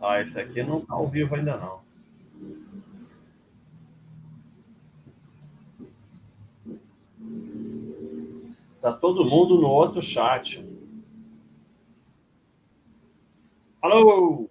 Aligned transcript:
Ah, 0.00 0.20
esse 0.20 0.38
aqui 0.38 0.62
não 0.62 0.78
está 0.78 0.94
ao 0.94 1.08
vivo 1.08 1.34
ainda 1.34 1.56
não. 1.56 1.80
Tá 8.80 8.92
todo 8.92 9.24
mundo 9.24 9.60
no 9.60 9.68
outro 9.68 10.00
chat. 10.00 10.64
Alô! 13.82 14.48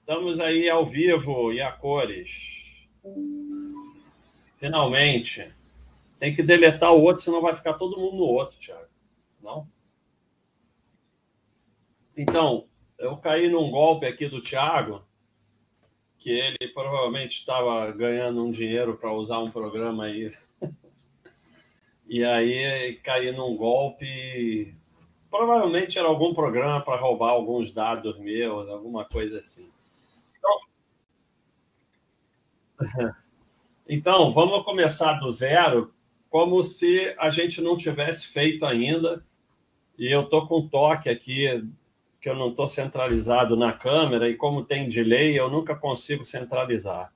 Estamos 0.00 0.38
aí 0.38 0.68
ao 0.68 0.86
vivo 0.86 1.52
e 1.52 1.60
a 1.60 1.72
cores. 1.72 2.88
Finalmente. 4.58 5.50
Tem 6.18 6.34
que 6.34 6.42
deletar 6.42 6.92
o 6.92 7.00
outro, 7.00 7.22
senão 7.22 7.40
vai 7.40 7.54
ficar 7.54 7.74
todo 7.74 7.98
mundo 7.98 8.16
no 8.16 8.24
outro, 8.24 8.58
Thiago. 8.58 8.88
Não? 9.40 9.66
Então, 12.16 12.67
eu 12.98 13.16
caí 13.16 13.48
num 13.48 13.70
golpe 13.70 14.06
aqui 14.06 14.28
do 14.28 14.42
Thiago, 14.42 15.02
que 16.18 16.30
ele 16.30 16.68
provavelmente 16.74 17.38
estava 17.38 17.90
ganhando 17.92 18.44
um 18.44 18.50
dinheiro 18.50 18.96
para 18.96 19.12
usar 19.12 19.38
um 19.38 19.50
programa 19.50 20.04
aí. 20.04 20.34
e 22.08 22.24
aí 22.24 22.98
caí 23.04 23.30
num 23.30 23.56
golpe. 23.56 24.74
Provavelmente 25.30 25.98
era 25.98 26.08
algum 26.08 26.34
programa 26.34 26.80
para 26.80 27.00
roubar 27.00 27.30
alguns 27.30 27.72
dados 27.72 28.18
meus, 28.18 28.68
alguma 28.68 29.04
coisa 29.04 29.38
assim. 29.38 29.70
Então, 30.36 30.58
então, 33.88 34.32
vamos 34.32 34.64
começar 34.64 35.14
do 35.14 35.30
zero, 35.30 35.94
como 36.28 36.62
se 36.62 37.14
a 37.18 37.30
gente 37.30 37.60
não 37.60 37.76
tivesse 37.76 38.26
feito 38.26 38.66
ainda. 38.66 39.24
E 39.96 40.12
eu 40.12 40.22
estou 40.22 40.46
com 40.46 40.66
toque 40.68 41.08
aqui 41.08 41.62
que 42.28 42.32
eu 42.32 42.36
não 42.36 42.50
estou 42.50 42.68
centralizado 42.68 43.56
na 43.56 43.72
câmera 43.72 44.28
e 44.28 44.36
como 44.36 44.62
tem 44.62 44.86
delay, 44.86 45.38
eu 45.38 45.48
nunca 45.48 45.74
consigo 45.74 46.26
centralizar. 46.26 47.10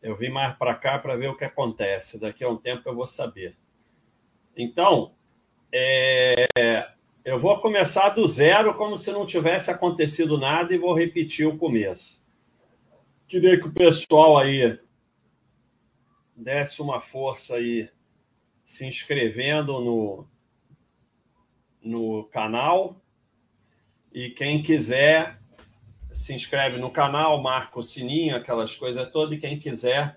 Eu 0.00 0.16
vim 0.16 0.30
mais 0.30 0.56
para 0.56 0.74
cá 0.74 0.98
para 0.98 1.14
ver 1.14 1.28
o 1.28 1.36
que 1.36 1.44
acontece. 1.44 2.18
Daqui 2.18 2.42
a 2.42 2.48
um 2.48 2.56
tempo 2.56 2.88
eu 2.88 2.94
vou 2.94 3.06
saber. 3.06 3.54
Então, 4.56 5.14
é... 5.70 6.46
eu 7.22 7.38
vou 7.38 7.60
começar 7.60 8.10
do 8.10 8.26
zero, 8.26 8.74
como 8.78 8.96
se 8.96 9.12
não 9.12 9.26
tivesse 9.26 9.70
acontecido 9.70 10.38
nada, 10.38 10.74
e 10.74 10.78
vou 10.78 10.94
repetir 10.94 11.46
o 11.46 11.58
começo. 11.58 12.24
Queria 13.28 13.60
que 13.60 13.68
o 13.68 13.72
pessoal 13.72 14.38
aí 14.38 14.78
desse 16.34 16.80
uma 16.80 17.00
força 17.02 17.56
aí, 17.56 17.90
se 18.64 18.86
inscrevendo 18.86 19.80
no, 19.80 20.26
no 21.82 22.24
canal 22.24 23.03
e 24.14 24.30
quem 24.30 24.62
quiser, 24.62 25.40
se 26.12 26.32
inscreve 26.32 26.78
no 26.78 26.88
canal, 26.88 27.42
marca 27.42 27.80
o 27.80 27.82
sininho, 27.82 28.36
aquelas 28.36 28.76
coisas 28.76 29.10
todas. 29.10 29.36
E 29.36 29.40
quem 29.40 29.58
quiser, 29.58 30.16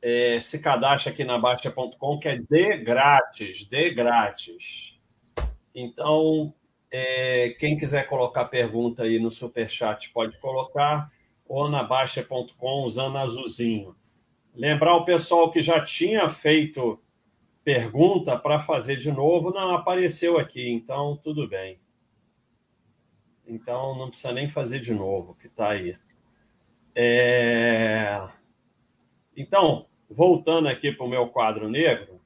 é, 0.00 0.40
se 0.40 0.58
cadastra 0.60 1.12
aqui 1.12 1.22
na 1.22 1.38
Baixa.com, 1.38 2.18
que 2.18 2.28
é 2.28 2.38
de 2.38 2.78
grátis, 2.78 3.68
de 3.68 3.90
grátis. 3.90 4.98
Então, 5.74 6.54
é, 6.90 7.50
quem 7.58 7.76
quiser 7.76 8.06
colocar 8.06 8.46
pergunta 8.46 9.02
aí 9.02 9.18
no 9.18 9.30
Superchat, 9.30 10.10
pode 10.10 10.38
colocar, 10.38 11.12
ou 11.46 11.68
na 11.68 11.82
Baixa.com, 11.82 12.84
usando 12.84 13.18
azulzinho. 13.18 13.94
Lembrar 14.54 14.96
o 14.96 15.04
pessoal 15.04 15.50
que 15.50 15.60
já 15.60 15.84
tinha 15.84 16.26
feito 16.30 16.98
pergunta 17.62 18.38
para 18.38 18.58
fazer 18.58 18.96
de 18.96 19.12
novo, 19.12 19.52
não 19.52 19.72
apareceu 19.72 20.38
aqui, 20.38 20.70
então 20.70 21.20
tudo 21.22 21.46
bem. 21.46 21.78
Então 23.50 23.98
não 23.98 24.08
precisa 24.08 24.32
nem 24.32 24.48
fazer 24.48 24.78
de 24.78 24.94
novo, 24.94 25.34
que 25.34 25.48
está 25.48 25.70
aí. 25.70 25.98
É... 26.94 28.28
Então, 29.36 29.86
voltando 30.08 30.68
aqui 30.68 30.92
para 30.92 31.04
o 31.04 31.08
meu 31.08 31.28
quadro 31.28 31.68
negro, 31.68 32.20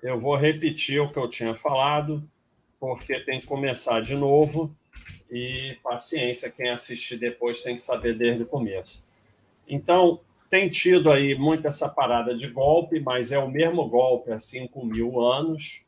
eu 0.00 0.18
vou 0.20 0.36
repetir 0.36 1.00
o 1.00 1.10
que 1.10 1.18
eu 1.18 1.28
tinha 1.28 1.56
falado, 1.56 2.22
porque 2.78 3.18
tem 3.18 3.40
que 3.40 3.46
começar 3.46 4.00
de 4.00 4.14
novo 4.14 4.72
e 5.28 5.76
paciência, 5.82 6.50
quem 6.50 6.70
assistir 6.70 7.16
depois 7.16 7.62
tem 7.62 7.74
que 7.74 7.82
saber 7.82 8.16
desde 8.16 8.44
o 8.44 8.46
começo. 8.46 9.04
Então, 9.66 10.20
tem 10.48 10.68
tido 10.68 11.10
aí 11.10 11.34
muito 11.34 11.66
essa 11.66 11.88
parada 11.88 12.36
de 12.36 12.46
golpe, 12.46 13.00
mas 13.00 13.32
é 13.32 13.38
o 13.38 13.50
mesmo 13.50 13.88
golpe 13.88 14.30
há 14.30 14.38
5 14.38 14.84
mil 14.86 15.20
anos, 15.20 15.84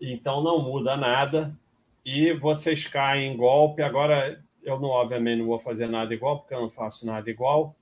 então 0.00 0.42
não 0.42 0.60
muda 0.60 0.96
nada 0.96 1.56
e 2.04 2.32
vocês 2.32 2.86
caem 2.86 3.32
em 3.32 3.36
golpe. 3.36 3.82
Agora, 3.82 4.42
eu 4.62 4.78
não, 4.78 4.90
obviamente 4.90 5.38
não 5.38 5.46
vou 5.46 5.58
fazer 5.58 5.86
nada 5.86 6.12
igual, 6.12 6.40
porque 6.40 6.54
eu 6.54 6.60
não 6.60 6.70
faço 6.70 7.06
nada 7.06 7.30
igual, 7.30 7.74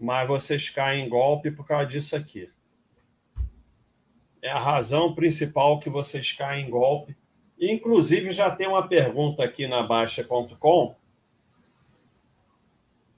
mas 0.00 0.26
vocês 0.26 0.70
caem 0.70 1.04
em 1.04 1.08
golpe 1.08 1.50
por 1.50 1.66
causa 1.66 1.86
disso 1.86 2.16
aqui. 2.16 2.50
É 4.40 4.50
a 4.50 4.58
razão 4.58 5.14
principal 5.14 5.78
que 5.78 5.90
vocês 5.90 6.32
caem 6.32 6.66
em 6.66 6.70
golpe. 6.70 7.16
Inclusive, 7.60 8.30
já 8.30 8.50
tem 8.50 8.68
uma 8.68 8.86
pergunta 8.86 9.42
aqui 9.42 9.66
na 9.66 9.82
Baixa.com 9.82 10.94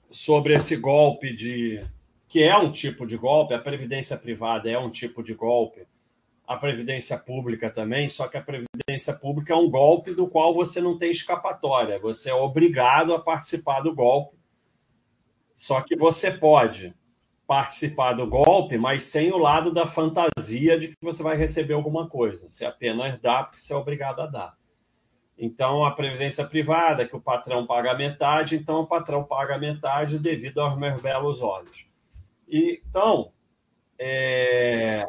sobre 0.09 0.55
esse 0.55 0.75
golpe 0.75 1.31
de. 1.31 1.85
que 2.27 2.41
é 2.41 2.57
um 2.57 2.71
tipo 2.71 3.05
de 3.05 3.15
golpe, 3.17 3.53
a 3.53 3.59
previdência 3.59 4.17
privada 4.17 4.69
é 4.69 4.77
um 4.77 4.89
tipo 4.89 5.21
de 5.21 5.35
golpe 5.35 5.85
a 6.51 6.57
previdência 6.57 7.17
pública 7.17 7.69
também, 7.69 8.09
só 8.09 8.27
que 8.27 8.35
a 8.35 8.43
previdência 8.43 9.13
pública 9.13 9.53
é 9.53 9.55
um 9.55 9.69
golpe 9.69 10.13
do 10.13 10.27
qual 10.27 10.53
você 10.53 10.81
não 10.81 10.97
tem 10.97 11.09
escapatória, 11.09 11.97
você 11.97 12.29
é 12.29 12.33
obrigado 12.33 13.13
a 13.13 13.21
participar 13.21 13.79
do 13.79 13.95
golpe. 13.95 14.37
Só 15.55 15.79
que 15.81 15.95
você 15.95 16.29
pode 16.29 16.93
participar 17.47 18.13
do 18.13 18.27
golpe, 18.27 18.77
mas 18.77 19.03
sem 19.05 19.31
o 19.31 19.37
lado 19.37 19.71
da 19.73 19.87
fantasia 19.87 20.77
de 20.77 20.89
que 20.89 20.97
você 21.01 21.23
vai 21.23 21.37
receber 21.37 21.73
alguma 21.73 22.09
coisa. 22.09 22.49
Você 22.49 22.65
apenas 22.65 23.17
dá 23.19 23.43
porque 23.43 23.61
você 23.61 23.71
é 23.71 23.75
obrigado 23.75 24.21
a 24.21 24.27
dar. 24.27 24.57
Então, 25.37 25.85
a 25.85 25.91
previdência 25.91 26.45
privada, 26.45 27.07
que 27.07 27.15
o 27.15 27.21
patrão 27.21 27.65
paga 27.65 27.93
metade, 27.93 28.55
então 28.55 28.81
o 28.81 28.87
patrão 28.87 29.23
paga 29.23 29.57
metade 29.57 30.19
devido 30.19 30.59
aos 30.59 30.77
meus 30.77 31.01
belos 31.01 31.41
olhos. 31.41 31.85
E, 32.47 32.81
então, 32.87 33.31
é, 33.97 35.07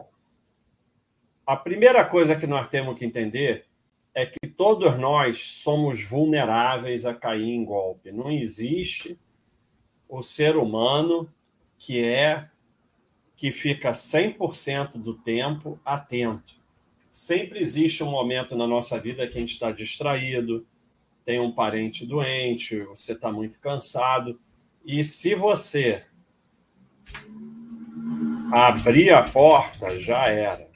a 1.47 1.57
primeira 1.57 2.05
coisa 2.05 2.37
que 2.37 2.47
nós 2.47 2.69
temos 2.69 2.99
que 2.99 3.05
entender 3.05 3.67
é 4.15 4.27
que 4.27 4.47
todos 4.47 4.99
nós 4.99 5.43
somos 5.63 6.05
vulneráveis 6.05 7.05
a 7.05 7.15
cair 7.15 7.51
em 7.51 7.65
golpe. 7.65 8.13
Não 8.13 8.31
existe 8.31 9.19
o 10.09 10.23
ser 10.23 10.57
humano 10.57 11.29
que 11.79 12.05
é 12.05 12.49
que 13.37 13.51
fica 13.51 13.91
100% 13.91 14.93
do 14.93 15.15
tempo 15.15 15.81
atento. 15.85 16.55
Sempre 17.11 17.61
existe 17.61 18.05
um 18.05 18.11
momento 18.11 18.55
na 18.55 18.67
nossa 18.67 19.01
vida 19.01 19.27
que 19.27 19.37
a 19.37 19.41
gente 19.41 19.55
está 19.55 19.73
distraído, 19.73 20.65
tem 21.25 21.41
um 21.41 21.51
parente 21.51 22.07
doente, 22.07 22.81
você 22.83 23.13
está 23.13 23.33
muito 23.33 23.59
cansado. 23.59 24.39
E 24.85 25.05
se 25.05 25.35
você 25.35 26.05
abrir 28.53 29.11
a 29.11 29.23
porta, 29.23 29.99
já 29.99 30.27
era 30.27 30.72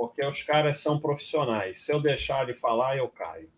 porque 0.00 0.24
os 0.24 0.42
caras 0.42 0.80
são 0.80 0.98
profissionais. 0.98 1.82
Se 1.82 1.92
eu 1.92 2.00
deixar 2.00 2.44
ele 2.44 2.56
falar, 2.56 2.96
eu 2.96 3.06
caio. 3.06 3.50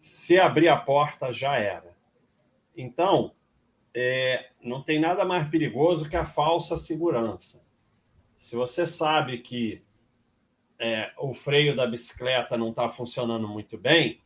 Se 0.00 0.38
abrir 0.38 0.68
a 0.68 0.76
porta, 0.76 1.32
já 1.32 1.56
era. 1.56 1.92
Então, 2.76 3.32
é, 3.92 4.50
não 4.62 4.80
tem 4.80 5.00
nada 5.00 5.24
mais 5.24 5.48
perigoso 5.48 6.08
que 6.08 6.14
a 6.14 6.24
falsa 6.24 6.76
segurança. 6.76 7.66
Se 8.36 8.54
você 8.54 8.86
sabe 8.86 9.38
que 9.38 9.82
é, 10.78 11.10
o 11.18 11.34
freio 11.34 11.74
da 11.74 11.84
bicicleta 11.84 12.56
não 12.56 12.70
está 12.70 12.88
funcionando 12.88 13.48
muito 13.48 13.76
bem, 13.76 14.20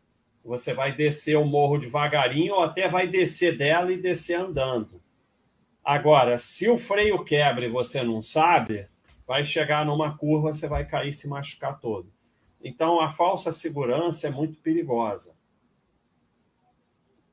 você 0.45 0.75
vai 0.75 0.95
descer 0.95 1.39
o 1.39 1.47
morro 1.47 1.79
devagarinho 1.79 2.53
ou 2.53 2.61
até 2.61 2.87
vai 2.87 3.07
descer 3.07 3.57
dela 3.57 3.91
e 3.91 3.97
descer 3.97 4.39
andando. 4.39 5.03
Agora, 5.83 6.37
se 6.37 6.69
o 6.69 6.77
freio 6.77 7.25
quebra 7.25 7.65
e 7.65 7.71
você 7.71 8.03
não 8.03 8.23
sabe, 8.23 8.91
vai 9.27 9.45
chegar 9.45 9.87
numa 9.87 10.17
curva, 10.17 10.53
você 10.53 10.69
vai 10.69 10.87
cair 10.87 11.11
e 11.11 11.13
se 11.13 11.29
machucar 11.29 11.79
todo. 11.79 12.13
Então, 12.63 13.01
a 13.01 13.11
falsa 13.11 13.53
segurança 13.53 14.29
é 14.29 14.31
muito 14.31 14.59
perigosa. 14.61 15.35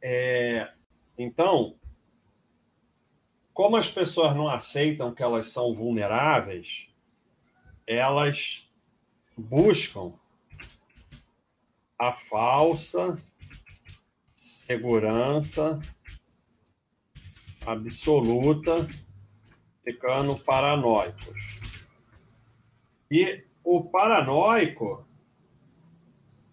É, 0.01 0.71
então, 1.17 1.75
como 3.53 3.75
as 3.75 3.91
pessoas 3.91 4.35
não 4.35 4.47
aceitam 4.47 5.13
que 5.13 5.21
elas 5.21 5.47
são 5.47 5.73
vulneráveis, 5.73 6.87
elas 7.85 8.69
buscam 9.37 10.13
a 11.97 12.13
falsa 12.13 13.21
segurança 14.35 15.79
absoluta, 17.65 18.87
ficando 19.83 20.37
paranoicos. 20.37 21.58
E 23.11 23.43
o 23.63 23.83
paranoico, 23.83 25.07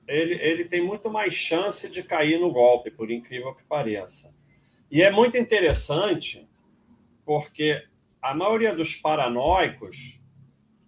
ele, 0.07 0.35
ele 0.35 0.65
tem 0.65 0.85
muito 0.85 1.11
mais 1.11 1.35
chance 1.35 1.89
de 1.89 2.03
cair 2.03 2.39
no 2.39 2.53
golpe, 2.53 2.91
por 2.91 3.11
incrível 3.11 3.55
que 3.55 3.65
pareça. 3.65 4.35
E 4.91 5.03
é 5.03 5.11
muito 5.11 5.37
interessante 5.37 6.49
porque 7.25 7.85
a 8.23 8.35
maioria 8.35 8.75
dos 8.75 8.95
paranoicos 8.95 10.21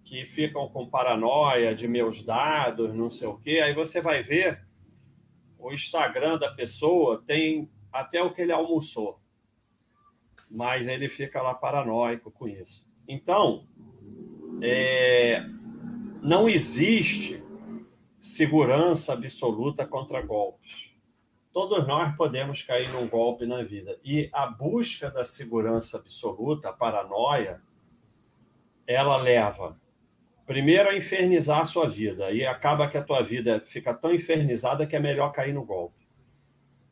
que 0.05 0.25
ficam 0.25 0.69
com 0.69 0.88
paranoia 0.88 1.75
de 1.75 1.87
meus 1.87 2.23
dados, 2.23 2.94
não 2.94 3.11
sei 3.11 3.29
o 3.29 3.37
quê, 3.38 3.61
aí 3.62 3.75
você 3.75 4.00
vai 4.00 4.23
ver 4.23 4.67
o 5.59 5.73
Instagram 5.73 6.38
da 6.38 6.50
pessoa 6.50 7.23
tem 7.26 7.69
até 7.93 8.23
o 8.23 8.32
que 8.32 8.41
ele 8.41 8.53
almoçou, 8.53 9.20
mas 10.50 10.87
ele 10.87 11.09
fica 11.09 11.43
lá 11.43 11.53
paranoico 11.53 12.31
com 12.31 12.49
isso. 12.49 12.88
Então, 13.06 13.67
é, 14.62 15.43
não 16.22 16.49
existe 16.49 17.43
segurança 18.20 19.12
absoluta 19.12 19.87
contra 19.87 20.20
golpes. 20.20 20.93
Todos 21.52 21.87
nós 21.87 22.14
podemos 22.16 22.62
cair 22.62 22.88
num 22.90 23.08
golpe 23.08 23.46
na 23.46 23.62
vida. 23.62 23.99
E 24.05 24.28
a 24.32 24.46
busca 24.46 25.10
da 25.10 25.25
segurança 25.25 25.96
absoluta, 25.96 26.69
a 26.69 26.72
paranoia, 26.72 27.60
ela 28.87 29.16
leva 29.16 29.76
primeiro 30.46 30.88
a 30.88 30.96
infernizar 30.96 31.60
a 31.60 31.66
sua 31.66 31.88
vida. 31.88 32.31
E 32.31 32.44
acaba 32.44 32.88
que 32.88 32.96
a 32.96 33.02
tua 33.02 33.22
vida 33.22 33.60
fica 33.60 33.93
tão 33.93 34.14
infernizada 34.14 34.87
que 34.87 34.96
é 34.96 35.00
melhor 35.00 35.32
cair 35.32 35.52
no 35.52 35.64
golpe. 35.64 36.06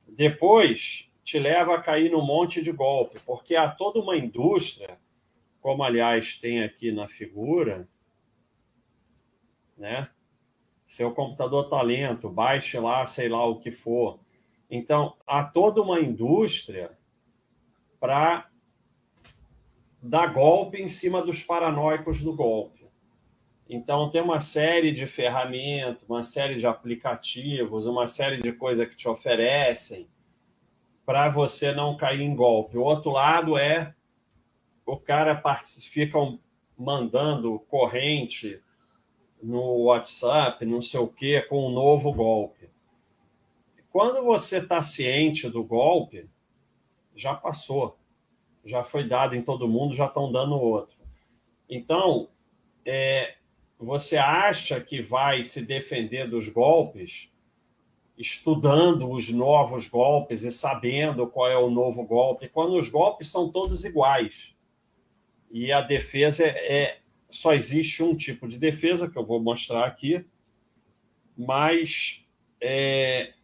Depois 0.09 1.13
te 1.23 1.39
leva 1.39 1.75
a 1.75 1.81
cair 1.81 2.11
num 2.11 2.25
monte 2.25 2.63
de 2.63 2.71
golpe, 2.71 3.19
porque 3.27 3.57
há 3.57 3.69
toda 3.69 3.99
uma 3.99 4.17
indústria, 4.17 4.99
como 5.67 5.83
aliás 5.83 6.39
tem 6.39 6.63
aqui 6.63 6.93
na 6.93 7.09
figura, 7.09 7.89
né? 9.77 10.09
Seu 10.87 11.11
computador 11.11 11.69
tá 11.69 11.83
lento, 11.83 12.31
baixe 12.31 12.79
lá, 12.79 13.05
sei 13.05 13.29
lá 13.29 13.45
o 13.45 13.59
que 13.59 13.73
for. 13.73 14.21
Então, 14.71 15.17
há 15.27 15.43
toda 15.43 15.83
uma 15.83 15.99
indústria 15.99 16.97
para 17.99 18.49
dar 20.01 20.33
golpe 20.33 20.81
em 20.81 20.87
cima 20.87 21.21
dos 21.21 21.43
paranoicos 21.43 22.23
do 22.23 22.33
golpe. 22.33 22.87
Então, 23.69 24.09
tem 24.09 24.23
uma 24.23 24.39
série 24.39 24.93
de 24.93 25.05
ferramentas, 25.05 26.05
uma 26.09 26.23
série 26.23 26.55
de 26.55 26.67
aplicativos, 26.69 27.87
uma 27.87 28.07
série 28.07 28.41
de 28.41 28.53
coisas 28.53 28.89
que 28.89 28.95
te 28.95 29.09
oferecem 29.09 30.09
para 31.05 31.29
você 31.29 31.73
não 31.73 31.97
cair 31.97 32.23
em 32.23 32.37
golpe. 32.37 32.79
O 32.79 32.85
outro 32.85 33.11
lado 33.11 33.59
é 33.59 33.97
o 34.87 34.97
cara 34.97 35.43
fica 35.83 36.17
mandando 36.79 37.59
corrente 37.69 38.63
no 39.43 39.85
WhatsApp, 39.85 40.65
não 40.65 40.81
sei 40.81 41.01
o 41.01 41.09
quê, 41.09 41.43
com 41.43 41.67
um 41.67 41.73
novo 41.73 42.13
golpe. 42.13 42.71
Quando 43.91 44.23
você 44.25 44.59
está 44.59 44.83
ciente 44.83 45.51
do 45.51 45.65
golpe, 45.65 46.29
já 47.15 47.35
passou, 47.35 47.99
já 48.65 48.85
foi 48.85 49.09
dado 49.09 49.35
em 49.35 49.43
todo 49.43 49.69
mundo, 49.69 49.95
já 49.95 50.07
estão 50.07 50.31
dando 50.31 50.55
outro. 50.55 50.97
Então, 51.69 52.29
é, 52.85 53.37
você 53.79 54.17
acha 54.17 54.81
que 54.81 55.03
vai 55.03 55.43
se 55.43 55.63
defender 55.63 56.29
dos 56.29 56.49
golpes 56.49 57.31
estudando 58.17 59.11
os 59.11 59.31
novos 59.31 59.89
golpes 59.89 60.43
e 60.43 60.51
sabendo 60.51 61.27
qual 61.27 61.51
é 61.51 61.59
o 61.59 61.69
novo 61.69 62.07
golpe, 62.07 62.49
quando 62.49 62.77
os 62.77 62.89
golpes 62.89 63.29
são 63.29 63.51
todos 63.51 63.85
iguais. 63.85 64.56
E 65.51 65.73
a 65.73 65.81
defesa 65.81 66.45
é, 66.45 66.83
é 66.83 66.99
só 67.31 67.53
existe 67.55 68.03
um 68.03 68.17
tipo 68.17 68.49
de 68.49 68.59
defesa 68.59 69.09
que 69.09 69.19
eu 69.19 69.25
vou 69.25 69.41
mostrar 69.41 69.87
aqui, 69.87 70.25
mas 71.37 72.27
é, 72.61 73.35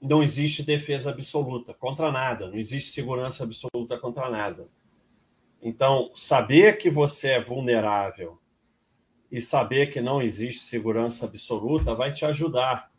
não 0.00 0.22
existe 0.22 0.62
defesa 0.62 1.10
absoluta 1.10 1.74
contra 1.74 2.10
nada, 2.10 2.48
não 2.48 2.56
existe 2.56 2.90
segurança 2.90 3.44
absoluta 3.44 3.98
contra 3.98 4.28
nada. 4.30 4.68
Então, 5.62 6.10
saber 6.14 6.78
que 6.78 6.88
você 6.88 7.32
é 7.32 7.40
vulnerável 7.40 8.38
e 9.30 9.40
saber 9.40 9.88
que 9.88 10.00
não 10.00 10.22
existe 10.22 10.64
segurança 10.64 11.26
absoluta 11.26 11.94
vai 11.94 12.12
te 12.12 12.24
ajudar, 12.24 12.90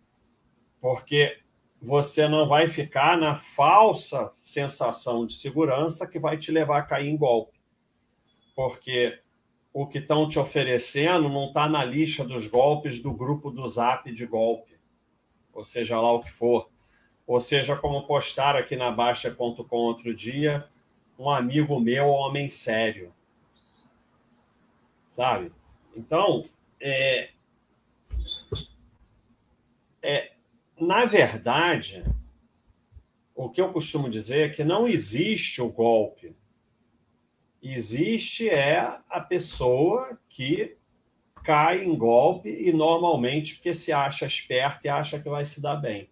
porque 0.79 1.39
você 1.81 2.27
não 2.27 2.47
vai 2.47 2.67
ficar 2.67 3.17
na 3.17 3.35
falsa 3.35 4.31
sensação 4.37 5.25
de 5.25 5.33
segurança 5.33 6.07
que 6.07 6.19
vai 6.19 6.37
te 6.37 6.51
levar 6.51 6.79
a 6.79 6.83
cair 6.83 7.09
em 7.09 7.17
golpe 7.17 7.61
porque 8.55 9.19
o 9.73 9.87
que 9.87 9.99
estão 9.99 10.27
te 10.27 10.37
oferecendo 10.37 11.29
não 11.29 11.47
está 11.47 11.67
na 11.67 11.83
lista 11.83 12.23
dos 12.23 12.47
golpes 12.47 13.01
do 13.01 13.13
grupo 13.13 13.49
do 13.49 13.67
Zap 13.67 14.11
de 14.11 14.25
golpe, 14.25 14.77
ou 15.53 15.63
seja 15.63 15.99
lá 15.99 16.11
o 16.11 16.21
que 16.21 16.31
for. 16.31 16.69
Ou 17.25 17.39
seja, 17.39 17.75
como 17.75 18.05
postaram 18.05 18.59
aqui 18.59 18.75
na 18.75 18.91
Baixa.com 18.91 19.77
outro 19.77 20.13
dia, 20.13 20.67
um 21.17 21.29
amigo 21.29 21.79
meu, 21.79 22.07
homem 22.07 22.49
sério. 22.49 23.13
Sabe? 25.07 25.51
Então, 25.95 26.43
é, 26.79 27.29
é, 30.03 30.30
na 30.81 31.05
verdade, 31.05 32.03
o 33.35 33.49
que 33.49 33.61
eu 33.61 33.71
costumo 33.71 34.09
dizer 34.09 34.49
é 34.49 34.49
que 34.49 34.63
não 34.63 34.87
existe 34.87 35.61
o 35.61 35.71
golpe 35.71 36.35
Existe 37.61 38.49
é 38.49 38.79
a 39.07 39.19
pessoa 39.19 40.19
que 40.27 40.77
cai 41.43 41.83
em 41.83 41.95
golpe 41.95 42.49
e 42.49 42.73
normalmente 42.73 43.55
porque 43.55 43.73
se 43.73 43.91
acha 43.91 44.25
esperto 44.25 44.85
e 44.85 44.89
acha 44.89 45.19
que 45.19 45.29
vai 45.29 45.45
se 45.45 45.61
dar 45.61 45.75
bem. 45.75 46.09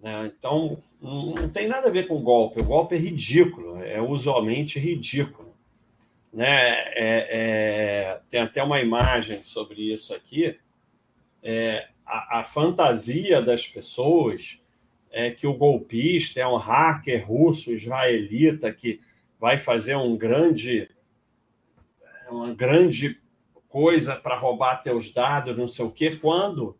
Né? 0.00 0.32
Então, 0.38 0.80
não 1.02 1.48
tem 1.48 1.66
nada 1.66 1.88
a 1.88 1.92
ver 1.92 2.06
com 2.06 2.22
golpe. 2.22 2.60
O 2.60 2.64
golpe 2.64 2.94
é 2.94 2.98
ridículo, 2.98 3.82
é 3.82 4.00
usualmente 4.00 4.78
ridículo. 4.78 5.52
Né? 6.32 6.46
É, 6.46 7.26
é, 7.30 8.20
tem 8.28 8.40
até 8.40 8.62
uma 8.62 8.80
imagem 8.80 9.42
sobre 9.42 9.92
isso 9.92 10.14
aqui. 10.14 10.56
É, 11.42 11.88
a, 12.08 12.40
a 12.40 12.44
fantasia 12.44 13.42
das 13.42 13.66
pessoas 13.66 14.60
é 15.10 15.30
que 15.30 15.46
o 15.46 15.54
golpista 15.54 16.40
é 16.40 16.46
um 16.46 16.56
hacker 16.56 17.26
russo 17.26 17.72
israelita 17.72 18.72
que 18.72 19.00
vai 19.38 19.58
fazer 19.58 19.96
um 19.96 20.16
grande, 20.16 20.90
uma 22.30 22.54
grande 22.54 23.20
coisa 23.68 24.16
para 24.16 24.36
roubar 24.36 24.82
teus 24.82 25.12
dados, 25.12 25.56
não 25.56 25.68
sei 25.68 25.84
o 25.84 25.90
quê, 25.90 26.16
quando 26.16 26.76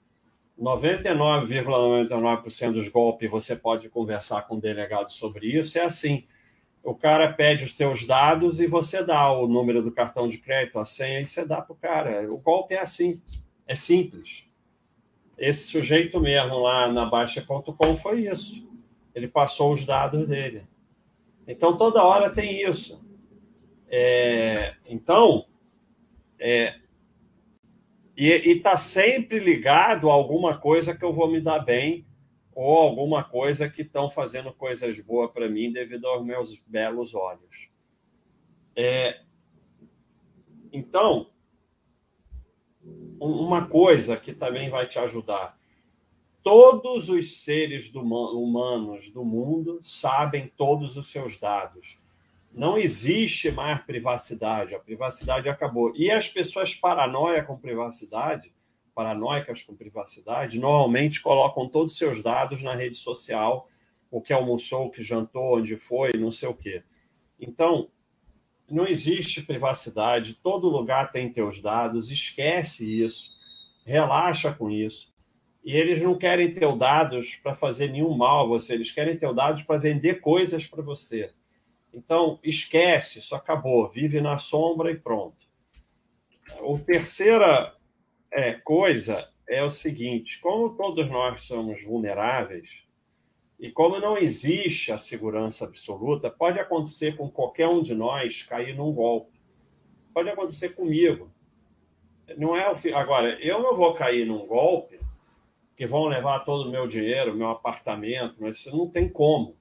99,99% 0.59 1.65
,99 2.09 2.73
dos 2.73 2.89
golpes 2.89 3.31
você 3.31 3.55
pode 3.55 3.89
conversar 3.89 4.43
com 4.43 4.57
o 4.57 4.61
delegado 4.61 5.13
sobre 5.13 5.47
isso, 5.47 5.79
é 5.79 5.83
assim. 5.83 6.27
O 6.83 6.95
cara 6.95 7.33
pede 7.33 7.65
os 7.65 7.73
teus 7.73 8.07
dados 8.07 8.61
e 8.61 8.67
você 8.67 9.05
dá 9.05 9.31
o 9.31 9.47
número 9.47 9.83
do 9.83 9.93
cartão 9.93 10.27
de 10.27 10.39
crédito, 10.39 10.79
a 10.79 10.85
senha, 10.85 11.21
e 11.21 11.27
você 11.27 11.45
dá 11.45 11.61
para 11.61 11.73
o 11.73 11.77
cara. 11.77 12.29
O 12.33 12.39
golpe 12.39 12.75
é 12.75 12.81
assim, 12.81 13.21
é 13.67 13.75
simples. 13.75 14.48
Esse 15.39 15.69
sujeito 15.69 16.19
mesmo 16.21 16.59
lá 16.59 16.91
na 16.91 17.07
Baixa.com 17.07 17.97
foi 17.97 18.27
isso. 18.27 18.69
Ele 19.15 19.29
passou 19.29 19.73
os 19.73 19.85
dados 19.85 20.27
dele. 20.27 20.67
Então, 21.47 21.77
toda 21.77 22.03
hora 22.03 22.31
tem 22.31 22.63
isso. 22.69 23.03
É, 23.89 24.75
então, 24.87 25.47
é, 26.41 26.79
e 28.17 28.27
está 28.51 28.77
sempre 28.77 29.39
ligado 29.39 30.11
a 30.11 30.13
alguma 30.13 30.59
coisa 30.59 30.97
que 30.97 31.05
eu 31.05 31.13
vou 31.13 31.31
me 31.31 31.41
dar 31.41 31.61
bem 31.61 32.05
ou 32.53 32.77
alguma 32.77 33.23
coisa 33.23 33.71
que 33.71 33.83
estão 33.83 34.11
fazendo 34.11 34.53
coisas 34.53 34.99
boas 34.99 35.31
para 35.31 35.49
mim 35.49 35.73
devido 35.73 36.07
aos 36.07 36.27
meus 36.27 36.59
belos 36.67 37.15
olhos. 37.15 37.71
É, 38.75 39.21
então, 40.73 41.31
uma 43.21 43.67
coisa 43.67 44.17
que 44.17 44.33
também 44.33 44.71
vai 44.71 44.87
te 44.87 44.99
ajudar 44.99 45.59
todos 46.49 47.11
os 47.11 47.43
seres 47.43 47.91
do, 47.91 48.01
humanos 48.01 49.11
do 49.11 49.23
mundo 49.23 49.81
sabem 49.83 50.51
todos 50.57 50.97
os 50.97 51.11
seus 51.11 51.37
dados. 51.37 51.99
Não 52.55 52.79
existe 52.79 53.51
mais 53.51 53.83
privacidade, 53.83 54.75
a 54.75 54.79
privacidade 54.79 55.51
acabou. 55.51 55.93
E 55.95 56.11
as 56.11 56.27
pessoas 56.27 56.75
paranoia 56.75 57.45
com 57.45 57.59
privacidade, 57.59 58.51
paranoicas 58.95 59.63
com 59.63 59.77
privacidade, 59.77 60.59
normalmente 60.59 61.21
colocam 61.21 61.69
todos 61.69 61.93
os 61.93 61.99
seus 61.99 62.23
dados 62.23 62.63
na 62.63 62.75
rede 62.75 62.97
social, 62.97 63.69
o 64.11 64.23
que 64.23 64.33
almoçou, 64.33 64.87
o 64.87 64.91
que 64.91 65.03
jantou, 65.03 65.59
onde 65.59 65.77
foi, 65.77 66.13
não 66.15 66.33
sei 66.33 66.49
o 66.49 66.55
quê. 66.55 66.83
Então, 67.39 67.91
não 68.71 68.87
existe 68.87 69.43
privacidade, 69.43 70.35
todo 70.35 70.69
lugar 70.69 71.11
tem 71.11 71.33
teus 71.33 71.61
dados, 71.61 72.11
esquece 72.11 73.03
isso, 73.03 73.31
relaxa 73.85 74.53
com 74.53 74.71
isso. 74.71 75.13
E 75.65 75.75
eles 75.75 76.03
não 76.03 76.17
querem 76.17 76.53
ter 76.53 76.77
dados 76.77 77.37
para 77.37 77.55
fazer 77.55 77.91
nenhum 77.91 78.17
mal 78.17 78.45
a 78.45 78.49
você, 78.49 78.75
eles 78.75 78.91
querem 78.91 79.17
ter 79.17 79.33
dados 79.35 79.63
para 79.63 79.79
vender 79.79 80.21
coisas 80.21 80.67
para 80.67 80.83
você. 80.83 81.33
Então, 81.93 82.39
esquece, 82.43 83.19
isso 83.19 83.35
acabou, 83.35 83.89
vive 83.89 84.21
na 84.21 84.39
sombra 84.39 84.91
e 84.91 84.97
pronto. 84.97 85.37
O 86.61 86.79
terceira 86.79 87.75
é, 88.31 88.55
coisa 88.55 89.33
é 89.49 89.63
o 89.63 89.71
seguinte: 89.71 90.39
como 90.41 90.77
todos 90.77 91.09
nós 91.11 91.43
somos 91.43 91.83
vulneráveis, 91.83 92.69
e 93.59 93.71
como 93.71 93.99
não 93.99 94.17
existe 94.17 94.93
a 94.93 94.99
segurança 94.99 95.65
absoluta, 95.65 96.31
pode 96.31 96.61
acontecer 96.61 97.17
com 97.17 97.29
qualquer 97.29 97.69
um 97.69 97.83
de 97.83 97.95
nós 97.95 98.45
cair 98.45 98.77
num 98.77 98.93
golpe. 98.93 99.39
Pode 100.15 100.29
acontecer 100.29 100.71
comigo. 100.71 101.31
Não 102.37 102.55
é 102.55 102.71
o 102.71 102.97
Agora, 102.97 103.37
eu 103.41 103.61
não 103.61 103.77
vou 103.77 103.95
cair 103.95 104.25
num 104.25 104.47
golpe 104.47 105.01
que 105.75 105.87
vão 105.87 106.07
levar 106.07 106.41
todo 106.41 106.69
o 106.69 106.71
meu 106.71 106.87
dinheiro, 106.87 107.35
meu 107.35 107.49
apartamento, 107.49 108.37
mas 108.39 108.57
isso 108.57 108.77
não 108.77 108.89
tem 108.89 109.09
como. 109.09 109.57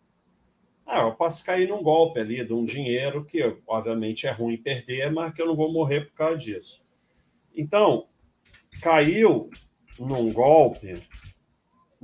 Ah, 0.86 1.02
eu 1.02 1.14
posso 1.14 1.46
cair 1.46 1.68
num 1.68 1.84
golpe 1.84 2.20
ali 2.20 2.46
de 2.46 2.54
um 2.54 2.64
dinheiro 2.64 3.26
que, 3.26 3.58
obviamente, 3.68 4.26
é 4.26 4.32
ruim 4.32 4.58
perder, 4.58 5.12
mas 5.12 5.34
que 5.34 5.42
eu 5.42 5.48
não 5.48 5.56
vou 5.56 5.72
morrer 5.72 6.08
por 6.08 6.14
causa 6.14 6.38
disso. 6.38 6.84
Então, 7.56 8.08
caiu 8.82 9.50
num 10.00 10.32
golpe, 10.32 10.94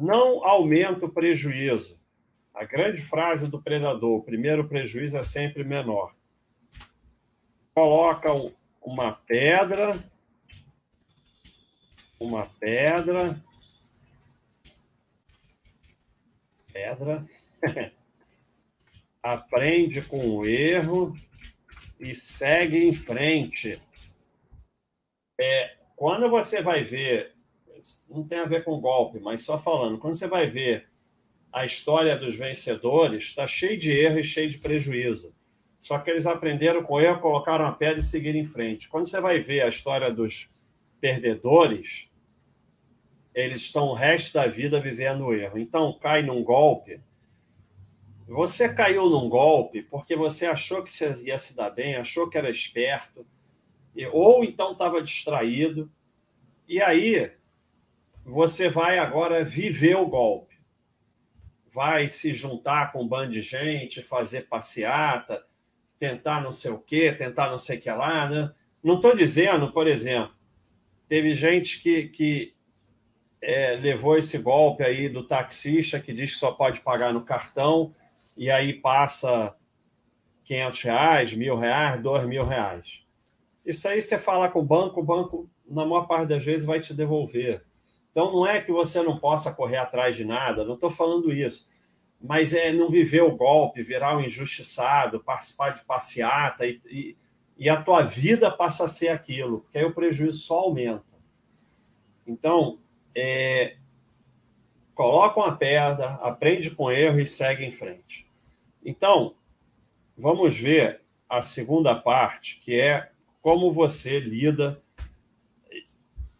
não 0.03 0.45
aumenta 0.45 1.05
o 1.05 1.11
prejuízo. 1.11 1.97
A 2.53 2.65
grande 2.65 3.01
frase 3.01 3.49
do 3.49 3.61
predador: 3.61 4.19
o 4.19 4.23
primeiro 4.23 4.67
prejuízo 4.67 5.17
é 5.17 5.23
sempre 5.23 5.63
menor. 5.63 6.13
Coloca 7.73 8.29
uma 8.81 9.13
pedra, 9.13 9.97
uma 12.19 12.45
pedra, 12.45 13.41
pedra, 16.71 17.25
aprende 19.23 20.01
com 20.01 20.19
o 20.19 20.45
erro 20.45 21.15
e 21.99 22.13
segue 22.13 22.85
em 22.85 22.93
frente. 22.93 23.79
É, 25.39 25.77
quando 25.95 26.29
você 26.29 26.61
vai 26.61 26.83
ver, 26.83 27.32
não 28.13 28.23
tem 28.23 28.39
a 28.39 28.45
ver 28.45 28.63
com 28.63 28.79
golpe, 28.79 29.19
mas 29.19 29.43
só 29.43 29.57
falando, 29.57 29.97
quando 29.97 30.15
você 30.15 30.27
vai 30.27 30.47
ver 30.47 30.87
a 31.51 31.65
história 31.65 32.17
dos 32.17 32.35
vencedores, 32.35 33.25
está 33.25 33.45
cheio 33.45 33.77
de 33.77 33.91
erro 33.91 34.19
e 34.19 34.23
cheio 34.23 34.49
de 34.49 34.57
prejuízo. 34.57 35.33
Só 35.79 35.99
que 35.99 36.09
eles 36.09 36.25
aprenderam 36.25 36.81
com 36.81 36.99
erro, 36.99 37.19
colocaram 37.19 37.67
a 37.67 37.71
pedra 37.71 37.99
e 37.99 38.03
seguiram 38.03 38.39
em 38.39 38.45
frente. 38.45 38.87
Quando 38.87 39.07
você 39.07 39.19
vai 39.19 39.39
ver 39.39 39.61
a 39.61 39.67
história 39.67 40.09
dos 40.09 40.49
perdedores, 40.99 42.09
eles 43.35 43.61
estão 43.63 43.87
o 43.87 43.93
resto 43.93 44.33
da 44.33 44.47
vida 44.47 44.79
vivendo 44.79 45.25
o 45.25 45.33
erro. 45.33 45.59
Então, 45.59 45.97
cai 46.01 46.21
num 46.21 46.43
golpe. 46.43 46.99
Você 48.27 48.73
caiu 48.73 49.09
num 49.09 49.27
golpe 49.27 49.83
porque 49.83 50.15
você 50.15 50.45
achou 50.45 50.81
que 50.81 50.91
você 50.91 51.21
ia 51.23 51.37
se 51.37 51.55
dar 51.55 51.69
bem, 51.69 51.95
achou 51.95 52.29
que 52.29 52.37
era 52.37 52.49
esperto, 52.49 53.25
ou 54.11 54.43
então 54.43 54.71
estava 54.71 55.03
distraído, 55.03 55.91
e 56.67 56.81
aí 56.81 57.31
você 58.23 58.69
vai 58.69 58.99
agora 58.99 59.43
viver 59.43 59.95
o 59.95 60.07
golpe. 60.07 60.57
Vai 61.71 62.07
se 62.07 62.33
juntar 62.33 62.91
com 62.91 63.03
um 63.03 63.07
bando 63.07 63.31
de 63.31 63.41
gente, 63.41 64.01
fazer 64.01 64.47
passeata, 64.47 65.43
tentar 65.99 66.41
não 66.41 66.53
sei 66.53 66.71
o 66.71 66.79
quê, 66.79 67.11
tentar 67.11 67.49
não 67.49 67.57
sei 67.57 67.77
o 67.77 67.81
que 67.81 67.89
lá. 67.89 68.29
Né? 68.29 68.51
Não 68.83 68.95
estou 68.95 69.15
dizendo, 69.15 69.71
por 69.71 69.87
exemplo, 69.87 70.33
teve 71.07 71.33
gente 71.35 71.81
que, 71.81 72.09
que 72.09 72.55
é, 73.41 73.75
levou 73.75 74.17
esse 74.17 74.37
golpe 74.37 74.83
aí 74.83 75.09
do 75.09 75.27
taxista 75.27 75.99
que 75.99 76.13
diz 76.13 76.33
que 76.33 76.39
só 76.39 76.51
pode 76.51 76.79
pagar 76.81 77.13
no 77.13 77.25
cartão 77.25 77.93
e 78.37 78.49
aí 78.49 78.73
passa 78.73 79.55
500 80.45 80.81
reais, 80.81 81.33
mil 81.33 81.55
reais, 81.55 82.01
dois 82.01 82.25
mil 82.27 82.45
reais. 82.45 83.03
Isso 83.65 83.87
aí 83.87 84.01
você 84.01 84.17
fala 84.17 84.49
com 84.49 84.59
o 84.59 84.65
banco, 84.65 84.99
o 84.99 85.03
banco, 85.03 85.49
na 85.65 85.85
maior 85.85 86.05
parte 86.05 86.27
das 86.27 86.43
vezes, 86.43 86.65
vai 86.65 86.79
te 86.79 86.93
devolver. 86.93 87.63
Então, 88.13 88.31
não 88.31 88.45
é 88.45 88.61
que 88.61 88.71
você 88.71 89.01
não 89.01 89.17
possa 89.17 89.51
correr 89.51 89.77
atrás 89.77 90.15
de 90.15 90.23
nada, 90.23 90.63
não 90.63 90.75
estou 90.75 90.91
falando 90.91 91.33
isso. 91.33 91.67
Mas 92.21 92.53
é 92.53 92.71
não 92.71 92.87
viver 92.87 93.23
o 93.23 93.35
golpe, 93.35 93.81
virar 93.81 94.15
um 94.15 94.21
injustiçado, 94.21 95.19
participar 95.19 95.71
de 95.71 95.83
passeata 95.83 96.67
e, 96.67 96.79
e, 96.85 97.17
e 97.57 97.67
a 97.67 97.81
tua 97.81 98.03
vida 98.03 98.51
passa 98.51 98.85
a 98.85 98.87
ser 98.87 99.09
aquilo, 99.09 99.61
porque 99.61 99.79
aí 99.79 99.83
o 99.83 99.95
prejuízo 99.95 100.37
só 100.37 100.59
aumenta. 100.59 101.15
Então, 102.25 102.77
é, 103.15 103.77
coloca 104.93 105.39
uma 105.39 105.57
pedra, 105.57 106.11
aprende 106.21 106.69
com 106.69 106.91
erro 106.91 107.19
e 107.19 107.25
segue 107.25 107.65
em 107.65 107.71
frente. 107.71 108.27
Então, 108.85 109.33
vamos 110.15 110.55
ver 110.55 111.01
a 111.27 111.41
segunda 111.41 111.95
parte, 111.95 112.59
que 112.59 112.79
é 112.79 113.09
como 113.41 113.73
você 113.73 114.19
lida 114.19 114.82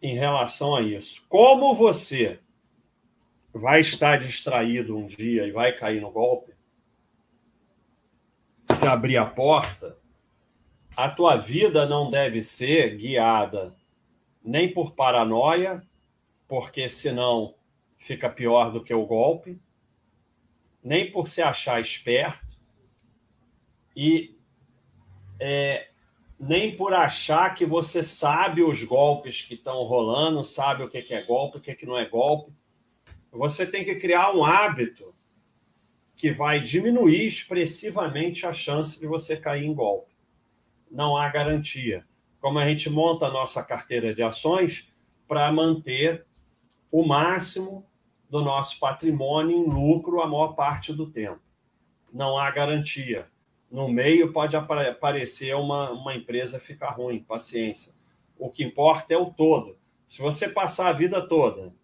em 0.04 0.14
relação 0.14 0.76
a 0.76 0.82
isso. 0.82 1.24
Como 1.30 1.74
você 1.74 2.38
vai 3.54 3.80
estar 3.80 4.18
distraído 4.18 4.94
um 4.94 5.06
dia 5.06 5.46
e 5.46 5.50
vai 5.50 5.72
cair 5.72 5.98
no 5.98 6.10
golpe, 6.10 6.52
se 8.70 8.86
abrir 8.86 9.16
a 9.16 9.24
porta, 9.24 9.96
a 10.94 11.08
tua 11.08 11.38
vida 11.38 11.86
não 11.86 12.10
deve 12.10 12.42
ser 12.42 12.98
guiada 12.98 13.74
nem 14.44 14.70
por 14.70 14.92
paranoia, 14.92 15.82
porque 16.46 16.86
senão 16.86 17.54
fica 17.96 18.28
pior 18.28 18.70
do 18.70 18.84
que 18.84 18.92
o 18.92 19.06
golpe, 19.06 19.58
nem 20.82 21.10
por 21.10 21.28
se 21.28 21.40
achar 21.40 21.80
esperto, 21.80 22.58
e 23.96 24.36
é, 25.40 25.88
nem 26.46 26.76
por 26.76 26.92
achar 26.92 27.54
que 27.54 27.64
você 27.64 28.02
sabe 28.02 28.62
os 28.62 28.84
golpes 28.84 29.40
que 29.40 29.54
estão 29.54 29.82
rolando, 29.84 30.44
sabe 30.44 30.82
o 30.82 30.88
que 30.90 31.14
é 31.14 31.22
golpe, 31.22 31.56
o 31.56 31.60
que 31.60 31.86
não 31.86 31.96
é 31.96 32.06
golpe. 32.06 32.52
Você 33.32 33.66
tem 33.66 33.82
que 33.82 33.94
criar 33.94 34.30
um 34.32 34.44
hábito 34.44 35.10
que 36.14 36.32
vai 36.32 36.60
diminuir 36.60 37.26
expressivamente 37.26 38.46
a 38.46 38.52
chance 38.52 39.00
de 39.00 39.06
você 39.06 39.38
cair 39.38 39.64
em 39.64 39.72
golpe. 39.72 40.12
Não 40.90 41.16
há 41.16 41.30
garantia. 41.30 42.04
Como 42.40 42.58
a 42.58 42.68
gente 42.68 42.90
monta 42.90 43.26
a 43.26 43.30
nossa 43.30 43.62
carteira 43.64 44.14
de 44.14 44.22
ações 44.22 44.92
para 45.26 45.50
manter 45.50 46.26
o 46.90 47.06
máximo 47.06 47.86
do 48.28 48.42
nosso 48.42 48.78
patrimônio 48.78 49.56
em 49.56 49.64
lucro 49.64 50.20
a 50.20 50.26
maior 50.26 50.54
parte 50.54 50.92
do 50.92 51.10
tempo. 51.10 51.40
Não 52.12 52.36
há 52.36 52.50
garantia 52.50 53.32
no 53.74 53.88
meio 53.88 54.32
pode 54.32 54.56
aparecer 54.56 55.52
uma, 55.56 55.90
uma 55.90 56.14
empresa 56.14 56.60
ficar 56.60 56.90
ruim, 56.90 57.18
paciência. 57.18 57.92
O 58.38 58.48
que 58.48 58.62
importa 58.62 59.12
é 59.12 59.16
o 59.16 59.32
todo. 59.32 59.76
Se 60.06 60.22
você 60.22 60.48
passar 60.48 60.90
a 60.90 60.92
vida 60.92 61.20
toda 61.26 61.74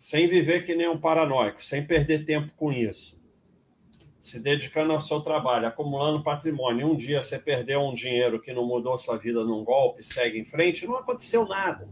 sem 0.00 0.26
viver 0.26 0.66
que 0.66 0.74
nem 0.74 0.88
um 0.88 0.98
paranoico, 0.98 1.62
sem 1.62 1.86
perder 1.86 2.24
tempo 2.24 2.52
com 2.56 2.72
isso, 2.72 3.16
se 4.20 4.42
dedicando 4.42 4.92
ao 4.92 5.00
seu 5.00 5.20
trabalho, 5.20 5.68
acumulando 5.68 6.24
patrimônio, 6.24 6.88
um 6.88 6.96
dia 6.96 7.22
você 7.22 7.38
perdeu 7.38 7.82
um 7.82 7.94
dinheiro 7.94 8.40
que 8.40 8.52
não 8.52 8.66
mudou 8.66 8.98
sua 8.98 9.16
vida 9.16 9.44
num 9.44 9.62
golpe, 9.62 10.02
segue 10.02 10.40
em 10.40 10.44
frente, 10.44 10.88
não 10.88 10.96
aconteceu 10.96 11.46
nada. 11.46 11.88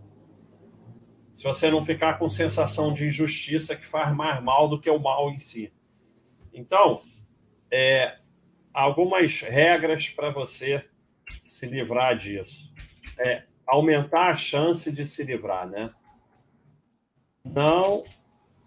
Se 1.37 1.45
você 1.45 1.71
não 1.71 1.85
ficar 1.85 2.19
com 2.19 2.29
sensação 2.29 2.93
de 2.93 3.07
injustiça 3.07 3.77
que 3.77 3.87
faz 3.87 4.13
mais 4.13 4.43
mal 4.43 4.69
do 4.69 4.81
que 4.81 4.91
o 4.91 4.99
mal 4.99 5.31
em 5.31 5.39
si. 5.39 5.73
Então, 6.53 7.01
é, 7.71 8.19
algumas 8.75 9.41
regras 9.41 10.09
para 10.09 10.31
você 10.31 10.85
se 11.45 11.65
livrar 11.65 12.19
disso. 12.19 12.75
É 13.17 13.45
aumentar 13.65 14.31
a 14.31 14.35
chance 14.35 14.91
de 14.91 15.09
se 15.09 15.23
livrar, 15.23 15.67
né? 15.69 15.91
Não 17.45 18.05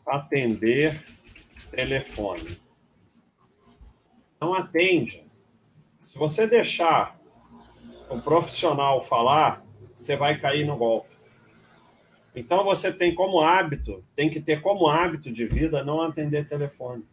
atender 0.05 0.97
telefone. 1.69 2.57
Não 4.39 4.53
atende. 4.53 5.27
Se 5.97 6.17
você 6.17 6.47
deixar 6.47 7.19
o 8.09 8.21
profissional 8.21 9.01
falar, 9.01 9.65
você 9.93 10.15
vai 10.15 10.39
cair 10.39 10.65
no 10.65 10.77
golpe. 10.77 11.09
Então 12.33 12.63
você 12.63 12.93
tem 12.93 13.13
como 13.13 13.41
hábito, 13.41 14.05
tem 14.15 14.29
que 14.29 14.39
ter 14.39 14.61
como 14.61 14.87
hábito 14.87 15.31
de 15.31 15.45
vida 15.45 15.83
não 15.83 16.01
atender 16.01 16.47
telefone 16.47 17.03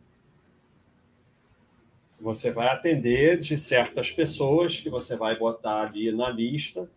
você 2.24 2.50
vai 2.50 2.68
atender 2.68 3.38
de 3.38 3.54
certas 3.58 4.10
pessoas 4.10 4.80
que 4.80 4.88
você 4.88 5.14
vai 5.14 5.38
botar 5.38 5.82
ali 5.82 6.10
na 6.10 6.30
lista, 6.30 6.90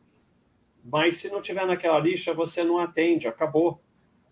mas 0.82 1.18
se 1.18 1.30
não 1.30 1.42
tiver 1.42 1.68
naquela 1.68 2.00
lista, 2.00 2.34
você 2.34 2.64
não 2.64 2.78
atende, 2.78 3.28
acabou. 3.28 3.82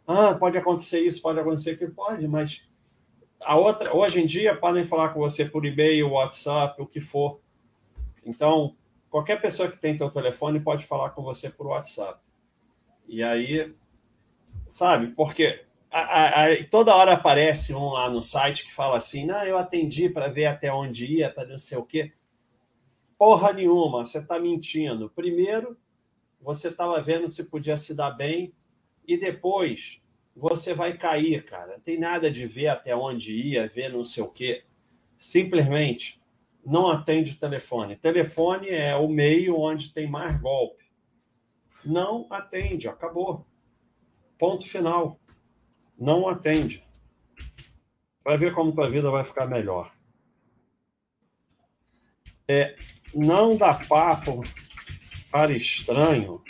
Ah, 0.07 0.33
pode 0.35 0.57
acontecer 0.57 1.01
isso, 1.01 1.21
pode 1.21 1.37
acontecer 1.37 1.71
aquilo, 1.71 1.91
pode, 1.91 2.25
mas 2.29 2.65
a 3.41 3.57
outra, 3.57 3.93
hoje 3.93 4.21
em 4.21 4.25
dia 4.25 4.55
podem 4.55 4.85
falar 4.85 5.09
com 5.09 5.19
você 5.19 5.43
por 5.43 5.65
e-mail, 5.65 6.11
WhatsApp, 6.11 6.81
o 6.81 6.87
que 6.87 7.01
for. 7.01 7.41
Então, 8.25 8.73
qualquer 9.09 9.41
pessoa 9.41 9.69
que 9.69 9.77
tem 9.77 9.97
teu 9.97 10.09
telefone 10.09 10.61
pode 10.61 10.85
falar 10.85 11.09
com 11.09 11.21
você 11.21 11.49
por 11.49 11.67
WhatsApp. 11.67 12.21
E 13.05 13.21
aí, 13.21 13.75
sabe, 14.65 15.07
porque 15.07 15.64
a, 15.99 16.45
a, 16.45 16.65
toda 16.69 16.95
hora 16.95 17.13
aparece 17.13 17.73
um 17.73 17.89
lá 17.89 18.09
no 18.09 18.21
site 18.21 18.65
que 18.65 18.73
fala 18.73 18.97
assim: 18.97 19.25
não, 19.25 19.43
eu 19.45 19.57
atendi 19.57 20.09
para 20.09 20.27
ver 20.27 20.45
até 20.45 20.71
onde 20.71 21.05
ia, 21.05 21.31
para 21.31 21.47
não 21.47 21.59
sei 21.59 21.77
o 21.77 21.85
quê. 21.85 22.11
Porra 23.17 23.53
nenhuma, 23.53 24.05
você 24.05 24.19
está 24.19 24.37
mentindo. 24.37 25.09
Primeiro, 25.09 25.77
você 26.41 26.67
estava 26.67 27.01
vendo 27.01 27.29
se 27.29 27.45
podia 27.45 27.77
se 27.77 27.95
dar 27.95 28.11
bem 28.11 28.53
e 29.07 29.17
depois 29.17 30.01
você 30.35 30.73
vai 30.73 30.97
cair, 30.97 31.45
cara. 31.45 31.73
Não 31.73 31.79
tem 31.79 31.97
nada 31.97 32.29
de 32.29 32.45
ver 32.45 32.67
até 32.67 32.93
onde 32.95 33.33
ia, 33.33 33.67
ver 33.67 33.93
não 33.93 34.03
sei 34.03 34.21
o 34.23 34.27
quê. 34.27 34.65
Simplesmente 35.17 36.21
não 36.65 36.89
atende 36.89 37.35
telefone. 37.35 37.95
Telefone 37.95 38.69
é 38.69 38.95
o 38.95 39.07
meio 39.07 39.57
onde 39.57 39.93
tem 39.93 40.09
mais 40.09 40.39
golpe. 40.41 40.83
Não 41.85 42.27
atende, 42.29 42.89
acabou. 42.89 43.45
Ponto 44.37 44.67
final. 44.67 45.19
Não 45.97 46.27
atende. 46.27 46.83
Vai 48.23 48.37
ver 48.37 48.53
como 48.53 48.73
tua 48.73 48.89
vida 48.89 49.09
vai 49.11 49.23
ficar 49.23 49.45
melhor. 49.45 49.91
É, 52.47 52.75
não 53.13 53.55
dá 53.55 53.73
papo 53.73 54.43
para 55.31 55.53
estranho. 55.53 56.41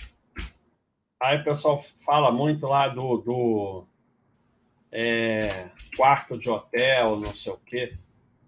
Aí 1.21 1.39
o 1.39 1.43
pessoal 1.43 1.81
fala 1.81 2.31
muito 2.31 2.65
lá 2.65 2.87
do, 2.87 3.17
do 3.17 3.87
é, 4.91 5.69
quarto 5.95 6.37
de 6.37 6.49
hotel, 6.49 7.17
não 7.17 7.35
sei 7.35 7.53
o 7.53 7.57
quê. 7.57 7.97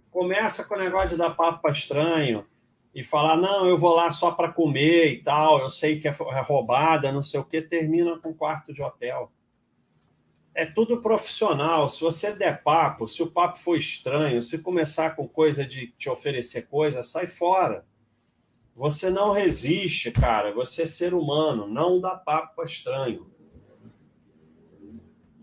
Começa 0.10 0.63
com 0.63 0.75
o 0.75 0.80
negócio 0.80 1.10
de 1.10 1.18
dar 1.18 1.32
papo 1.32 1.62
para 1.62 1.74
estranho 1.74 2.46
e 2.94 3.04
falar, 3.04 3.38
não, 3.38 3.68
eu 3.68 3.77
vou 3.77 3.94
lá 3.94 4.12
só 4.12 4.32
para 4.32 4.51
comer 4.51 5.12
e 5.12 5.22
tal, 5.22 5.60
eu 5.60 5.70
sei 5.70 6.00
que 6.00 6.08
é, 6.08 6.12
é 6.12 6.42
roubada, 6.42 7.12
não 7.12 7.22
sei 7.22 7.39
o 7.39 7.46
quê. 7.46 7.62
Termina 7.62 8.18
com 8.18 8.34
quarto 8.34 8.74
de 8.74 8.82
hotel 8.82 9.32
é 10.58 10.66
tudo 10.66 11.00
profissional. 11.00 11.88
Se 11.88 12.02
você 12.02 12.34
der 12.34 12.64
papo, 12.64 13.08
se 13.08 13.22
o 13.22 13.30
papo 13.30 13.60
for 13.60 13.78
estranho, 13.78 14.42
se 14.42 14.58
começar 14.58 15.16
com 15.16 15.28
coisa 15.28 15.64
de 15.64 15.92
te 15.92 16.10
oferecer 16.10 16.64
coisa, 16.64 17.04
sai 17.04 17.28
fora. 17.28 17.86
Você 18.74 19.12
não 19.12 19.32
resiste, 19.32 20.10
cara. 20.12 20.52
Você 20.56 20.82
é 20.82 20.86
ser 20.88 21.14
humano. 21.14 21.68
Não 21.68 22.02
dá 22.02 22.16
papo 22.16 22.56
para 22.56 22.66
estranho. 22.66 23.32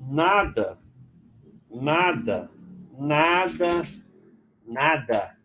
Nada, 0.00 0.80
nada, 1.70 2.50
nada, 2.98 3.86
nada 4.66 5.38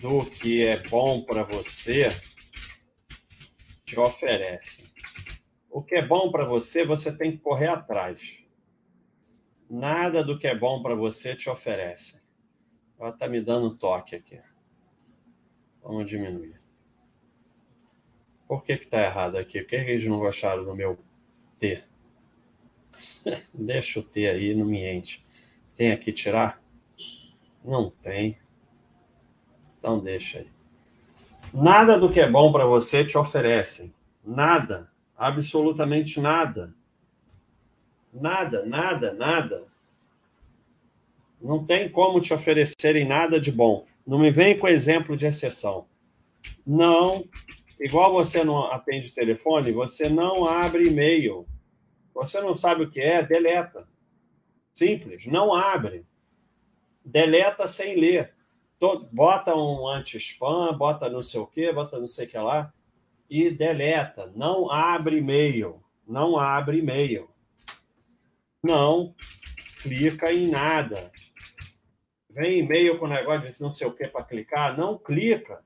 do 0.00 0.26
que 0.26 0.66
é 0.66 0.76
bom 0.88 1.22
para 1.22 1.44
você 1.44 2.08
te 3.84 3.98
oferece. 4.00 4.84
O 5.70 5.80
que 5.80 5.94
é 5.94 6.04
bom 6.04 6.32
para 6.32 6.44
você, 6.44 6.84
você 6.84 7.16
tem 7.16 7.30
que 7.30 7.38
correr 7.38 7.68
atrás. 7.68 8.39
Nada 9.70 10.24
do 10.24 10.36
que 10.36 10.48
é 10.48 10.58
bom 10.58 10.82
para 10.82 10.96
você 10.96 11.36
te 11.36 11.48
oferece. 11.48 12.20
Ela 12.98 13.10
está 13.10 13.28
me 13.28 13.40
dando 13.40 13.76
toque 13.76 14.16
aqui. 14.16 14.40
Vamos 15.80 16.10
diminuir. 16.10 16.58
Por 18.48 18.64
que 18.64 18.72
está 18.72 19.00
errado 19.00 19.36
aqui? 19.36 19.60
Por 19.60 19.68
que 19.68 19.76
eles 19.76 20.08
não 20.08 20.18
gostaram 20.18 20.64
do 20.64 20.74
meu 20.74 20.98
T? 21.56 21.84
Deixa 23.54 24.00
o 24.00 24.02
T 24.02 24.28
aí, 24.28 24.56
não 24.56 24.66
me 24.66 24.84
enche. 24.92 25.22
Tem 25.76 25.92
aqui 25.92 26.12
tirar? 26.12 26.60
Não 27.64 27.90
tem. 27.90 28.38
Então 29.78 30.00
deixa 30.00 30.40
aí. 30.40 30.50
Nada 31.54 31.98
do 31.98 32.10
que 32.10 32.20
é 32.20 32.28
bom 32.28 32.52
para 32.52 32.66
você 32.66 33.04
te 33.04 33.16
oferecem. 33.16 33.94
Nada. 34.24 34.90
Absolutamente 35.16 36.20
nada. 36.20 36.74
Nada, 38.12 38.64
nada, 38.64 39.12
nada. 39.12 39.66
Não 41.40 41.64
tem 41.64 41.88
como 41.88 42.20
te 42.20 42.34
oferecerem 42.34 43.06
nada 43.06 43.40
de 43.40 43.50
bom. 43.50 43.86
Não 44.06 44.18
me 44.18 44.30
vem 44.30 44.58
com 44.58 44.68
exemplo 44.68 45.16
de 45.16 45.26
exceção. 45.26 45.86
Não, 46.66 47.24
igual 47.78 48.12
você 48.12 48.44
não 48.44 48.70
atende 48.70 49.12
telefone, 49.12 49.72
você 49.72 50.08
não 50.08 50.46
abre 50.46 50.88
e-mail. 50.88 51.46
Você 52.14 52.40
não 52.40 52.56
sabe 52.56 52.84
o 52.84 52.90
que 52.90 53.00
é, 53.00 53.22
deleta. 53.22 53.88
Simples, 54.74 55.26
não 55.26 55.54
abre. 55.54 56.04
Deleta 57.04 57.66
sem 57.66 57.96
ler. 57.96 58.34
Bota 59.12 59.54
um 59.54 59.86
anti-spam, 59.86 60.76
bota 60.76 61.08
não 61.08 61.22
sei 61.22 61.40
o 61.40 61.46
que, 61.46 61.72
bota 61.72 61.98
não 61.98 62.08
sei 62.08 62.26
o 62.26 62.28
que 62.28 62.38
lá 62.38 62.72
e 63.30 63.48
deleta. 63.50 64.30
Não 64.34 64.70
abre 64.70 65.18
e-mail. 65.18 65.80
Não 66.06 66.36
abre 66.36 66.78
e-mail. 66.78 67.30
Não 68.62 69.14
clica 69.82 70.32
em 70.32 70.48
nada. 70.48 71.10
Vem 72.28 72.60
e-mail 72.60 72.98
com 72.98 73.06
negócio 73.06 73.52
de 73.52 73.60
não 73.60 73.72
sei 73.72 73.86
o 73.86 73.92
que 73.92 74.06
para 74.06 74.24
clicar, 74.24 74.76
não 74.76 74.98
clica. 74.98 75.64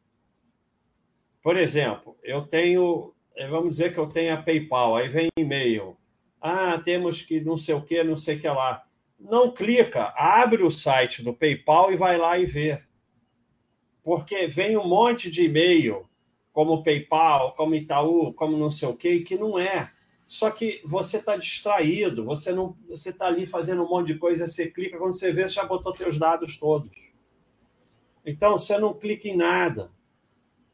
Por 1.42 1.58
exemplo, 1.58 2.16
eu 2.22 2.42
tenho, 2.42 3.12
eh, 3.36 3.48
vamos 3.48 3.70
dizer 3.70 3.92
que 3.92 3.98
eu 3.98 4.06
tenho 4.06 4.32
a 4.34 4.42
PayPal, 4.42 4.96
aí 4.96 5.08
vem 5.08 5.28
e-mail. 5.36 5.96
Ah, 6.40 6.78
temos 6.78 7.22
que 7.22 7.40
não 7.40 7.56
sei 7.56 7.74
o 7.74 7.82
que, 7.82 8.02
não 8.02 8.16
sei 8.16 8.36
o 8.36 8.40
que 8.40 8.48
lá. 8.48 8.84
Não 9.18 9.52
clica, 9.52 10.14
abre 10.16 10.62
o 10.62 10.70
site 10.70 11.22
do 11.22 11.34
PayPal 11.34 11.92
e 11.92 11.96
vai 11.96 12.16
lá 12.16 12.38
e 12.38 12.46
vê. 12.46 12.82
Porque 14.02 14.46
vem 14.46 14.76
um 14.76 14.86
monte 14.86 15.30
de 15.30 15.44
e-mail, 15.44 16.08
como 16.52 16.82
PayPal, 16.82 17.54
como 17.54 17.74
Itaú, 17.74 18.32
como 18.34 18.56
não 18.56 18.70
sei 18.70 18.88
o 18.88 18.96
que, 18.96 19.20
que 19.20 19.36
não 19.36 19.58
é. 19.58 19.90
Só 20.26 20.50
que 20.50 20.80
você 20.84 21.18
está 21.18 21.36
distraído, 21.36 22.24
você 22.24 22.52
não, 22.52 22.76
você 22.88 23.10
está 23.10 23.26
ali 23.26 23.46
fazendo 23.46 23.82
um 23.84 23.88
monte 23.88 24.08
de 24.08 24.18
coisa, 24.18 24.48
você 24.48 24.70
clica, 24.70 24.98
quando 24.98 25.12
você 25.12 25.32
vê, 25.32 25.46
você 25.46 25.54
já 25.54 25.64
botou 25.64 25.94
seus 25.94 26.18
dados 26.18 26.56
todos. 26.56 26.90
Então, 28.24 28.58
você 28.58 28.78
não 28.78 28.94
clica 28.94 29.28
em 29.28 29.36
nada. 29.36 29.92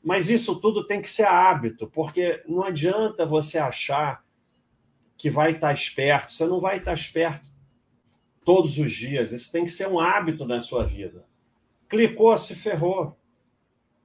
Mas 0.02 0.30
isso 0.30 0.58
tudo 0.60 0.86
tem 0.86 1.02
que 1.02 1.08
ser 1.08 1.26
hábito, 1.26 1.86
porque 1.88 2.42
não 2.46 2.62
adianta 2.62 3.26
você 3.26 3.58
achar 3.58 4.24
que 5.16 5.28
vai 5.28 5.52
estar 5.52 5.72
esperto, 5.74 6.32
você 6.32 6.46
não 6.46 6.60
vai 6.60 6.78
estar 6.78 6.94
esperto 6.94 7.46
todos 8.44 8.78
os 8.78 8.92
dias. 8.92 9.32
Isso 9.32 9.52
tem 9.52 9.64
que 9.64 9.70
ser 9.70 9.88
um 9.88 10.00
hábito 10.00 10.46
na 10.46 10.60
sua 10.60 10.84
vida. 10.84 11.26
Clicou, 11.88 12.38
se 12.38 12.54
ferrou. 12.54 13.16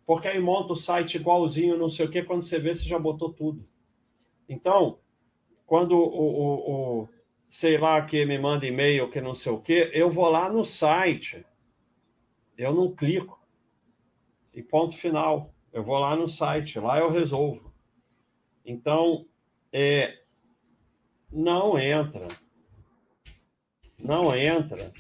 Porque 0.06 0.28
aí 0.28 0.40
monta 0.40 0.74
o 0.74 0.76
site 0.76 1.16
igualzinho, 1.16 1.78
não 1.78 1.90
sei 1.90 2.06
o 2.06 2.10
quê, 2.10 2.22
quando 2.22 2.42
você 2.42 2.60
vê, 2.60 2.74
você 2.74 2.84
já 2.84 3.00
botou 3.00 3.32
tudo. 3.32 3.66
Então, 4.48 5.00
quando 5.66 5.98
o, 5.98 6.04
o, 6.04 7.02
o 7.02 7.10
sei 7.50 7.78
lá 7.78 8.02
que 8.06 8.26
me 8.26 8.38
manda 8.38 8.66
e-mail 8.66 9.10
que 9.10 9.22
não 9.22 9.34
sei 9.34 9.52
o 9.52 9.62
quê, 9.62 9.90
eu 9.94 10.10
vou 10.10 10.30
lá 10.30 10.50
no 10.50 10.64
site. 10.64 11.46
Eu 12.58 12.74
não 12.74 12.94
clico. 12.94 13.40
E 14.54 14.62
ponto 14.62 14.96
final. 14.96 15.54
Eu 15.74 15.84
vou 15.84 16.00
lá 16.00 16.16
no 16.16 16.28
site, 16.28 16.80
lá 16.80 17.00
eu 17.00 17.10
resolvo. 17.10 17.74
Então, 18.66 19.28
é, 19.72 20.22
não 21.32 21.78
entra. 21.78 22.28
Não 24.00 24.36
entra 24.36 24.94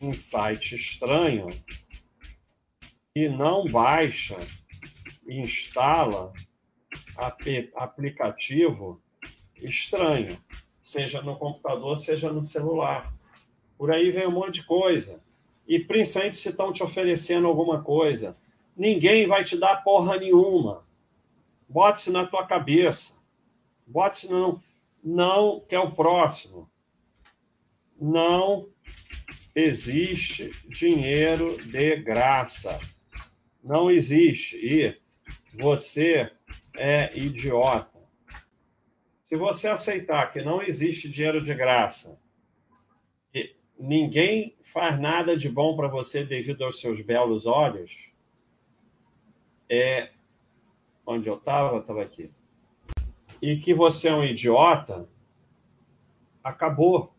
em 0.00 0.12
site 0.12 0.74
estranho 0.74 1.48
e 3.14 3.28
não 3.28 3.64
baixa, 3.64 4.36
instala 5.26 6.32
aplicativo 7.16 9.00
estranho, 9.56 10.38
seja 10.80 11.22
no 11.22 11.36
computador, 11.36 11.96
seja 11.96 12.32
no 12.32 12.44
celular. 12.44 13.12
Por 13.78 13.90
aí 13.90 14.10
vem 14.10 14.26
um 14.26 14.32
monte 14.32 14.60
de 14.60 14.64
coisa. 14.64 15.22
E 15.66 15.78
principalmente 15.78 16.36
se 16.36 16.50
estão 16.50 16.72
te 16.72 16.82
oferecendo 16.82 17.46
alguma 17.46 17.82
coisa. 17.82 18.36
Ninguém 18.76 19.26
vai 19.26 19.44
te 19.44 19.56
dar 19.56 19.82
porra 19.82 20.18
nenhuma. 20.18 20.84
Bote-se 21.68 22.10
na 22.10 22.26
tua 22.26 22.46
cabeça. 22.46 23.14
Bote-se 23.86 24.28
não. 24.30 24.62
Não 25.02 25.60
que 25.60 25.74
é 25.74 25.80
o 25.80 25.90
próximo. 25.90 26.70
Não 28.00 28.68
existe 29.54 30.50
dinheiro 30.68 31.56
de 31.64 31.96
graça. 31.96 32.78
Não 33.62 33.90
existe. 33.90 34.56
E 34.56 34.96
você 35.56 36.30
é 36.76 37.16
idiota. 37.16 37.94
Se 39.24 39.36
você 39.36 39.68
aceitar 39.68 40.32
que 40.32 40.42
não 40.42 40.62
existe 40.62 41.08
dinheiro 41.08 41.42
de 41.42 41.54
graça, 41.54 42.20
que 43.32 43.56
ninguém 43.78 44.56
faz 44.62 45.00
nada 45.00 45.36
de 45.36 45.48
bom 45.48 45.76
para 45.76 45.88
você 45.88 46.24
devido 46.24 46.64
aos 46.64 46.80
seus 46.80 47.00
belos 47.00 47.46
olhos, 47.46 48.10
é 49.68 50.10
onde 51.06 51.28
eu 51.28 51.36
estava, 51.36 51.78
estava 51.78 52.02
aqui. 52.02 52.30
E 53.40 53.56
que 53.58 53.74
você 53.74 54.08
é 54.08 54.14
um 54.14 54.24
idiota, 54.24 55.08
acabou. 56.42 57.14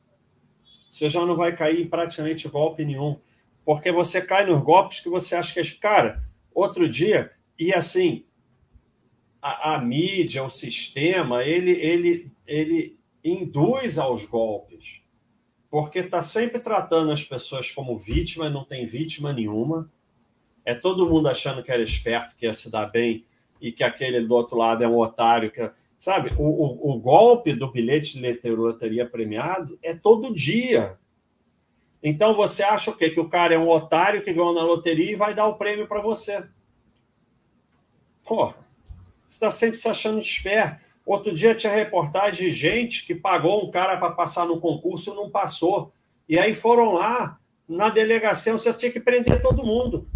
Você 0.91 1.09
já 1.09 1.25
não 1.25 1.35
vai 1.35 1.55
cair 1.55 1.81
em 1.81 1.89
praticamente 1.89 2.47
golpe 2.47 2.85
nenhum. 2.85 3.19
Porque 3.65 3.91
você 3.91 4.21
cai 4.21 4.45
nos 4.45 4.61
golpes 4.61 4.99
que 4.99 5.09
você 5.09 5.35
acha 5.35 5.53
que 5.53 5.59
é. 5.59 5.79
Cara, 5.79 6.23
outro 6.53 6.87
dia, 6.87 7.33
e 7.57 7.73
assim, 7.73 8.24
a, 9.45 9.75
a, 9.75 9.79
mídia, 9.79 10.43
o 10.43 10.49
sistema, 10.49 11.43
ele, 11.43 11.69
ele, 11.73 12.31
ele 12.47 12.97
induz 13.23 13.99
aos 13.99 14.25
golpes, 14.25 15.01
porque 15.69 15.99
está 15.99 16.19
sempre 16.19 16.57
tratando 16.57 17.11
as 17.11 17.23
pessoas 17.23 17.69
como 17.69 17.95
vítima, 17.95 18.49
não 18.49 18.65
tem 18.65 18.87
vítima 18.87 19.31
nenhuma. 19.31 19.87
É 20.65 20.73
todo 20.73 21.07
mundo 21.07 21.29
achando 21.29 21.61
que 21.61 21.71
era 21.71 21.83
esperto, 21.83 22.35
que 22.35 22.47
ia 22.47 22.55
se 22.55 22.71
dar 22.71 22.87
bem, 22.87 23.23
e 23.61 23.71
que 23.71 23.83
aquele 23.83 24.19
do 24.21 24.33
outro 24.33 24.57
lado 24.57 24.83
é 24.83 24.87
um 24.87 24.97
otário. 24.97 25.51
Que, 25.51 25.69
sabe, 25.99 26.31
o, 26.39 26.43
o, 26.43 26.95
o 26.95 26.99
golpe 26.99 27.53
do 27.53 27.71
bilhete 27.71 28.19
de 28.19 28.49
loteria 28.49 29.07
premiado 29.07 29.77
é 29.83 29.93
todo 29.93 30.33
dia. 30.33 30.97
Então 32.01 32.33
você 32.33 32.63
acha 32.63 32.89
o 32.89 32.97
quê? 32.97 33.11
Que 33.11 33.19
o 33.19 33.29
cara 33.29 33.53
é 33.53 33.59
um 33.59 33.69
otário 33.69 34.23
que 34.23 34.33
ganhou 34.33 34.55
na 34.55 34.63
loteria 34.63 35.11
e 35.11 35.15
vai 35.15 35.35
dar 35.35 35.45
o 35.45 35.55
prêmio 35.55 35.87
para 35.87 36.01
você. 36.01 36.47
Você 38.23 38.64
está 39.35 39.51
sempre 39.51 39.77
se 39.77 39.87
achando 39.87 40.19
esperto. 40.19 40.83
Outro 41.05 41.33
dia 41.33 41.53
tinha 41.53 41.71
reportagem 41.71 42.47
de 42.47 42.53
gente 42.53 43.05
que 43.05 43.13
pagou 43.13 43.65
um 43.65 43.71
cara 43.71 43.97
para 43.97 44.11
passar 44.11 44.45
no 44.45 44.59
concurso 44.59 45.11
e 45.11 45.15
não 45.15 45.29
passou. 45.29 45.93
E 46.27 46.39
aí 46.39 46.55
foram 46.55 46.93
lá, 46.93 47.39
na 47.67 47.89
delegacia, 47.89 48.53
você 48.53 48.73
tinha 48.73 48.91
que 48.91 48.99
prender 48.99 49.41
todo 49.41 49.65
mundo. 49.65 50.09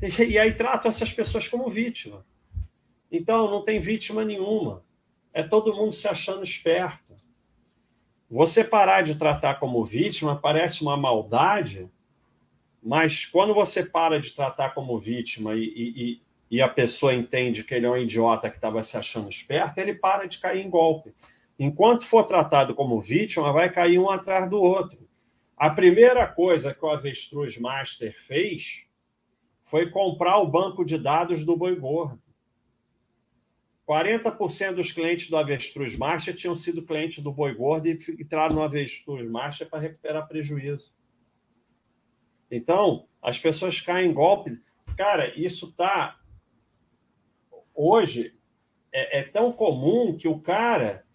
E, 0.00 0.22
e 0.32 0.38
aí 0.38 0.54
tratam 0.54 0.90
essas 0.90 1.12
pessoas 1.12 1.48
como 1.48 1.68
vítima. 1.68 2.24
Então, 3.10 3.50
não 3.50 3.64
tem 3.64 3.80
vítima 3.80 4.24
nenhuma. 4.24 4.82
É 5.32 5.42
todo 5.42 5.74
mundo 5.74 5.92
se 5.92 6.08
achando 6.08 6.42
esperto. 6.42 7.14
Você 8.30 8.62
parar 8.62 9.02
de 9.02 9.14
tratar 9.14 9.54
como 9.54 9.84
vítima 9.84 10.36
parece 10.36 10.82
uma 10.82 10.96
maldade, 10.96 11.90
mas 12.82 13.24
quando 13.24 13.54
você 13.54 13.84
para 13.84 14.20
de 14.20 14.32
tratar 14.32 14.70
como 14.70 14.98
vítima 14.98 15.54
e, 15.54 15.64
e, 15.64 16.22
e 16.50 16.62
a 16.62 16.68
pessoa 16.68 17.14
entende 17.14 17.64
que 17.64 17.74
ele 17.74 17.86
é 17.86 17.90
um 17.90 17.96
idiota 17.96 18.48
que 18.48 18.56
estava 18.56 18.82
se 18.82 18.96
achando 18.96 19.28
esperto, 19.28 19.78
ele 19.78 19.94
para 19.94 20.26
de 20.26 20.38
cair 20.38 20.64
em 20.64 20.70
golpe. 20.70 21.14
Enquanto 21.58 22.04
for 22.04 22.24
tratado 22.24 22.74
como 22.74 23.00
vítima, 23.00 23.52
vai 23.52 23.70
cair 23.70 23.98
um 23.98 24.08
atrás 24.08 24.48
do 24.48 24.60
outro. 24.60 25.08
A 25.56 25.68
primeira 25.68 26.26
coisa 26.26 26.72
que 26.72 26.84
o 26.84 26.88
Avestruz 26.88 27.58
Master 27.58 28.14
fez 28.16 28.86
foi 29.64 29.90
comprar 29.90 30.38
o 30.38 30.46
banco 30.46 30.84
de 30.84 30.96
dados 30.96 31.44
do 31.44 31.56
Boi 31.56 31.74
Gordo. 31.74 32.22
40% 33.86 34.74
dos 34.74 34.92
clientes 34.92 35.28
do 35.28 35.36
Avestruz 35.36 35.96
Master 35.96 36.34
tinham 36.34 36.54
sido 36.54 36.82
clientes 36.82 37.22
do 37.22 37.32
Boi 37.32 37.54
Gordo 37.54 37.88
e 37.88 37.98
entraram 38.20 38.54
no 38.54 38.62
Avestruz 38.62 39.28
Master 39.28 39.68
para 39.68 39.80
recuperar 39.80 40.28
prejuízo. 40.28 40.92
Então, 42.50 43.06
as 43.20 43.38
pessoas 43.38 43.80
caem 43.80 44.10
em 44.10 44.14
golpe. 44.14 44.60
Cara, 44.96 45.28
isso 45.38 45.70
está. 45.70 46.18
Hoje 47.80 48.36
é, 48.92 49.20
é, 49.20 49.22
tão 49.22 49.52
comum 49.52 50.16
que 50.16 50.26
o 50.26 50.40
cara 50.40 51.06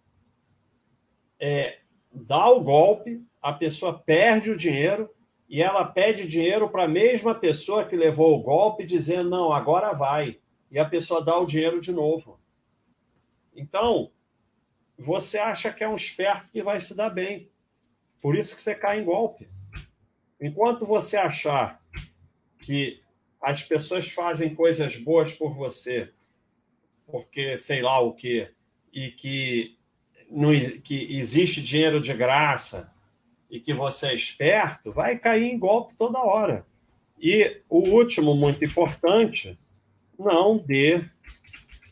é, 1.37 1.79
dá 2.09 2.49
o 2.49 2.61
golpe, 2.61 3.21
a 3.41 3.51
pessoa 3.51 3.99
perde 3.99 4.49
o 4.49 4.55
dinheiro 4.55 5.13
e 5.49 5.61
ela 5.61 5.83
pede 5.83 6.25
dinheiro 6.25 6.69
para 6.69 6.85
a 6.85 6.87
mesma 6.87 7.35
pessoa 7.35 7.83
que 7.83 7.97
levou 7.97 8.33
o 8.33 8.41
golpe, 8.41 8.85
dizendo: 8.85 9.29
não, 9.29 9.51
agora 9.51 9.91
vai. 9.91 10.39
E 10.71 10.79
a 10.79 10.85
pessoa 10.85 11.21
dá 11.21 11.37
o 11.37 11.45
dinheiro 11.45 11.81
de 11.81 11.91
novo. 11.91 12.39
Então, 13.53 14.09
você 14.97 15.39
acha 15.39 15.69
que 15.69 15.83
é 15.83 15.89
um 15.89 15.95
esperto 15.95 16.49
que 16.49 16.63
vai 16.63 16.79
se 16.79 16.95
dar 16.95 17.09
bem. 17.09 17.51
Por 18.21 18.37
isso 18.37 18.55
que 18.55 18.61
você 18.61 18.73
cai 18.73 19.01
em 19.01 19.03
golpe. 19.03 19.49
Enquanto 20.39 20.85
você 20.85 21.17
achar 21.17 21.83
que 22.59 23.03
as 23.41 23.61
pessoas 23.61 24.09
fazem 24.09 24.55
coisas 24.55 24.95
boas 24.95 25.33
por 25.33 25.53
você, 25.53 26.13
porque 27.07 27.57
sei 27.57 27.81
lá 27.81 27.99
o 27.99 28.13
que, 28.13 28.49
e 28.91 29.11
que, 29.11 29.77
não, 30.29 30.51
que 30.83 31.17
existe 31.17 31.61
dinheiro 31.61 32.01
de 32.01 32.13
graça 32.13 32.91
e 33.49 33.59
que 33.59 33.73
você 33.73 34.07
é 34.07 34.15
esperto, 34.15 34.91
vai 34.91 35.17
cair 35.17 35.51
em 35.51 35.59
golpe 35.59 35.93
toda 35.95 36.19
hora. 36.19 36.65
E 37.19 37.61
o 37.69 37.87
último, 37.89 38.35
muito 38.35 38.65
importante, 38.65 39.57
não 40.17 40.57
dê 40.57 41.03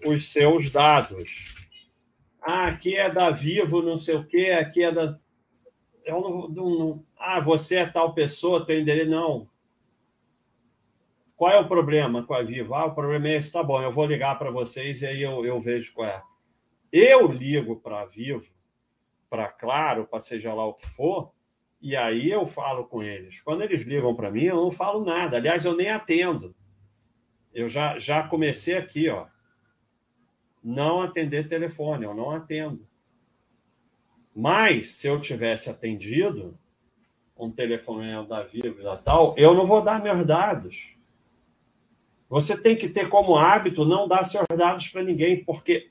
os 0.06 0.28
seus 0.28 0.70
dados. 0.72 1.54
Ah, 2.42 2.68
aqui 2.68 2.96
é 2.96 3.10
da 3.10 3.30
Vivo, 3.30 3.82
não 3.82 4.00
sei 4.00 4.16
o 4.16 4.26
quê, 4.26 4.58
aqui 4.60 4.84
é 4.84 4.92
da. 4.92 5.20
Eu 6.04 6.22
não, 6.22 6.48
não, 6.50 7.06
ah, 7.18 7.40
você 7.40 7.76
é 7.76 7.86
tal 7.86 8.14
pessoa, 8.14 8.66
teu 8.66 8.80
endereço. 8.80 9.12
Não. 9.12 9.48
Qual 11.42 11.52
é 11.52 11.60
o 11.60 11.68
problema 11.68 12.24
com 12.24 12.36
a 12.36 12.44
Vivo? 12.44 12.76
Ah, 12.76 12.86
o 12.86 12.94
problema 12.94 13.28
é 13.28 13.38
esse, 13.38 13.52
tá 13.52 13.64
bom, 13.64 13.82
eu 13.82 13.92
vou 13.92 14.06
ligar 14.06 14.38
para 14.38 14.52
vocês 14.52 15.02
e 15.02 15.08
aí 15.08 15.24
eu, 15.24 15.44
eu 15.44 15.60
vejo 15.60 15.92
qual 15.92 16.08
é. 16.08 16.22
Eu 16.94 17.26
ligo 17.32 17.78
para 17.78 18.02
a 18.02 18.06
Vivo, 18.06 18.54
para 19.28 19.48
Claro, 19.48 20.06
para 20.06 20.20
seja 20.20 20.54
lá 20.54 20.68
o 20.68 20.76
que 20.76 20.88
for, 20.88 21.32
e 21.82 21.96
aí 21.96 22.30
eu 22.30 22.46
falo 22.46 22.86
com 22.86 23.02
eles. 23.02 23.42
Quando 23.42 23.64
eles 23.64 23.82
ligam 23.82 24.16
para 24.16 24.30
mim, 24.30 24.44
eu 24.44 24.58
não 24.58 24.70
falo 24.70 25.04
nada. 25.04 25.38
Aliás, 25.38 25.66
eu 25.66 25.76
nem 25.76 25.90
atendo. 25.90 26.56
Eu 27.52 27.68
já, 27.68 27.98
já 27.98 28.22
comecei 28.28 28.78
aqui, 28.78 29.10
ó 29.10 29.26
não 30.64 31.02
atender 31.02 31.48
telefone, 31.48 32.06
eu 32.06 32.14
não 32.14 32.30
atendo. 32.30 32.88
Mas, 34.36 34.94
se 34.94 35.08
eu 35.08 35.20
tivesse 35.20 35.72
atendido 35.72 36.56
um 37.36 37.50
telefone 37.50 38.28
da 38.28 38.44
Vivo 38.44 38.80
e 38.80 38.98
tal, 38.98 39.34
eu 39.40 39.56
não 39.56 39.66
vou 39.66 39.84
dar 39.84 40.00
meus 40.04 40.24
dados. 40.24 41.01
Você 42.32 42.58
tem 42.58 42.78
que 42.78 42.88
ter 42.88 43.10
como 43.10 43.36
hábito 43.36 43.84
não 43.84 44.08
dar 44.08 44.24
seus 44.24 44.46
dados 44.58 44.88
para 44.88 45.04
ninguém, 45.04 45.44
porque 45.44 45.90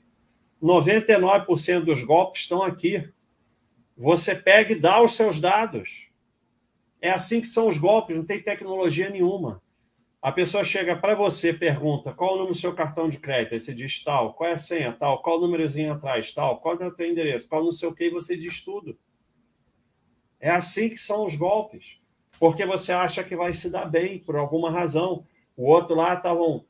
99% 0.59 1.85
dos 1.85 2.03
golpes 2.03 2.41
estão 2.41 2.63
aqui. 2.63 3.07
Você 3.95 4.33
pega 4.33 4.73
e 4.73 4.79
dá 4.79 4.99
os 5.03 5.11
seus 5.11 5.39
dados. 5.39 6.09
É 6.99 7.11
assim 7.11 7.41
que 7.41 7.47
são 7.47 7.67
os 7.67 7.77
golpes, 7.77 8.17
não 8.17 8.25
tem 8.25 8.41
tecnologia 8.41 9.07
nenhuma. 9.07 9.61
A 10.19 10.31
pessoa 10.31 10.63
chega 10.63 10.95
para 10.95 11.13
você, 11.13 11.53
pergunta 11.53 12.11
qual 12.11 12.31
o 12.31 12.37
número 12.37 12.53
do 12.53 12.59
seu 12.59 12.73
cartão 12.73 13.07
de 13.07 13.19
crédito, 13.19 13.53
aí 13.53 13.59
você 13.59 13.71
diz 13.71 14.03
tal, 14.03 14.33
qual 14.33 14.49
é 14.49 14.53
a 14.53 14.57
senha, 14.57 14.91
tal, 14.91 15.21
qual 15.21 15.37
o 15.37 15.41
númerozinho 15.41 15.93
atrás, 15.93 16.31
tal, 16.31 16.59
qual 16.59 16.75
é 16.81 16.87
o 16.87 16.91
teu 16.91 17.07
endereço, 17.07 17.47
qual 17.47 17.63
não 17.63 17.71
sei 17.71 17.87
o 17.87 17.93
que, 17.93 18.05
e 18.05 18.09
você 18.09 18.35
diz 18.35 18.65
tudo. 18.65 18.97
É 20.39 20.49
assim 20.49 20.89
que 20.89 20.97
são 20.97 21.23
os 21.23 21.35
golpes, 21.35 22.01
porque 22.39 22.65
você 22.65 22.91
acha 22.91 23.23
que 23.23 23.35
vai 23.35 23.53
se 23.53 23.69
dar 23.69 23.85
bem 23.85 24.17
por 24.17 24.35
alguma 24.35 24.71
razão. 24.71 25.23
O 25.55 25.69
outro 25.69 25.95
lá 25.95 26.13
estava 26.13 26.41
um, 26.41 26.63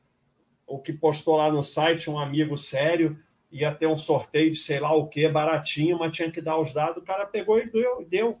o 0.66 0.78
que 0.78 0.92
postou 0.92 1.36
lá 1.36 1.50
no 1.50 1.62
site, 1.62 2.10
um 2.10 2.18
amigo 2.18 2.56
sério, 2.56 3.18
ia 3.50 3.74
ter 3.74 3.86
um 3.86 3.96
sorteio 3.96 4.50
de 4.50 4.58
sei 4.58 4.80
lá 4.80 4.92
o 4.94 5.06
que, 5.06 5.28
baratinho, 5.28 5.98
mas 5.98 6.16
tinha 6.16 6.30
que 6.30 6.40
dar 6.40 6.58
os 6.58 6.72
dados, 6.72 7.02
o 7.02 7.06
cara 7.06 7.26
pegou 7.26 7.58
e 7.58 7.70
deu. 7.70 8.04
deu. 8.08 8.34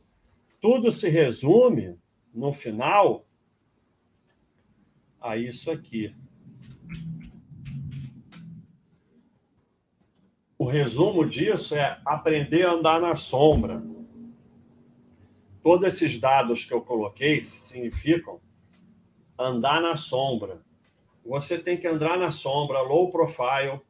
Tudo 0.60 0.90
se 0.90 1.08
resume, 1.08 1.98
no 2.32 2.52
final, 2.52 3.26
a 5.20 5.36
isso 5.36 5.70
aqui. 5.70 6.14
O 10.56 10.64
resumo 10.64 11.26
disso 11.26 11.74
é 11.74 12.00
aprender 12.04 12.64
a 12.64 12.72
andar 12.72 13.00
na 13.00 13.16
sombra. 13.16 13.82
Todos 15.62 15.86
esses 15.86 16.18
dados 16.18 16.64
que 16.64 16.72
eu 16.72 16.80
coloquei 16.80 17.40
significam 17.42 18.40
andar 19.42 19.80
na 19.80 19.96
sombra. 19.96 20.60
Você 21.24 21.58
tem 21.58 21.76
que 21.76 21.86
andar 21.86 22.18
na 22.18 22.30
sombra, 22.30 22.80
low 22.80 23.10
profile, 23.10 23.80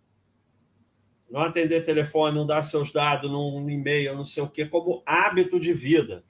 não 1.31 1.43
atender 1.43 1.85
telefone, 1.85 2.37
não 2.37 2.47
dar 2.47 2.63
seus 2.63 2.93
dados 2.93 3.31
num 3.31 3.69
e-mail, 3.71 4.15
não 4.15 4.25
sei 4.25 4.43
o 4.43 4.49
quê, 4.49 4.67
como 4.67 5.03
hábito 5.07 5.59
de 5.59 5.73
vida. 5.73 6.23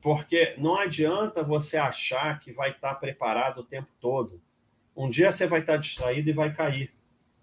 Porque 0.00 0.54
não 0.56 0.76
adianta 0.76 1.42
você 1.42 1.76
achar 1.76 2.38
que 2.38 2.52
vai 2.52 2.70
estar 2.70 2.94
preparado 2.94 3.58
o 3.58 3.64
tempo 3.64 3.88
todo. 4.00 4.40
Um 4.96 5.10
dia 5.10 5.30
você 5.30 5.46
vai 5.46 5.60
estar 5.60 5.76
distraído 5.76 6.30
e 6.30 6.32
vai 6.32 6.54
cair. 6.54 6.90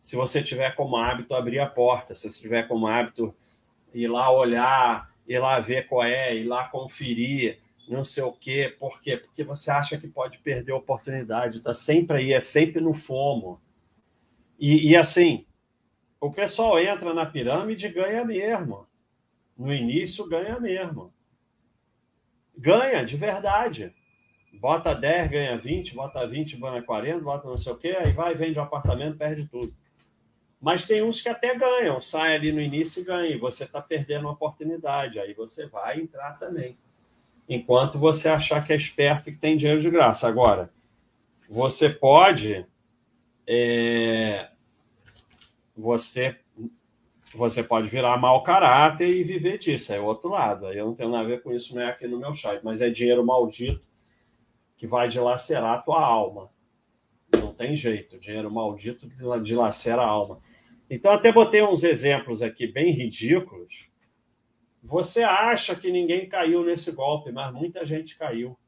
Se 0.01 0.15
você 0.15 0.41
tiver 0.41 0.75
como 0.75 0.97
hábito 0.97 1.35
abrir 1.35 1.59
a 1.59 1.67
porta, 1.67 2.15
se 2.15 2.29
você 2.29 2.41
tiver 2.41 2.67
como 2.67 2.87
hábito 2.87 3.33
ir 3.93 4.07
lá 4.07 4.31
olhar, 4.31 5.11
ir 5.27 5.39
lá 5.39 5.59
ver 5.59 5.87
qual 5.87 6.03
é, 6.03 6.35
ir 6.35 6.45
lá 6.45 6.67
conferir, 6.67 7.59
não 7.87 8.03
sei 8.03 8.23
o 8.23 8.31
quê. 8.31 8.75
Por 8.79 9.01
quê? 9.01 9.17
Porque 9.17 9.43
você 9.43 9.71
acha 9.71 9.97
que 9.97 10.07
pode 10.07 10.37
perder 10.39 10.71
a 10.71 10.77
oportunidade. 10.77 11.57
Está 11.57 11.73
sempre 11.73 12.17
aí, 12.17 12.33
é 12.33 12.39
sempre 12.39 12.81
no 12.81 12.93
fomo. 12.93 13.61
E, 14.59 14.91
e 14.91 14.95
assim, 14.95 15.45
o 16.19 16.31
pessoal 16.31 16.79
entra 16.79 17.13
na 17.13 17.25
pirâmide 17.25 17.87
e 17.87 17.91
ganha 17.91 18.23
mesmo. 18.23 18.87
No 19.57 19.73
início, 19.73 20.27
ganha 20.27 20.59
mesmo. 20.59 21.13
Ganha, 22.57 23.03
de 23.03 23.17
verdade 23.17 23.93
bota 24.53 24.93
10, 24.93 25.29
ganha 25.29 25.57
20, 25.57 25.95
bota 25.95 26.25
20, 26.25 26.57
ganha 26.57 26.81
40, 26.81 27.19
bota 27.21 27.47
não 27.47 27.57
sei 27.57 27.73
o 27.73 27.77
quê, 27.77 27.97
aí 27.99 28.11
vai, 28.11 28.35
vende 28.35 28.59
o 28.59 28.61
um 28.61 28.65
apartamento, 28.65 29.17
perde 29.17 29.47
tudo. 29.47 29.73
Mas 30.61 30.85
tem 30.85 31.03
uns 31.03 31.21
que 31.21 31.27
até 31.27 31.57
ganham, 31.57 31.99
sai 31.99 32.35
ali 32.35 32.51
no 32.51 32.61
início 32.61 33.01
e 33.01 33.05
ganha, 33.05 33.35
e 33.35 33.37
você 33.37 33.65
está 33.65 33.81
perdendo 33.81 34.21
uma 34.21 34.31
oportunidade, 34.31 35.19
aí 35.19 35.33
você 35.33 35.67
vai 35.67 35.99
entrar 35.99 36.37
também. 36.37 36.77
Enquanto 37.47 37.99
você 37.99 38.29
achar 38.29 38.65
que 38.65 38.71
é 38.71 38.75
esperto 38.75 39.29
e 39.29 39.33
que 39.33 39.37
tem 39.37 39.57
dinheiro 39.57 39.81
de 39.81 39.89
graça. 39.89 40.27
Agora, 40.27 40.71
você 41.49 41.89
pode. 41.89 42.65
É, 43.47 44.49
você 45.75 46.37
você 47.35 47.63
pode 47.63 47.87
virar 47.87 48.15
mau 48.17 48.43
caráter 48.43 49.09
e 49.09 49.23
viver 49.23 49.57
disso, 49.57 49.91
é 49.91 49.99
outro 49.99 50.29
lado. 50.29 50.67
Eu 50.67 50.85
não 50.85 50.93
tenho 50.93 51.09
nada 51.09 51.23
a 51.23 51.27
ver 51.27 51.41
com 51.41 51.51
isso, 51.51 51.73
não 51.73 51.81
é 51.81 51.89
aqui 51.89 52.07
no 52.07 52.19
meu 52.19 52.31
chat, 52.35 52.63
mas 52.63 52.79
é 52.79 52.91
dinheiro 52.91 53.25
maldito 53.25 53.81
que 54.77 54.85
vai 54.85 55.07
dilacerar 55.07 55.73
a 55.73 55.79
tua 55.79 56.05
alma. 56.05 56.51
Não 57.33 57.51
tem 57.51 57.63
tem 57.63 57.75
jeito. 57.75 58.19
Dinheiro 58.19 58.51
maldito 58.51 59.07
dilacera 59.41 60.01
a 60.01 60.07
alma. 60.07 60.39
Então, 60.89 61.11
até 61.11 61.31
botei 61.31 61.63
uns 61.63 61.83
exemplos 61.83 62.41
aqui 62.41 62.67
bem 62.67 62.91
ridículos. 62.91 63.89
Você 64.83 65.23
acha 65.23 65.77
que 65.77 65.89
ninguém 65.89 66.27
caiu 66.27 66.65
nesse 66.65 66.91
golpe, 66.91 67.31
mas 67.31 67.53
muita 67.53 67.85
gente 67.85 68.17
caiu. 68.17 68.59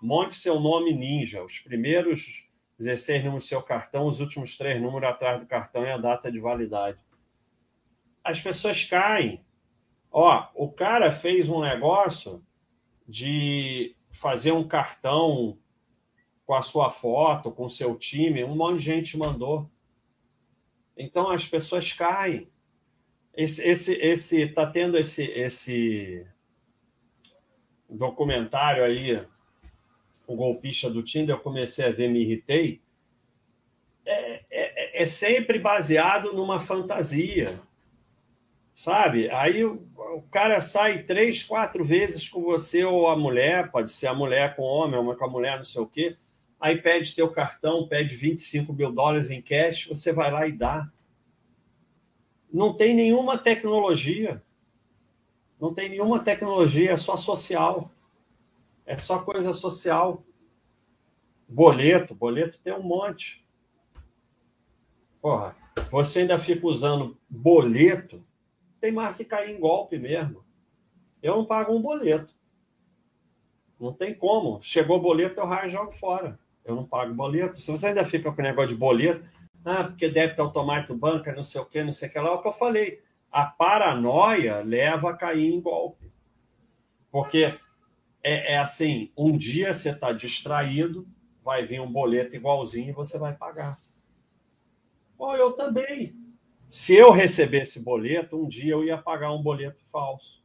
Monte 0.00 0.34
seu 0.34 0.58
nome 0.58 0.94
ninja. 0.94 1.44
Os 1.44 1.58
primeiros 1.58 2.48
16 2.78 3.24
números 3.24 3.44
do 3.44 3.48
seu 3.48 3.62
cartão, 3.62 4.06
os 4.06 4.18
últimos 4.18 4.56
três 4.56 4.80
números 4.80 5.10
atrás 5.10 5.38
do 5.38 5.46
cartão 5.46 5.84
e 5.84 5.90
a 5.90 5.98
data 5.98 6.32
de 6.32 6.40
validade. 6.40 6.98
As 8.24 8.40
pessoas 8.40 8.82
caem. 8.84 9.44
Ó, 10.10 10.48
o 10.54 10.72
cara 10.72 11.12
fez 11.12 11.50
um 11.50 11.60
negócio 11.60 12.42
de 13.06 13.94
fazer 14.10 14.52
um 14.52 14.66
cartão 14.66 15.58
com 16.46 16.54
a 16.54 16.62
sua 16.62 16.88
foto, 16.88 17.52
com 17.52 17.66
o 17.66 17.70
seu 17.70 17.94
time, 17.94 18.42
um 18.42 18.56
monte 18.56 18.78
de 18.78 18.84
gente 18.86 19.18
mandou. 19.18 19.70
Então 20.96 21.28
as 21.28 21.46
pessoas 21.46 21.92
caem. 21.92 22.50
Esse, 23.38 23.62
esse, 23.68 23.92
esse, 23.94 24.48
tá 24.48 24.66
tendo 24.66 24.98
esse, 24.98 25.22
esse 25.22 26.26
documentário 27.88 28.82
aí, 28.82 29.24
o 30.26 30.34
golpista 30.34 30.90
do 30.90 31.04
Tinder. 31.04 31.36
Eu 31.36 31.40
comecei 31.40 31.86
a 31.86 31.92
ver, 31.92 32.08
me 32.08 32.20
irritei. 32.20 32.80
É, 34.04 34.42
é, 34.50 35.02
é 35.02 35.06
sempre 35.06 35.60
baseado 35.60 36.32
numa 36.32 36.58
fantasia, 36.58 37.60
sabe? 38.74 39.30
Aí 39.30 39.64
o, 39.64 39.86
o, 39.96 40.22
cara 40.30 40.60
sai 40.60 41.04
três, 41.04 41.44
quatro 41.44 41.84
vezes 41.84 42.28
com 42.28 42.42
você 42.42 42.82
ou 42.82 43.06
a 43.06 43.16
mulher, 43.16 43.70
pode 43.70 43.92
ser 43.92 44.08
a 44.08 44.14
mulher 44.14 44.56
com 44.56 44.62
o 44.62 44.66
homem, 44.66 44.98
uma 44.98 45.14
com 45.14 45.26
a 45.26 45.30
mulher, 45.30 45.58
não 45.58 45.64
sei 45.64 45.82
o 45.82 45.86
quê 45.86 46.16
aí 46.60 46.80
pede 46.80 47.14
teu 47.14 47.30
cartão, 47.30 47.86
pede 47.86 48.14
25 48.16 48.72
mil 48.72 48.90
dólares 48.92 49.30
em 49.30 49.40
cash, 49.40 49.86
você 49.86 50.12
vai 50.12 50.30
lá 50.30 50.46
e 50.46 50.52
dá. 50.52 50.90
Não 52.52 52.72
tem 52.72 52.94
nenhuma 52.94 53.36
tecnologia. 53.36 54.42
Não 55.60 55.74
tem 55.74 55.88
nenhuma 55.88 56.20
tecnologia, 56.20 56.92
é 56.92 56.96
só 56.96 57.16
social. 57.16 57.90
É 58.86 58.96
só 58.96 59.20
coisa 59.22 59.52
social. 59.52 60.22
Boleto, 61.48 62.14
boleto 62.14 62.60
tem 62.60 62.72
um 62.72 62.82
monte. 62.82 63.46
Porra, 65.20 65.56
você 65.90 66.20
ainda 66.20 66.38
fica 66.38 66.66
usando 66.66 67.18
boleto, 67.28 68.24
tem 68.80 68.92
mais 68.92 69.16
que 69.16 69.24
cair 69.24 69.56
em 69.56 69.60
golpe 69.60 69.98
mesmo. 69.98 70.44
Eu 71.22 71.36
não 71.36 71.44
pago 71.44 71.74
um 71.74 71.82
boleto. 71.82 72.34
Não 73.80 73.92
tem 73.92 74.14
como. 74.14 74.62
Chegou 74.62 74.98
o 74.98 75.02
boleto, 75.02 75.40
eu 75.40 75.46
raio 75.46 75.68
e 75.68 75.72
jogo 75.72 75.92
fora 75.92 76.38
eu 76.68 76.76
não 76.76 76.84
pago 76.84 77.14
boleto. 77.14 77.60
Se 77.60 77.70
você 77.70 77.86
ainda 77.86 78.04
fica 78.04 78.30
com 78.30 78.40
o 78.40 78.44
negócio 78.44 78.68
de 78.68 78.74
boleto, 78.74 79.24
ah, 79.68 79.84
porque 79.84 80.08
débito 80.08 80.42
automático 80.42 80.94
banca, 80.94 81.34
não 81.34 81.42
sei 81.42 81.60
o 81.60 81.64
que, 81.66 81.82
não 81.82 81.92
sei 81.92 82.08
o 82.08 82.12
que 82.12 82.18
lá, 82.18 82.28
é 82.28 82.32
o 82.32 82.42
que 82.42 82.48
eu 82.48 82.52
falei. 82.52 83.02
A 83.30 83.44
paranoia 83.44 84.62
leva 84.62 85.10
a 85.10 85.16
cair 85.16 85.52
em 85.52 85.60
golpe. 85.60 86.10
Porque 87.10 87.58
é, 88.22 88.54
é 88.54 88.58
assim, 88.58 89.12
um 89.16 89.36
dia 89.36 89.72
você 89.72 89.90
está 89.90 90.12
distraído, 90.12 91.06
vai 91.44 91.64
vir 91.64 91.80
um 91.80 91.90
boleto 91.90 92.36
igualzinho 92.36 92.90
e 92.90 92.92
você 92.92 93.18
vai 93.18 93.34
pagar. 93.34 93.78
Ou 95.18 95.36
eu 95.36 95.52
também. 95.52 96.16
Se 96.70 96.94
eu 96.94 97.10
recebesse 97.10 97.80
boleto, 97.80 98.36
um 98.42 98.46
dia 98.46 98.72
eu 98.72 98.84
ia 98.84 98.98
pagar 98.98 99.32
um 99.32 99.42
boleto 99.42 99.84
falso. 99.84 100.44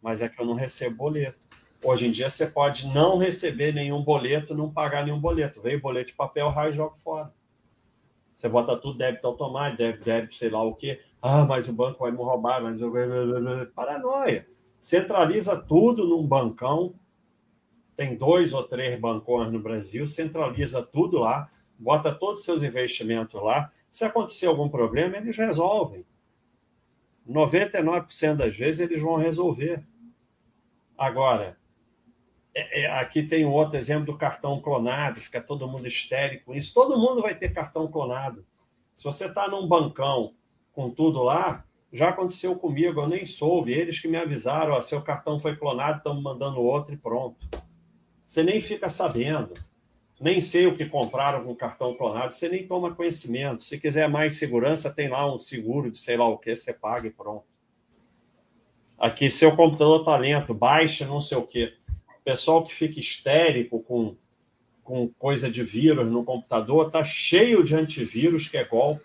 Mas 0.00 0.20
é 0.20 0.28
que 0.28 0.40
eu 0.40 0.46
não 0.46 0.54
recebo 0.54 0.96
boleto. 0.96 1.38
Hoje 1.82 2.06
em 2.06 2.10
dia 2.10 2.30
você 2.30 2.46
pode 2.46 2.86
não 2.88 3.18
receber 3.18 3.72
nenhum 3.72 4.02
boleto, 4.02 4.54
não 4.54 4.72
pagar 4.72 5.04
nenhum 5.04 5.20
boleto. 5.20 5.60
Veio 5.60 5.80
boleto 5.80 6.08
de 6.08 6.14
papel, 6.14 6.48
raio 6.48 6.70
e 6.70 6.72
joga 6.72 6.94
fora. 6.94 7.32
Você 8.34 8.48
bota 8.48 8.76
tudo 8.76 8.98
débito 8.98 9.26
automático, 9.28 9.78
débito, 9.78 10.04
débito, 10.04 10.34
sei 10.34 10.50
lá 10.50 10.62
o 10.62 10.74
quê. 10.74 11.00
Ah, 11.22 11.44
mas 11.44 11.68
o 11.68 11.72
banco 11.72 12.00
vai 12.00 12.10
me 12.10 12.18
roubar, 12.18 12.60
mas 12.60 12.80
eu... 12.80 12.92
Paranoia. 13.74 14.46
Centraliza 14.80 15.56
tudo 15.56 16.04
num 16.04 16.26
bancão. 16.26 16.94
Tem 17.96 18.16
dois 18.16 18.52
ou 18.52 18.64
três 18.64 19.00
bancões 19.00 19.52
no 19.52 19.60
Brasil, 19.60 20.08
centraliza 20.08 20.82
tudo 20.82 21.18
lá, 21.18 21.48
bota 21.78 22.12
todos 22.12 22.40
os 22.40 22.44
seus 22.44 22.64
investimentos 22.64 23.40
lá. 23.40 23.70
Se 23.88 24.04
acontecer 24.04 24.46
algum 24.46 24.68
problema, 24.68 25.16
eles 25.16 25.36
resolvem. 25.36 26.04
99% 27.28 28.34
das 28.34 28.56
vezes 28.56 28.80
eles 28.80 29.00
vão 29.00 29.16
resolver. 29.16 29.86
Agora, 30.98 31.56
é, 32.54 32.82
é, 32.82 33.00
aqui 33.00 33.22
tem 33.22 33.44
outro 33.44 33.76
exemplo 33.76 34.06
do 34.06 34.16
cartão 34.16 34.60
clonado, 34.60 35.20
fica 35.20 35.40
todo 35.40 35.66
mundo 35.66 35.88
histérico 35.88 36.46
com 36.46 36.54
isso. 36.54 36.72
Todo 36.72 36.98
mundo 36.98 37.20
vai 37.20 37.34
ter 37.34 37.52
cartão 37.52 37.88
clonado. 37.88 38.46
Se 38.94 39.04
você 39.04 39.26
está 39.26 39.48
num 39.48 39.66
bancão 39.66 40.34
com 40.72 40.88
tudo 40.88 41.22
lá, 41.22 41.64
já 41.92 42.10
aconteceu 42.10 42.56
comigo, 42.56 43.00
eu 43.00 43.08
nem 43.08 43.26
soube. 43.26 43.72
Eles 43.72 43.98
que 43.98 44.06
me 44.06 44.16
avisaram: 44.16 44.74
ó, 44.74 44.80
seu 44.80 45.02
cartão 45.02 45.40
foi 45.40 45.56
clonado, 45.56 45.98
estamos 45.98 46.22
mandando 46.22 46.60
outro 46.60 46.94
e 46.94 46.96
pronto. 46.96 47.44
Você 48.24 48.44
nem 48.44 48.60
fica 48.60 48.88
sabendo. 48.88 49.52
Nem 50.20 50.40
sei 50.40 50.66
o 50.66 50.76
que 50.76 50.86
compraram 50.86 51.44
com 51.44 51.50
o 51.50 51.56
cartão 51.56 51.92
clonado, 51.94 52.32
você 52.32 52.48
nem 52.48 52.64
toma 52.66 52.94
conhecimento. 52.94 53.64
Se 53.64 53.78
quiser 53.78 54.08
mais 54.08 54.34
segurança, 54.34 54.88
tem 54.92 55.08
lá 55.08 55.32
um 55.32 55.40
seguro 55.40 55.90
de 55.90 55.98
sei 55.98 56.16
lá 56.16 56.28
o 56.28 56.38
que, 56.38 56.54
você 56.54 56.72
paga 56.72 57.08
e 57.08 57.10
pronto. 57.10 57.44
Aqui, 58.96 59.28
seu 59.28 59.56
computador 59.56 60.00
está 60.00 60.16
lento, 60.16 60.54
baixa 60.54 61.04
não 61.04 61.20
sei 61.20 61.36
o 61.36 61.42
que 61.42 61.74
pessoal 62.24 62.64
que 62.64 62.74
fica 62.74 62.98
histérico 62.98 63.80
com, 63.82 64.16
com 64.82 65.08
coisa 65.18 65.50
de 65.50 65.62
vírus 65.62 66.10
no 66.10 66.24
computador, 66.24 66.86
está 66.86 67.04
cheio 67.04 67.62
de 67.62 67.76
antivírus 67.76 68.48
que 68.48 68.56
é 68.56 68.64
golpe. 68.64 69.04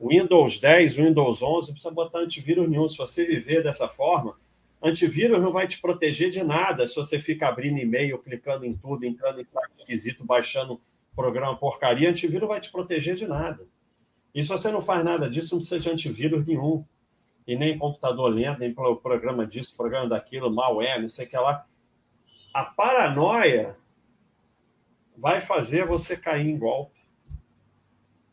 Windows 0.00 0.58
10, 0.58 0.96
Windows 0.96 1.42
11, 1.42 1.68
não 1.68 1.74
precisa 1.74 1.92
botar 1.92 2.20
antivírus 2.20 2.68
nenhum. 2.68 2.88
Se 2.88 2.96
você 2.96 3.26
viver 3.26 3.62
dessa 3.62 3.88
forma, 3.88 4.38
antivírus 4.80 5.42
não 5.42 5.52
vai 5.52 5.66
te 5.66 5.78
proteger 5.80 6.30
de 6.30 6.42
nada 6.42 6.86
se 6.88 6.96
você 6.96 7.18
fica 7.18 7.48
abrindo 7.48 7.78
e-mail, 7.78 8.18
clicando 8.18 8.64
em 8.64 8.74
tudo, 8.74 9.04
entrando 9.04 9.40
em 9.40 9.44
site 9.44 9.72
esquisito, 9.78 10.24
baixando 10.24 10.80
programa 11.14 11.56
porcaria. 11.56 12.08
Antivírus 12.08 12.42
não 12.42 12.48
vai 12.48 12.60
te 12.60 12.70
proteger 12.70 13.16
de 13.16 13.26
nada. 13.26 13.66
E 14.34 14.42
se 14.42 14.48
você 14.48 14.70
não 14.70 14.80
faz 14.80 15.04
nada 15.04 15.28
disso, 15.28 15.54
não 15.54 15.58
precisa 15.58 15.80
de 15.80 15.90
antivírus 15.90 16.46
nenhum. 16.46 16.84
E 17.46 17.56
nem 17.56 17.76
computador 17.76 18.32
lento, 18.32 18.60
nem 18.60 18.72
programa 18.72 19.44
disso, 19.44 19.76
programa 19.76 20.08
daquilo, 20.08 20.50
malware, 20.54 21.00
não 21.00 21.08
sei 21.08 21.26
o 21.26 21.28
que 21.28 21.36
lá 21.36 21.66
a 22.52 22.64
paranoia 22.64 23.76
vai 25.16 25.40
fazer 25.40 25.86
você 25.86 26.16
cair 26.16 26.48
em 26.48 26.58
golpe. 26.58 26.98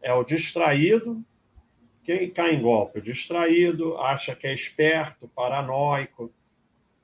É 0.01 0.13
o 0.13 0.23
distraído. 0.23 1.23
Quem 2.03 2.29
cai 2.29 2.55
em 2.55 2.61
golpe? 2.61 2.99
O 2.99 3.01
distraído, 3.01 3.97
acha 3.97 4.35
que 4.35 4.47
é 4.47 4.53
esperto, 4.53 5.27
paranoico, 5.27 6.31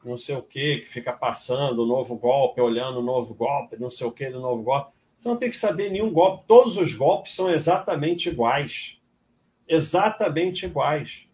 não 0.04 0.18
sei 0.18 0.36
o 0.36 0.42
quê, 0.42 0.80
que 0.82 0.90
fica 0.90 1.12
passando 1.12 1.84
o 1.84 1.86
novo 1.86 2.18
golpe, 2.18 2.62
olhando 2.62 3.00
o 3.00 3.04
novo 3.04 3.34
golpe, 3.34 3.78
não 3.78 3.92
sei 3.92 4.08
o 4.08 4.12
quê 4.12 4.30
do 4.30 4.40
novo 4.40 4.64
golpe. 4.64 4.92
Você 5.18 5.28
não 5.28 5.38
tem 5.38 5.50
que 5.50 5.58
saber 5.58 5.90
nenhum 5.90 6.12
golpe. 6.12 6.46
Todos 6.48 6.78
os 6.78 6.94
golpes 6.94 7.34
são 7.34 7.52
exatamente 7.52 8.30
iguais. 8.30 9.00
Exatamente 9.68 10.66
iguais. 10.66 11.30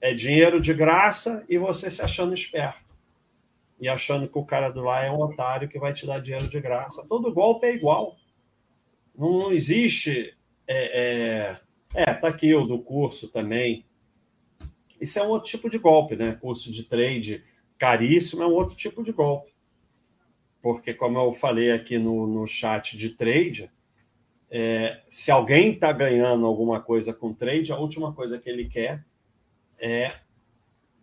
É 0.00 0.14
dinheiro 0.14 0.60
de 0.60 0.72
graça 0.72 1.44
e 1.48 1.58
você 1.58 1.90
se 1.90 2.02
achando 2.02 2.34
esperto 2.34 2.87
e 3.80 3.88
achando 3.88 4.28
que 4.28 4.38
o 4.38 4.44
cara 4.44 4.70
do 4.70 4.82
lá 4.82 5.04
é 5.04 5.10
um 5.10 5.20
otário 5.20 5.68
que 5.68 5.78
vai 5.78 5.92
te 5.92 6.06
dar 6.06 6.20
dinheiro 6.20 6.48
de 6.48 6.60
graça. 6.60 7.06
Todo 7.08 7.32
golpe 7.32 7.66
é 7.66 7.74
igual. 7.74 8.16
Não, 9.16 9.38
não 9.38 9.52
existe. 9.52 10.36
É, 10.66 11.56
é, 11.94 12.02
é, 12.02 12.14
tá 12.14 12.28
aqui 12.28 12.54
o 12.54 12.66
do 12.66 12.78
curso 12.80 13.28
também. 13.28 13.84
Isso 15.00 15.18
é 15.18 15.22
um 15.22 15.28
outro 15.28 15.48
tipo 15.48 15.70
de 15.70 15.78
golpe, 15.78 16.16
né? 16.16 16.36
Curso 16.40 16.72
de 16.72 16.84
trade 16.84 17.44
caríssimo 17.78 18.42
é 18.42 18.46
um 18.46 18.52
outro 18.52 18.74
tipo 18.74 19.02
de 19.04 19.12
golpe. 19.12 19.52
Porque, 20.60 20.92
como 20.92 21.18
eu 21.18 21.32
falei 21.32 21.70
aqui 21.70 21.98
no, 21.98 22.26
no 22.26 22.46
chat 22.46 22.98
de 22.98 23.10
trade, 23.10 23.70
é, 24.50 25.00
se 25.08 25.30
alguém 25.30 25.72
está 25.72 25.92
ganhando 25.92 26.44
alguma 26.44 26.80
coisa 26.80 27.14
com 27.14 27.32
trade, 27.32 27.72
a 27.72 27.78
última 27.78 28.12
coisa 28.12 28.38
que 28.38 28.50
ele 28.50 28.68
quer 28.68 29.04
é 29.80 30.12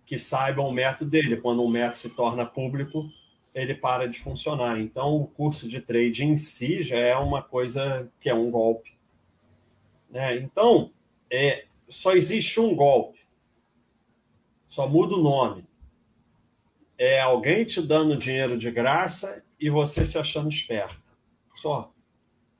que 0.05 0.17
saibam 0.19 0.67
o 0.67 0.71
método 0.71 1.09
dele. 1.09 1.37
Quando 1.37 1.63
um 1.63 1.69
método 1.69 1.97
se 1.97 2.09
torna 2.11 2.45
público, 2.45 3.09
ele 3.53 3.73
para 3.73 4.07
de 4.07 4.19
funcionar. 4.19 4.79
Então, 4.79 5.15
o 5.15 5.27
curso 5.27 5.67
de 5.67 5.81
trade 5.81 6.23
em 6.23 6.37
si 6.37 6.83
já 6.83 6.97
é 6.97 7.15
uma 7.15 7.41
coisa 7.41 8.11
que 8.19 8.29
é 8.29 8.33
um 8.33 8.51
golpe. 8.51 8.95
Né? 10.09 10.37
Então, 10.37 10.91
é, 11.31 11.65
só 11.87 12.11
existe 12.11 12.59
um 12.59 12.75
golpe. 12.75 13.19
Só 14.67 14.87
muda 14.87 15.15
o 15.15 15.23
nome. 15.23 15.65
É 16.97 17.21
alguém 17.21 17.65
te 17.65 17.81
dando 17.81 18.17
dinheiro 18.17 18.57
de 18.57 18.69
graça 18.71 19.43
e 19.59 19.69
você 19.69 20.05
se 20.05 20.17
achando 20.17 20.49
esperto. 20.49 21.01
Só. 21.55 21.91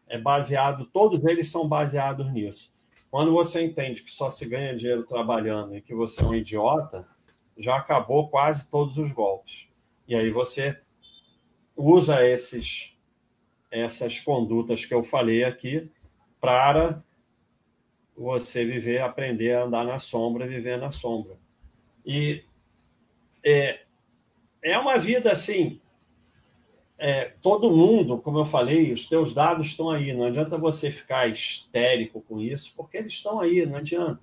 É 0.08 0.18
baseado, 0.18 0.86
todos 0.86 1.24
eles 1.26 1.50
são 1.50 1.68
baseados 1.68 2.32
nisso. 2.32 2.74
Quando 3.10 3.32
você 3.32 3.64
entende 3.64 4.04
que 4.04 4.12
só 4.12 4.30
se 4.30 4.48
ganha 4.48 4.76
dinheiro 4.76 5.04
trabalhando 5.04 5.76
e 5.76 5.82
que 5.82 5.96
você 5.96 6.22
é 6.22 6.26
um 6.26 6.36
idiota, 6.36 7.08
já 7.58 7.78
acabou 7.78 8.30
quase 8.30 8.70
todos 8.70 8.98
os 8.98 9.12
golpes. 9.12 9.68
E 10.08 10.16
aí 10.16 10.30
você 10.30 10.80
usa 11.76 12.26
esses 12.26 12.96
essas 13.72 14.20
condutas 14.20 14.86
que 14.86 14.94
eu 14.94 15.04
falei 15.04 15.44
aqui 15.44 15.90
para 16.40 17.04
você 18.16 18.64
viver, 18.64 19.02
aprender 19.02 19.54
a 19.54 19.64
andar 19.64 19.86
na 19.86 20.00
sombra, 20.00 20.48
viver 20.48 20.78
na 20.78 20.92
sombra. 20.92 21.38
E 22.06 22.44
é, 23.44 23.82
é 24.64 24.78
uma 24.78 24.98
vida 24.98 25.32
assim. 25.32 25.82
É, 26.98 27.26
todo 27.42 27.76
mundo, 27.76 28.18
como 28.20 28.40
eu 28.40 28.46
falei, 28.46 28.94
os 28.94 29.10
teus 29.10 29.34
dados 29.34 29.68
estão 29.68 29.90
aí. 29.90 30.14
Não 30.14 30.24
adianta 30.24 30.58
você 30.58 30.90
ficar 30.90 31.28
histérico 31.28 32.22
com 32.22 32.40
isso, 32.40 32.74
porque 32.76 32.98
eles 32.98 33.14
estão 33.14 33.42
aí, 33.42 33.66
não 33.66 33.76
adianta. 33.76 34.22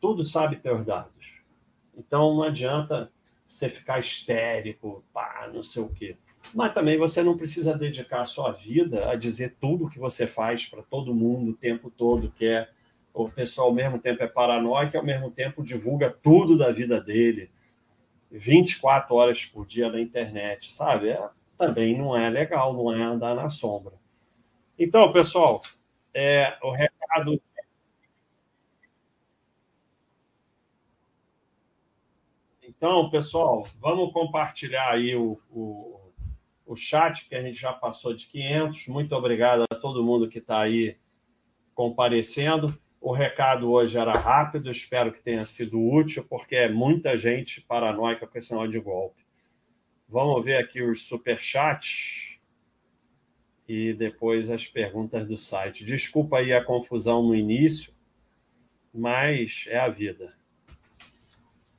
Tudo 0.00 0.24
sabe 0.24 0.56
teus 0.56 0.84
dados. 0.84 1.33
Então 1.96 2.34
não 2.34 2.42
adianta 2.42 3.10
você 3.46 3.68
ficar 3.68 3.98
histérico, 3.98 5.04
pá, 5.12 5.50
não 5.52 5.62
sei 5.62 5.82
o 5.82 5.88
quê. 5.88 6.16
Mas 6.54 6.72
também 6.72 6.98
você 6.98 7.22
não 7.22 7.36
precisa 7.36 7.76
dedicar 7.76 8.22
a 8.22 8.26
sua 8.26 8.52
vida 8.52 9.10
a 9.10 9.16
dizer 9.16 9.56
tudo 9.60 9.86
o 9.86 9.88
que 9.88 9.98
você 9.98 10.26
faz 10.26 10.66
para 10.66 10.82
todo 10.82 11.14
mundo 11.14 11.52
o 11.52 11.56
tempo 11.56 11.90
todo, 11.90 12.30
que 12.30 12.46
é 12.46 12.68
o 13.12 13.28
pessoal 13.28 13.68
ao 13.68 13.74
mesmo 13.74 13.98
tempo 13.98 14.22
é 14.22 14.26
paranoico 14.26 14.96
e 14.96 14.98
ao 14.98 15.04
mesmo 15.04 15.30
tempo 15.30 15.62
divulga 15.62 16.10
tudo 16.10 16.58
da 16.58 16.70
vida 16.72 17.00
dele 17.00 17.50
24 18.30 19.14
horas 19.14 19.44
por 19.46 19.64
dia 19.64 19.88
na 19.90 20.00
internet, 20.00 20.72
sabe? 20.72 21.10
É, 21.10 21.28
também 21.56 21.96
não 21.96 22.16
é 22.16 22.28
legal, 22.28 22.74
não 22.74 22.92
é 22.92 23.02
andar 23.02 23.34
na 23.34 23.48
sombra. 23.48 23.94
Então, 24.78 25.12
pessoal, 25.12 25.62
é, 26.12 26.56
o 26.62 26.72
recado. 26.72 27.40
Então, 32.76 33.08
pessoal, 33.08 33.66
vamos 33.80 34.12
compartilhar 34.12 34.90
aí 34.90 35.14
o, 35.14 35.40
o, 35.50 36.00
o 36.66 36.76
chat, 36.76 37.28
que 37.28 37.34
a 37.34 37.42
gente 37.42 37.58
já 37.58 37.72
passou 37.72 38.14
de 38.14 38.26
500. 38.26 38.88
Muito 38.88 39.14
obrigado 39.14 39.64
a 39.70 39.74
todo 39.74 40.04
mundo 40.04 40.28
que 40.28 40.38
está 40.38 40.60
aí 40.60 40.96
comparecendo. 41.74 42.78
O 43.00 43.12
recado 43.12 43.70
hoje 43.70 43.98
era 43.98 44.12
rápido, 44.12 44.70
espero 44.70 45.12
que 45.12 45.20
tenha 45.20 45.44
sido 45.44 45.80
útil, 45.80 46.24
porque 46.28 46.56
é 46.56 46.68
muita 46.68 47.16
gente 47.16 47.60
paranoica 47.60 48.26
com 48.26 48.38
esse 48.38 48.48
sinal 48.48 48.66
de 48.66 48.80
golpe. 48.80 49.24
Vamos 50.08 50.44
ver 50.44 50.56
aqui 50.56 50.82
os 50.82 51.06
superchats 51.06 52.38
e 53.68 53.92
depois 53.92 54.50
as 54.50 54.66
perguntas 54.66 55.26
do 55.26 55.36
site. 55.36 55.84
Desculpa 55.84 56.38
aí 56.38 56.52
a 56.52 56.64
confusão 56.64 57.22
no 57.22 57.34
início, 57.34 57.92
mas 58.92 59.64
é 59.68 59.78
a 59.78 59.88
vida. 59.88 60.34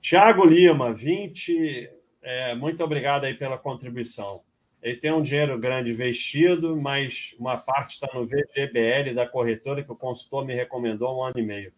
Tiago 0.06 0.46
Lima, 0.46 0.94
20. 0.94 1.90
É, 2.22 2.54
muito 2.54 2.84
obrigado 2.84 3.24
aí 3.24 3.34
pela 3.34 3.58
contribuição. 3.58 4.44
Ele 4.80 4.98
tem 4.98 5.12
um 5.12 5.20
dinheiro 5.20 5.58
grande 5.58 5.90
investido, 5.90 6.80
mas 6.80 7.36
uma 7.40 7.58
parte 7.58 7.94
está 7.94 8.08
no 8.14 8.24
VGBL 8.24 9.16
da 9.16 9.28
corretora 9.28 9.84
que 9.84 9.92
o 9.92 9.96
consultor 9.96 10.46
me 10.46 10.54
recomendou 10.54 11.08
há 11.08 11.18
um 11.18 11.24
ano 11.24 11.40
e 11.40 11.42
meio, 11.42 11.74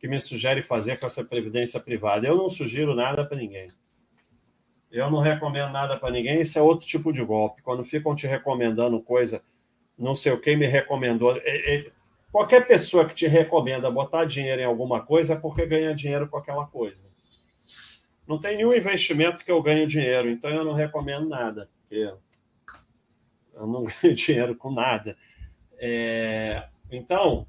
que 0.00 0.08
me 0.08 0.20
sugere 0.20 0.60
fazer 0.60 0.98
com 0.98 1.06
essa 1.06 1.22
previdência 1.22 1.78
privada. 1.78 2.26
Eu 2.26 2.36
não 2.36 2.50
sugiro 2.50 2.96
nada 2.96 3.24
para 3.24 3.36
ninguém. 3.36 3.70
Eu 4.90 5.08
não 5.08 5.20
recomendo 5.20 5.70
nada 5.70 5.96
para 5.96 6.10
ninguém, 6.10 6.40
isso 6.40 6.58
é 6.58 6.62
outro 6.62 6.84
tipo 6.84 7.12
de 7.12 7.24
golpe. 7.24 7.62
Quando 7.62 7.84
ficam 7.84 8.12
te 8.12 8.26
recomendando 8.26 9.00
coisa, 9.00 9.40
não 9.96 10.16
sei 10.16 10.32
o 10.32 10.40
que 10.40 10.56
me 10.56 10.66
recomendou. 10.66 11.36
É, 11.36 11.76
é, 11.76 11.90
qualquer 12.32 12.66
pessoa 12.66 13.04
que 13.04 13.14
te 13.14 13.28
recomenda 13.28 13.88
botar 13.88 14.24
dinheiro 14.24 14.62
em 14.62 14.64
alguma 14.64 15.00
coisa 15.06 15.34
é 15.34 15.36
porque 15.38 15.64
ganha 15.64 15.94
dinheiro 15.94 16.26
com 16.26 16.38
aquela 16.38 16.66
coisa. 16.66 17.06
Não 18.28 18.38
tem 18.38 18.58
nenhum 18.58 18.74
investimento 18.74 19.42
que 19.42 19.50
eu 19.50 19.62
ganhe 19.62 19.86
dinheiro, 19.86 20.28
então 20.28 20.50
eu 20.50 20.62
não 20.62 20.74
recomendo 20.74 21.26
nada. 21.26 21.70
Porque 21.80 22.12
eu 23.54 23.66
não 23.66 23.84
ganho 24.02 24.14
dinheiro 24.14 24.54
com 24.54 24.70
nada. 24.70 25.16
É, 25.78 26.68
então, 26.90 27.46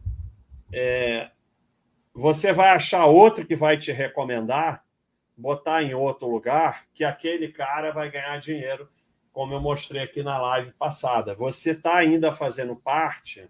é, 0.74 1.32
você 2.14 2.54
vai 2.54 2.70
achar 2.70 3.06
outro 3.06 3.46
que 3.46 3.58
vai 3.58 3.78
te 3.78 3.92
recomendar, 3.92 4.86
botar 5.36 5.84
em 5.84 5.94
outro 5.94 6.30
lugar, 6.30 6.86
que 6.94 7.04
aquele 7.04 7.50
cara 7.50 7.92
vai 7.92 8.10
ganhar 8.10 8.40
dinheiro, 8.40 8.90
como 9.34 9.54
eu 9.54 9.60
mostrei 9.60 10.02
aqui 10.02 10.24
na 10.24 10.38
live 10.38 10.72
passada. 10.72 11.36
Você 11.36 11.72
está 11.72 11.98
ainda 11.98 12.32
fazendo 12.32 12.74
parte 12.74 13.50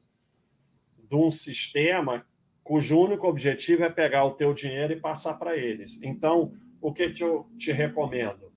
de 0.97 1.15
um 1.15 1.29
sistema 1.29 2.25
cujo 2.63 2.99
único 2.99 3.27
objetivo 3.27 3.83
é 3.83 3.89
pegar 3.89 4.25
o 4.25 4.33
teu 4.33 4.51
dinheiro 4.51 4.93
e 4.93 4.99
passar 4.99 5.35
para 5.35 5.55
eles. 5.55 5.99
Então, 6.01 6.53
o 6.81 6.93
que 6.93 7.13
eu 7.19 7.47
te 7.57 7.71
recomendo? 7.71 8.51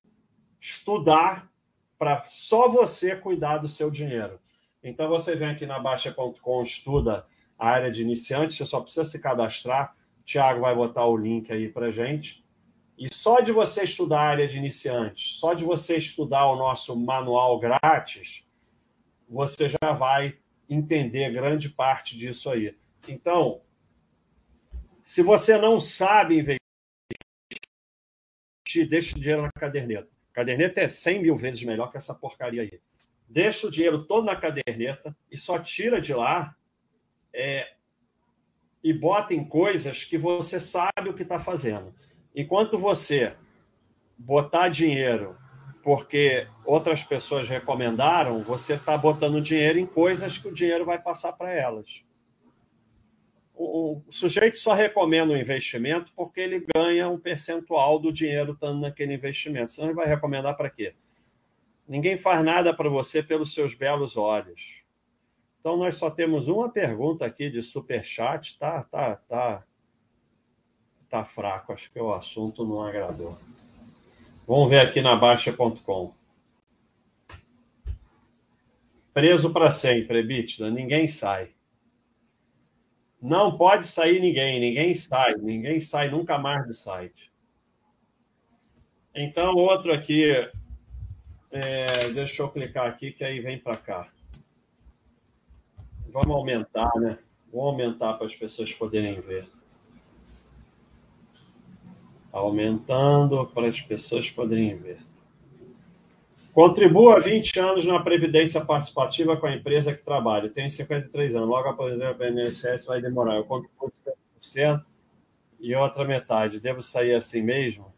Estudar 0.61 1.51
para 1.99 2.25
só 2.31 2.69
você 2.69 3.17
cuidar 3.17 3.59
do 3.59 3.69
seu 3.69 3.91
dinheiro. 3.91 4.41
Então 4.83 5.09
você 5.09 5.37
vem 5.37 5.49
aqui 5.49 5.67
na 5.67 5.79
Baixa.com, 5.79 6.63
estuda 6.63 7.27
a 7.59 7.69
área 7.69 7.91
de 7.91 8.03
iniciante, 8.03 8.55
você 8.55 8.67
só 8.67 8.81
precisa 8.81 9.05
se 9.05 9.21
cadastrar. 9.21 9.95
O 10.21 10.25
Thiago 10.25 10.61
vai 10.61 10.75
botar 10.75 11.07
o 11.07 11.17
link 11.17 11.53
aí 11.53 11.69
para 11.69 11.91
gente. 11.91 12.45
E 12.99 13.13
só 13.13 13.41
de 13.41 13.53
você 13.53 13.85
estudar 13.85 14.21
a 14.21 14.29
área 14.29 14.47
de 14.47 14.59
iniciante, 14.59 15.35
só 15.35 15.55
de 15.55 15.65
você 15.65 15.97
estudar 15.97 16.47
o 16.47 16.57
nosso 16.57 16.97
manual 16.97 17.59
grátis, 17.59 18.45
você 19.29 19.69
já 19.69 19.93
vai 19.93 20.39
entender 20.69 21.33
grande 21.33 21.69
parte 21.69 22.17
disso 22.17 22.51
aí. 22.51 22.77
Então, 23.09 23.61
se 25.03 25.23
você 25.23 25.59
não 25.59 25.81
sabe 25.81 26.39
investir, 26.39 26.62
deixe 28.85 29.15
o 29.15 29.21
dinheiro 29.21 29.43
na 29.43 29.51
caderneta. 29.51 30.09
Caderneta 30.33 30.81
é 30.81 30.89
100 30.89 31.23
mil 31.23 31.37
vezes 31.37 31.63
melhor 31.63 31.91
que 31.91 31.97
essa 31.97 32.15
porcaria 32.15 32.63
aí. 32.63 32.81
Deixa 33.29 33.67
o 33.67 33.71
dinheiro 33.71 34.05
todo 34.05 34.25
na 34.25 34.37
caderneta 34.37 35.17
e 35.31 35.37
só 35.37 35.59
tira 35.59 36.01
de 36.01 36.15
lá 36.15 36.55
é, 37.35 37.73
e 38.83 38.93
bota 38.93 39.35
em 39.35 39.45
coisas 39.45 40.05
que 40.05 40.19
você 40.19 40.59
sabe 40.59 41.09
o 41.09 41.15
que 41.15 41.23
está 41.23 41.39
fazendo. 41.39 41.95
Enquanto 42.35 42.79
você 42.79 43.37
botar 44.19 44.69
dinheiro 44.69 45.37
porque 45.83 46.47
outras 46.65 47.03
pessoas 47.03 47.49
recomendaram, 47.49 48.43
você 48.43 48.75
está 48.75 48.97
botando 48.97 49.41
dinheiro 49.41 49.79
em 49.79 49.87
coisas 49.87 50.39
que 50.39 50.49
o 50.49 50.55
dinheiro 50.55 50.85
vai 50.85 51.01
passar 51.01 51.33
para 51.33 51.53
elas 51.53 52.05
o, 53.63 54.03
sujeito 54.11 54.59
só 54.59 54.73
recomenda 54.73 55.33
um 55.33 55.37
investimento 55.37 56.13
porque 56.15 56.41
ele 56.41 56.67
ganha 56.75 57.09
um 57.09 57.19
percentual 57.19 57.99
do 57.99 58.13
dinheiro 58.13 58.53
estando 58.53 58.81
naquele 58.81 59.15
investimento. 59.15 59.73
Senão 59.73 59.89
ele 59.89 59.97
vai 59.97 60.07
recomendar 60.07 60.57
para 60.57 60.71
quê? 60.71 60.95
Ninguém 61.87 62.17
faz 62.17 62.45
nada 62.45 62.75
para 62.75 62.89
você 62.89 63.23
pelos 63.23 63.55
seus 63.55 63.75
belos 63.75 64.17
olhos. 64.17 64.83
Então 65.61 65.77
nós 65.77 65.97
só 65.97 66.11
temos 66.11 66.49
uma 66.49 66.71
pergunta 66.71 67.25
aqui 67.25 67.49
de 67.49 67.63
super 67.63 68.05
chat, 68.05 68.59
tá, 68.59 68.83
tá, 68.85 69.17
tá, 69.17 69.65
tá 71.09 71.25
fraco. 71.25 71.73
Acho 71.73 71.91
que 71.93 72.01
o 72.01 72.13
assunto 72.13 72.65
não 72.65 72.83
agradou. 72.83 73.39
Vamos 74.47 74.69
ver 74.69 74.81
aqui 74.81 75.01
na 75.01 75.15
Baixa.com. 75.15 76.13
Preso 79.15 79.53
para 79.53 79.71
sempre, 79.71 80.21
EBITDA. 80.21 80.71
Ninguém 80.71 81.07
sai. 81.07 81.51
Não 83.23 83.57
pode 83.57 83.87
sair 83.87 84.19
ninguém, 84.19 84.59
ninguém 84.59 84.93
sai, 84.95 85.37
ninguém 85.37 85.81
sai 85.81 86.11
nunca 86.11 86.37
mais 86.39 86.67
do 86.67 86.75
site. 86.75 87.31
Então, 89.15 89.55
outro 89.55 89.93
aqui, 89.93 90.33
é, 91.53 92.09
deixa 92.09 92.43
eu 92.43 92.51
clicar 92.51 92.89
aqui 92.89 93.13
que 93.13 93.23
aí 93.23 93.39
vem 93.39 93.61
para 93.61 93.77
cá. 93.77 94.11
Vamos 96.09 96.35
aumentar, 96.35 96.91
né? 96.97 97.17
Vou 97.53 97.63
aumentar 97.69 98.15
para 98.15 98.27
as 98.27 98.35
pessoas 98.35 98.73
poderem 98.73 99.21
ver. 99.21 99.47
Aumentando 102.33 103.47
para 103.47 103.69
as 103.69 103.81
pessoas 103.81 104.29
poderem 104.29 104.77
ver. 104.77 104.99
Contribua 106.53 107.19
20 107.19 107.59
anos 107.61 107.87
na 107.87 107.99
Previdência 107.99 108.63
Participativa 108.63 109.39
com 109.39 109.47
a 109.47 109.55
empresa 109.55 109.95
que 109.95 110.05
trabalha. 110.05 110.51
Tenho 110.51 110.71
53 110.71 111.35
anos. 111.35 111.49
Logo 111.49 111.67
após 111.67 111.99
o 111.99 112.25
INSS 112.25 112.85
vai 112.85 113.01
demorar. 113.01 113.37
Eu 113.37 113.45
contribuo 113.45 113.91
50% 114.39 114.85
e 115.59 115.75
outra 115.75 116.05
metade. 116.05 116.61
Devo 116.61 116.83
sair 116.83 117.15
assim 117.15 117.41
mesmo? 117.41 117.91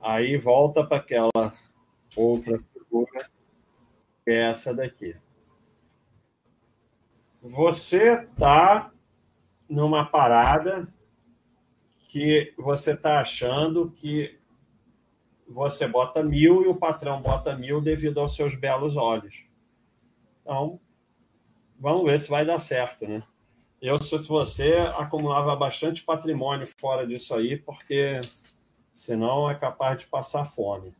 Aí 0.00 0.38
volta 0.38 0.82
para 0.82 0.96
aquela 0.96 1.52
outra 2.16 2.58
figura, 2.72 3.28
que 4.24 4.30
é 4.30 4.50
essa 4.50 4.72
daqui. 4.72 5.14
Você 7.42 8.22
está 8.22 8.90
numa 9.68 10.06
parada 10.06 10.88
que 12.08 12.54
você 12.56 12.92
está 12.92 13.20
achando 13.20 13.90
que 13.90 14.39
você 15.50 15.86
bota 15.86 16.22
mil 16.22 16.62
e 16.62 16.68
o 16.68 16.76
patrão 16.76 17.20
bota 17.20 17.56
mil 17.56 17.80
devido 17.80 18.20
aos 18.20 18.34
seus 18.34 18.54
belos 18.54 18.96
olhos. 18.96 19.34
Então, 20.40 20.80
vamos 21.78 22.04
ver 22.04 22.20
se 22.20 22.30
vai 22.30 22.44
dar 22.46 22.60
certo, 22.60 23.06
né? 23.06 23.22
Eu, 23.82 24.00
se 24.00 24.16
você, 24.28 24.74
acumulava 24.96 25.56
bastante 25.56 26.04
patrimônio 26.04 26.66
fora 26.78 27.06
disso 27.06 27.34
aí, 27.34 27.56
porque 27.56 28.20
senão 28.94 29.50
é 29.50 29.54
capaz 29.54 29.98
de 29.98 30.06
passar 30.06 30.44
fome. 30.44 30.94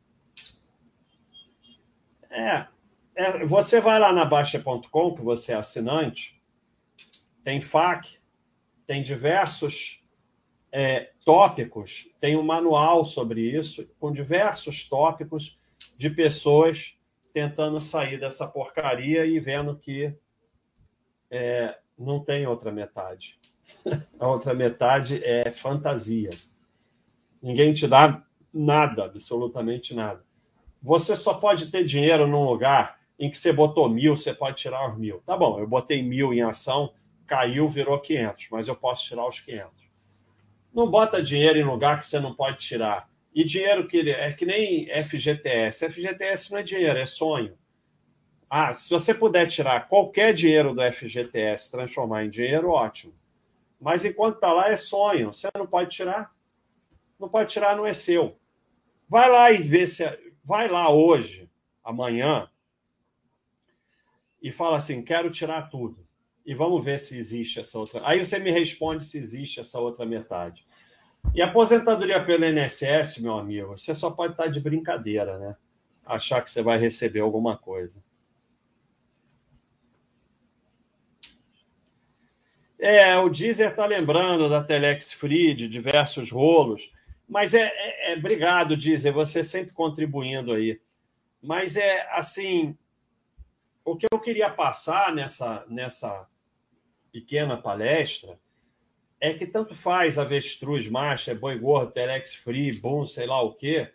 É, 2.30 2.66
é, 3.14 3.44
você 3.44 3.80
vai 3.80 3.98
lá 3.98 4.12
na 4.12 4.24
Baixa.com, 4.24 5.14
que 5.14 5.22
você 5.22 5.52
é 5.52 5.56
assinante, 5.56 6.40
tem 7.42 7.60
FAQ, 7.60 8.18
tem 8.86 9.02
diversos 9.02 9.99
é, 10.72 11.10
tópicos, 11.24 12.08
tem 12.20 12.36
um 12.36 12.42
manual 12.42 13.04
sobre 13.04 13.40
isso, 13.40 13.92
com 13.98 14.12
diversos 14.12 14.88
tópicos 14.88 15.58
de 15.98 16.10
pessoas 16.10 16.96
tentando 17.32 17.80
sair 17.80 18.18
dessa 18.18 18.46
porcaria 18.46 19.24
e 19.24 19.38
vendo 19.38 19.76
que 19.76 20.14
é, 21.30 21.76
não 21.98 22.20
tem 22.20 22.46
outra 22.46 22.72
metade. 22.72 23.38
A 24.18 24.28
outra 24.28 24.54
metade 24.54 25.22
é 25.24 25.50
fantasia. 25.50 26.30
Ninguém 27.42 27.72
te 27.72 27.86
dá 27.86 28.22
nada, 28.52 29.04
absolutamente 29.04 29.94
nada. 29.94 30.24
Você 30.82 31.14
só 31.14 31.34
pode 31.34 31.70
ter 31.70 31.84
dinheiro 31.84 32.26
num 32.26 32.44
lugar 32.44 32.98
em 33.18 33.30
que 33.30 33.36
você 33.36 33.52
botou 33.52 33.88
mil, 33.88 34.16
você 34.16 34.34
pode 34.34 34.56
tirar 34.56 34.90
os 34.90 34.98
mil. 34.98 35.22
Tá 35.26 35.36
bom, 35.36 35.58
eu 35.58 35.66
botei 35.66 36.02
mil 36.02 36.32
em 36.32 36.42
ação, 36.42 36.92
caiu, 37.26 37.68
virou 37.68 37.98
500, 37.98 38.48
mas 38.50 38.66
eu 38.66 38.74
posso 38.74 39.06
tirar 39.06 39.26
os 39.28 39.40
500. 39.40 39.79
Não 40.72 40.90
bota 40.90 41.22
dinheiro 41.22 41.58
em 41.58 41.64
lugar 41.64 41.98
que 41.98 42.06
você 42.06 42.20
não 42.20 42.34
pode 42.34 42.58
tirar. 42.58 43.08
E 43.34 43.44
dinheiro 43.44 43.86
que 43.86 43.96
ele 43.96 44.10
é 44.10 44.32
que 44.32 44.44
nem 44.44 44.86
FGTS. 44.86 45.90
FGTS 45.90 46.50
não 46.50 46.58
é 46.58 46.62
dinheiro, 46.62 46.98
é 46.98 47.06
sonho. 47.06 47.56
Ah, 48.48 48.72
se 48.74 48.90
você 48.90 49.14
puder 49.14 49.46
tirar 49.46 49.86
qualquer 49.86 50.34
dinheiro 50.34 50.74
do 50.74 50.82
FGTS, 50.82 51.70
transformar 51.70 52.24
em 52.24 52.30
dinheiro, 52.30 52.70
ótimo. 52.70 53.12
Mas 53.80 54.04
enquanto 54.04 54.34
está 54.36 54.52
lá, 54.52 54.68
é 54.68 54.76
sonho. 54.76 55.32
Você 55.32 55.48
não 55.56 55.66
pode 55.66 55.90
tirar. 55.90 56.34
Não 57.18 57.28
pode 57.28 57.50
tirar, 57.50 57.76
não 57.76 57.86
é 57.86 57.94
seu. 57.94 58.36
Vai 59.08 59.30
lá 59.30 59.52
e 59.52 59.58
vê 59.58 59.86
se. 59.86 60.04
Vai 60.42 60.68
lá 60.68 60.90
hoje, 60.90 61.48
amanhã, 61.84 62.50
e 64.42 64.50
fala 64.50 64.78
assim: 64.78 65.02
quero 65.02 65.30
tirar 65.30 65.68
tudo. 65.68 66.06
E 66.44 66.54
vamos 66.54 66.84
ver 66.84 66.98
se 66.98 67.16
existe 67.16 67.60
essa 67.60 67.78
outra. 67.78 68.00
Aí 68.04 68.24
você 68.24 68.38
me 68.38 68.50
responde 68.50 69.04
se 69.04 69.18
existe 69.18 69.60
essa 69.60 69.78
outra 69.78 70.06
metade. 70.06 70.64
E 71.34 71.42
aposentadoria 71.42 72.24
pelo 72.24 72.44
INSS, 72.44 73.18
meu 73.18 73.38
amigo, 73.38 73.76
você 73.76 73.94
só 73.94 74.10
pode 74.10 74.32
estar 74.32 74.48
de 74.48 74.58
brincadeira, 74.58 75.38
né? 75.38 75.56
Achar 76.04 76.42
que 76.42 76.50
você 76.50 76.62
vai 76.62 76.78
receber 76.78 77.20
alguma 77.20 77.56
coisa. 77.56 78.02
É, 82.80 83.16
o 83.18 83.28
Deezer 83.28 83.70
está 83.70 83.84
lembrando 83.84 84.48
da 84.48 84.64
Telex 84.64 85.12
Free, 85.12 85.52
de 85.52 85.68
diversos 85.68 86.30
rolos. 86.30 86.90
Mas 87.28 87.54
é, 87.54 87.60
é, 87.62 88.12
é, 88.12 88.16
Obrigado, 88.16 88.76
Deezer, 88.76 89.12
você 89.12 89.44
sempre 89.44 89.74
contribuindo 89.74 90.52
aí. 90.52 90.80
Mas 91.42 91.76
é 91.76 92.18
assim. 92.18 92.76
O 93.90 93.96
que 93.96 94.06
eu 94.08 94.20
queria 94.20 94.48
passar 94.48 95.12
nessa, 95.12 95.64
nessa 95.68 96.28
pequena 97.10 97.56
palestra 97.56 98.38
é 99.20 99.34
que 99.34 99.44
tanto 99.44 99.74
faz 99.74 100.16
avestruz, 100.16 100.86
marcha, 100.86 101.34
boi 101.34 101.58
gordo, 101.58 101.90
telex 101.90 102.32
free, 102.36 102.70
boom, 102.80 103.04
sei 103.04 103.26
lá 103.26 103.42
o 103.42 103.52
quê. 103.52 103.90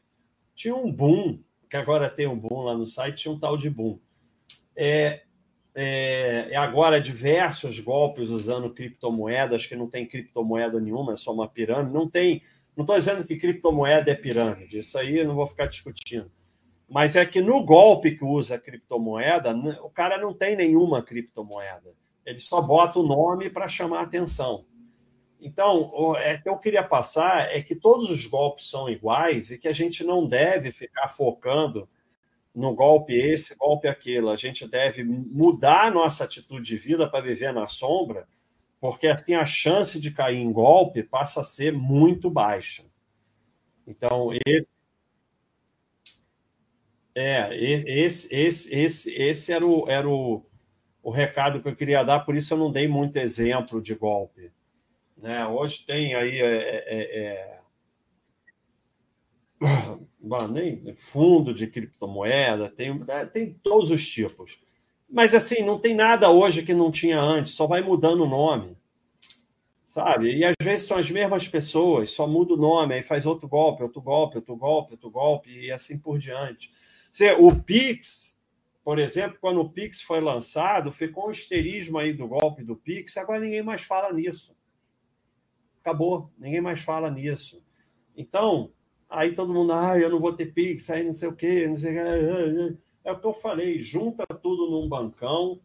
Tinha 0.54 0.76
um 0.76 0.92
boom, 0.92 1.40
que 1.70 1.78
agora 1.78 2.10
tem 2.10 2.28
um 2.28 2.38
boom 2.38 2.64
lá 2.64 2.78
no 2.78 2.86
site, 2.86 3.22
tinha 3.22 3.34
um 3.34 3.40
tal 3.40 3.56
de 3.56 3.70
boom. 3.70 3.98
É, 4.78 5.22
é, 5.74 6.50
é 6.52 6.58
agora 6.58 7.00
diversos 7.00 7.80
golpes 7.80 8.28
usando 8.28 8.74
criptomoedas, 8.74 9.66
que 9.66 9.78
não 9.78 9.90
tem 9.90 10.06
criptomoeda 10.06 10.78
nenhuma, 10.78 11.14
é 11.14 11.16
só 11.16 11.32
uma 11.32 11.48
pirâmide. 11.48 11.94
Não 11.94 12.10
tem. 12.10 12.42
Não 12.76 12.84
estou 12.84 12.98
dizendo 12.98 13.26
que 13.26 13.38
criptomoeda 13.38 14.12
é 14.12 14.16
pirâmide, 14.16 14.80
isso 14.80 14.98
aí 14.98 15.20
eu 15.20 15.26
não 15.26 15.36
vou 15.36 15.48
ficar 15.48 15.68
discutindo. 15.68 16.30
Mas 16.88 17.16
é 17.16 17.26
que 17.26 17.42
no 17.42 17.64
golpe 17.64 18.16
que 18.16 18.24
usa 18.24 18.60
criptomoeda, 18.60 19.56
o 19.84 19.90
cara 19.90 20.18
não 20.18 20.34
tem 20.34 20.56
nenhuma 20.56 21.02
criptomoeda. 21.02 21.94
Ele 22.26 22.40
só 22.40 22.62
bota 22.62 23.00
o 23.00 23.04
nome 23.04 23.50
para 23.50 23.68
chamar 23.68 24.02
atenção. 24.02 24.66
Então, 25.40 25.90
o 25.94 26.16
é, 26.16 26.38
que 26.40 26.50
eu 26.50 26.58
queria 26.58 26.84
passar 26.84 27.56
é 27.56 27.62
que 27.62 27.76
todos 27.76 28.10
os 28.10 28.26
golpes 28.26 28.68
são 28.68 28.90
iguais 28.90 29.52
e 29.52 29.58
que 29.58 29.68
a 29.68 29.74
gente 29.74 30.04
não 30.04 30.28
deve 30.28 30.72
ficar 30.72 31.08
focando 31.08 31.88
no 32.54 32.74
golpe 32.74 33.14
esse, 33.14 33.56
golpe 33.56 33.88
aquele. 33.88 34.30
A 34.30 34.38
gente 34.38 34.68
deve 34.68 35.04
mudar 35.04 35.88
a 35.88 35.92
nossa 35.92 36.24
atitude 36.24 36.66
de 36.66 36.78
vida 36.78 37.08
para 37.08 37.24
viver 37.24 37.54
na 37.54 37.68
sombra, 37.68 38.28
porque 38.80 39.08
assim 39.08 39.36
a 39.36 39.46
chance 39.46 40.00
de 40.00 40.10
cair 40.10 40.38
em 40.38 40.52
golpe 40.52 41.04
passa 41.04 41.42
a 41.42 41.44
ser 41.44 41.74
muito 41.74 42.30
baixa. 42.30 42.84
Então, 43.86 44.30
esse 44.48 44.75
é, 47.16 47.50
esse, 47.56 48.28
esse, 48.36 48.76
esse, 48.76 49.10
esse 49.10 49.54
era, 49.54 49.66
o, 49.66 49.90
era 49.90 50.08
o, 50.08 50.46
o 51.02 51.10
recado 51.10 51.62
que 51.62 51.70
eu 51.70 51.76
queria 51.76 52.04
dar, 52.04 52.20
por 52.20 52.36
isso 52.36 52.54
eu 52.54 52.58
não 52.58 52.70
dei 52.70 52.90
muito 52.90 53.16
exemplo 53.16 53.82
de 53.82 53.96
golpe. 53.96 54.52
Né? 55.18 55.48
Hoje 55.48 55.86
tem 55.86 56.14
aí 56.14 56.42
é, 56.42 56.84
é, 56.86 57.20
é... 57.22 57.60
nem 60.52 60.94
fundo 60.94 61.54
de 61.54 61.68
criptomoeda, 61.68 62.70
tem, 62.70 63.02
é, 63.08 63.26
tem 63.26 63.54
todos 63.54 63.92
os 63.92 64.06
tipos. 64.06 64.60
Mas 65.10 65.34
assim, 65.34 65.64
não 65.64 65.78
tem 65.78 65.96
nada 65.96 66.30
hoje 66.30 66.64
que 66.64 66.74
não 66.74 66.92
tinha 66.92 67.22
antes, 67.22 67.54
só 67.54 67.66
vai 67.66 67.82
mudando 67.82 68.24
o 68.24 68.30
nome. 68.30 68.78
Sabe? 69.86 70.36
E 70.36 70.44
às 70.44 70.56
vezes 70.62 70.86
são 70.86 70.98
as 70.98 71.10
mesmas 71.10 71.48
pessoas, 71.48 72.12
só 72.12 72.28
muda 72.28 72.56
o 72.56 72.58
nome, 72.58 72.96
aí 72.96 73.02
faz 73.02 73.26
outro 73.26 73.48
golpe, 73.48 73.84
outro 73.84 74.02
golpe, 74.02 74.36
outro 74.36 74.56
golpe, 74.58 74.92
outro 74.92 75.10
golpe, 75.10 75.50
e 75.50 75.72
assim 75.72 75.98
por 75.98 76.20
diante. 76.20 76.70
O 77.38 77.56
Pix, 77.56 78.38
por 78.84 79.00
exemplo, 79.00 79.38
quando 79.40 79.62
o 79.62 79.70
Pix 79.70 80.02
foi 80.02 80.20
lançado, 80.20 80.92
ficou 80.92 81.28
um 81.28 81.32
histerismo 81.32 81.98
aí 81.98 82.14
do 82.14 82.28
golpe 82.28 82.64
do 82.64 82.76
Pix, 82.76 83.18
agora 83.18 83.40
ninguém 83.40 83.64
mais 83.64 83.82
fala 83.82 84.12
nisso. 84.12 84.56
Acabou, 85.82 86.32
ninguém 86.38 86.62
mais 86.62 86.82
fala 86.82 87.10
nisso. 87.10 87.64
Então, 88.18 88.72
aí 89.10 89.34
todo 89.34 89.54
mundo, 89.54 89.72
ah, 89.74 89.98
eu 89.98 90.10
não 90.10 90.20
vou 90.20 90.34
ter 90.34 90.54
Pix, 90.54 90.90
aí 90.90 91.04
não 91.04 91.12
sei 91.12 91.30
o 91.30 91.36
quê, 91.36 91.68
não 91.68 91.78
sei 91.78 91.92
o 91.92 92.74
quê. 92.74 92.78
É 93.04 93.12
o 93.12 93.20
que 93.20 93.28
eu 93.28 93.34
falei, 93.34 93.80
junta 93.80 94.26
tudo 94.26 94.70
num 94.70 94.90
bancão 94.90 95.62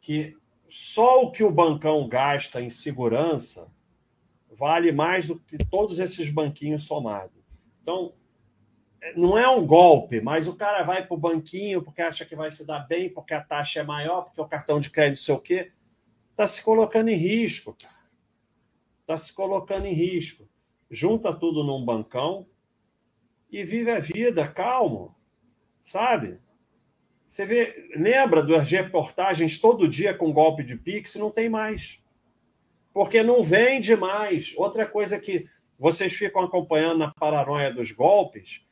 que 0.00 0.36
só 0.68 1.22
o 1.22 1.30
que 1.30 1.42
o 1.42 1.50
bancão 1.50 2.08
gasta 2.08 2.60
em 2.60 2.70
segurança 2.70 3.70
vale 4.50 4.90
mais 4.90 5.26
do 5.26 5.38
que 5.38 5.56
todos 5.58 5.98
esses 5.98 6.30
banquinhos 6.30 6.84
somados. 6.84 7.42
Então, 7.80 8.12
não 9.16 9.38
é 9.38 9.48
um 9.48 9.64
golpe, 9.64 10.20
mas 10.20 10.48
o 10.48 10.54
cara 10.54 10.82
vai 10.82 11.06
para 11.06 11.14
o 11.14 11.18
banquinho 11.18 11.82
porque 11.82 12.02
acha 12.02 12.24
que 12.24 12.34
vai 12.34 12.50
se 12.50 12.66
dar 12.66 12.80
bem, 12.80 13.08
porque 13.08 13.32
a 13.34 13.42
taxa 13.42 13.80
é 13.80 13.82
maior, 13.82 14.22
porque 14.22 14.40
o 14.40 14.48
cartão 14.48 14.80
de 14.80 14.90
crédito 14.90 15.20
sei 15.20 15.34
o 15.34 15.40
quê. 15.40 15.72
Está 16.30 16.46
se 16.46 16.62
colocando 16.62 17.08
em 17.08 17.16
risco, 17.16 17.76
cara. 17.80 18.08
Está 19.00 19.16
se 19.16 19.32
colocando 19.32 19.86
em 19.86 19.92
risco. 19.92 20.48
Junta 20.90 21.32
tudo 21.32 21.64
num 21.64 21.84
bancão 21.84 22.46
e 23.50 23.64
vive 23.64 23.90
a 23.90 24.00
vida 24.00 24.46
calmo, 24.46 25.14
sabe? 25.82 26.38
Você 27.28 27.44
vê, 27.44 27.90
lembra 27.96 28.42
das 28.42 28.70
reportagens 28.70 29.58
todo 29.58 29.88
dia 29.88 30.14
com 30.14 30.32
golpe 30.32 30.62
de 30.62 30.76
Pix? 30.76 31.16
Não 31.16 31.30
tem 31.30 31.48
mais. 31.48 32.00
Porque 32.92 33.22
não 33.22 33.42
vende 33.42 33.94
mais. 33.96 34.54
Outra 34.56 34.86
coisa 34.86 35.18
que 35.18 35.46
vocês 35.78 36.12
ficam 36.12 36.42
acompanhando 36.42 36.98
na 36.98 37.12
paranoia 37.12 37.72
dos 37.72 37.92
golpes 37.92 38.67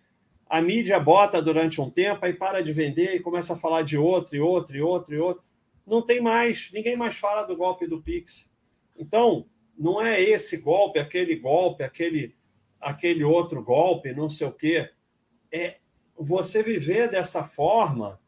a 0.48 0.62
mídia 0.62 0.98
bota 1.00 1.42
durante 1.42 1.80
um 1.80 1.90
tempo, 1.90 2.24
aí 2.24 2.32
para 2.32 2.62
de 2.62 2.72
vender 2.72 3.14
e 3.14 3.20
começa 3.20 3.54
a 3.54 3.56
falar 3.56 3.82
de 3.82 3.98
outro, 3.98 4.36
e 4.36 4.40
outro, 4.40 4.76
e 4.76 4.80
outro, 4.80 5.14
e 5.14 5.18
outro. 5.18 5.44
Não 5.86 6.02
tem 6.02 6.20
mais, 6.20 6.70
ninguém 6.72 6.96
mais 6.96 7.16
fala 7.16 7.44
do 7.44 7.56
golpe 7.56 7.86
do 7.86 8.00
Pix. 8.00 8.50
Então, 8.96 9.46
não 9.76 10.00
é 10.00 10.20
esse 10.20 10.56
golpe, 10.58 10.98
aquele 10.98 11.36
golpe, 11.36 11.82
aquele, 11.82 12.34
aquele 12.80 13.24
outro 13.24 13.62
golpe, 13.62 14.12
não 14.12 14.28
sei 14.28 14.46
o 14.46 14.52
quê. 14.52 14.90
É 15.52 15.78
você 16.16 16.62
viver 16.62 17.10
dessa 17.10 17.44
forma 17.44 18.20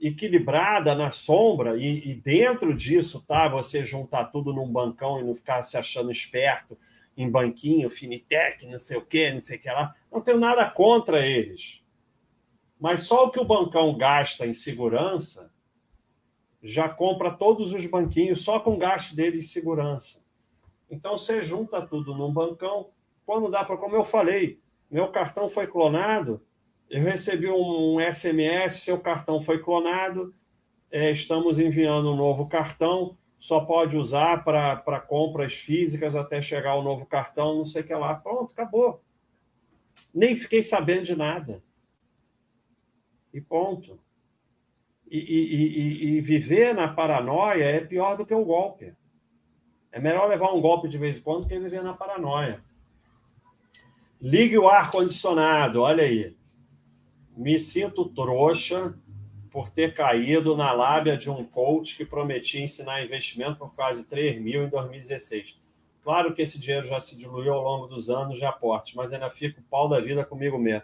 equilibrada 0.00 0.94
na 0.94 1.10
sombra 1.10 1.76
e, 1.76 2.10
e 2.10 2.14
dentro 2.14 2.74
disso, 2.74 3.24
tá? 3.26 3.48
Você 3.48 3.84
juntar 3.84 4.26
tudo 4.26 4.52
num 4.52 4.70
bancão 4.70 5.20
e 5.20 5.24
não 5.24 5.34
ficar 5.34 5.62
se 5.62 5.76
achando 5.76 6.10
esperto 6.10 6.76
em 7.16 7.30
banquinho, 7.30 7.90
Finitec, 7.90 8.66
não 8.66 8.78
sei 8.78 8.96
o 8.96 9.04
quê, 9.04 9.30
não 9.30 9.38
sei 9.38 9.58
o 9.58 9.60
que 9.60 9.70
lá. 9.70 9.94
Não 10.10 10.20
tenho 10.20 10.38
nada 10.38 10.68
contra 10.68 11.24
eles. 11.24 11.82
Mas 12.78 13.04
só 13.04 13.26
o 13.26 13.30
que 13.30 13.38
o 13.38 13.44
bancão 13.44 13.96
gasta 13.96 14.46
em 14.46 14.52
segurança 14.52 15.52
já 16.62 16.88
compra 16.88 17.30
todos 17.30 17.72
os 17.72 17.84
banquinhos 17.86 18.42
só 18.42 18.60
com 18.60 18.78
gasto 18.78 19.16
dele 19.16 19.38
em 19.38 19.42
segurança. 19.42 20.22
Então 20.90 21.18
você 21.18 21.42
junta 21.42 21.84
tudo 21.86 22.14
num 22.14 22.32
bancão. 22.32 22.90
Quando 23.26 23.50
dá 23.50 23.64
para, 23.64 23.76
como 23.76 23.96
eu 23.96 24.04
falei, 24.04 24.60
meu 24.90 25.08
cartão 25.08 25.48
foi 25.48 25.66
clonado, 25.66 26.40
eu 26.88 27.02
recebi 27.02 27.48
um 27.48 27.98
SMS, 27.98 28.82
seu 28.82 29.00
cartão 29.00 29.40
foi 29.40 29.58
clonado, 29.60 30.34
é, 30.90 31.10
estamos 31.10 31.58
enviando 31.58 32.12
um 32.12 32.16
novo 32.16 32.46
cartão 32.46 33.16
só 33.42 33.58
pode 33.58 33.96
usar 33.96 34.44
para 34.44 35.00
compras 35.00 35.52
físicas 35.52 36.14
até 36.14 36.40
chegar 36.40 36.76
o 36.76 36.82
novo 36.82 37.04
cartão, 37.04 37.56
não 37.56 37.66
sei 37.66 37.82
o 37.82 37.84
que 37.84 37.92
lá. 37.92 38.14
Pronto, 38.14 38.52
acabou. 38.52 39.02
Nem 40.14 40.36
fiquei 40.36 40.62
sabendo 40.62 41.02
de 41.02 41.16
nada. 41.16 41.60
E 43.34 43.40
ponto. 43.40 43.98
E, 45.10 45.18
e, 45.18 45.56
e, 45.56 46.04
e, 46.04 46.20
viver 46.20 46.72
na 46.72 46.86
paranoia 46.86 47.64
é 47.64 47.80
pior 47.80 48.16
do 48.16 48.24
que 48.24 48.32
o 48.32 48.44
golpe. 48.44 48.94
É 49.90 49.98
melhor 49.98 50.28
levar 50.28 50.52
um 50.52 50.60
golpe 50.60 50.88
de 50.88 50.96
vez 50.96 51.18
em 51.18 51.22
quando 51.22 51.48
que 51.48 51.58
viver 51.58 51.82
na 51.82 51.94
paranoia. 51.94 52.62
Ligue 54.20 54.56
o 54.56 54.68
ar-condicionado, 54.68 55.80
olha 55.80 56.04
aí. 56.04 56.36
Me 57.36 57.58
sinto 57.58 58.08
trouxa 58.08 58.96
por 59.52 59.68
ter 59.68 59.94
caído 59.94 60.56
na 60.56 60.72
lábia 60.72 61.16
de 61.16 61.30
um 61.30 61.44
coach 61.44 61.96
que 61.96 62.06
prometia 62.06 62.62
ensinar 62.62 63.04
investimento 63.04 63.58
por 63.58 63.70
quase 63.72 64.04
3 64.04 64.40
mil 64.40 64.64
em 64.64 64.68
2016. 64.68 65.58
Claro 66.02 66.34
que 66.34 66.42
esse 66.42 66.58
dinheiro 66.58 66.86
já 66.86 66.98
se 66.98 67.16
diluiu 67.16 67.52
ao 67.52 67.62
longo 67.62 67.86
dos 67.86 68.08
anos 68.08 68.38
de 68.38 68.44
aporte, 68.46 68.96
mas 68.96 69.12
ainda 69.12 69.30
fico 69.30 69.62
pau 69.70 69.88
da 69.88 70.00
vida 70.00 70.24
comigo 70.24 70.58
mesmo. 70.58 70.82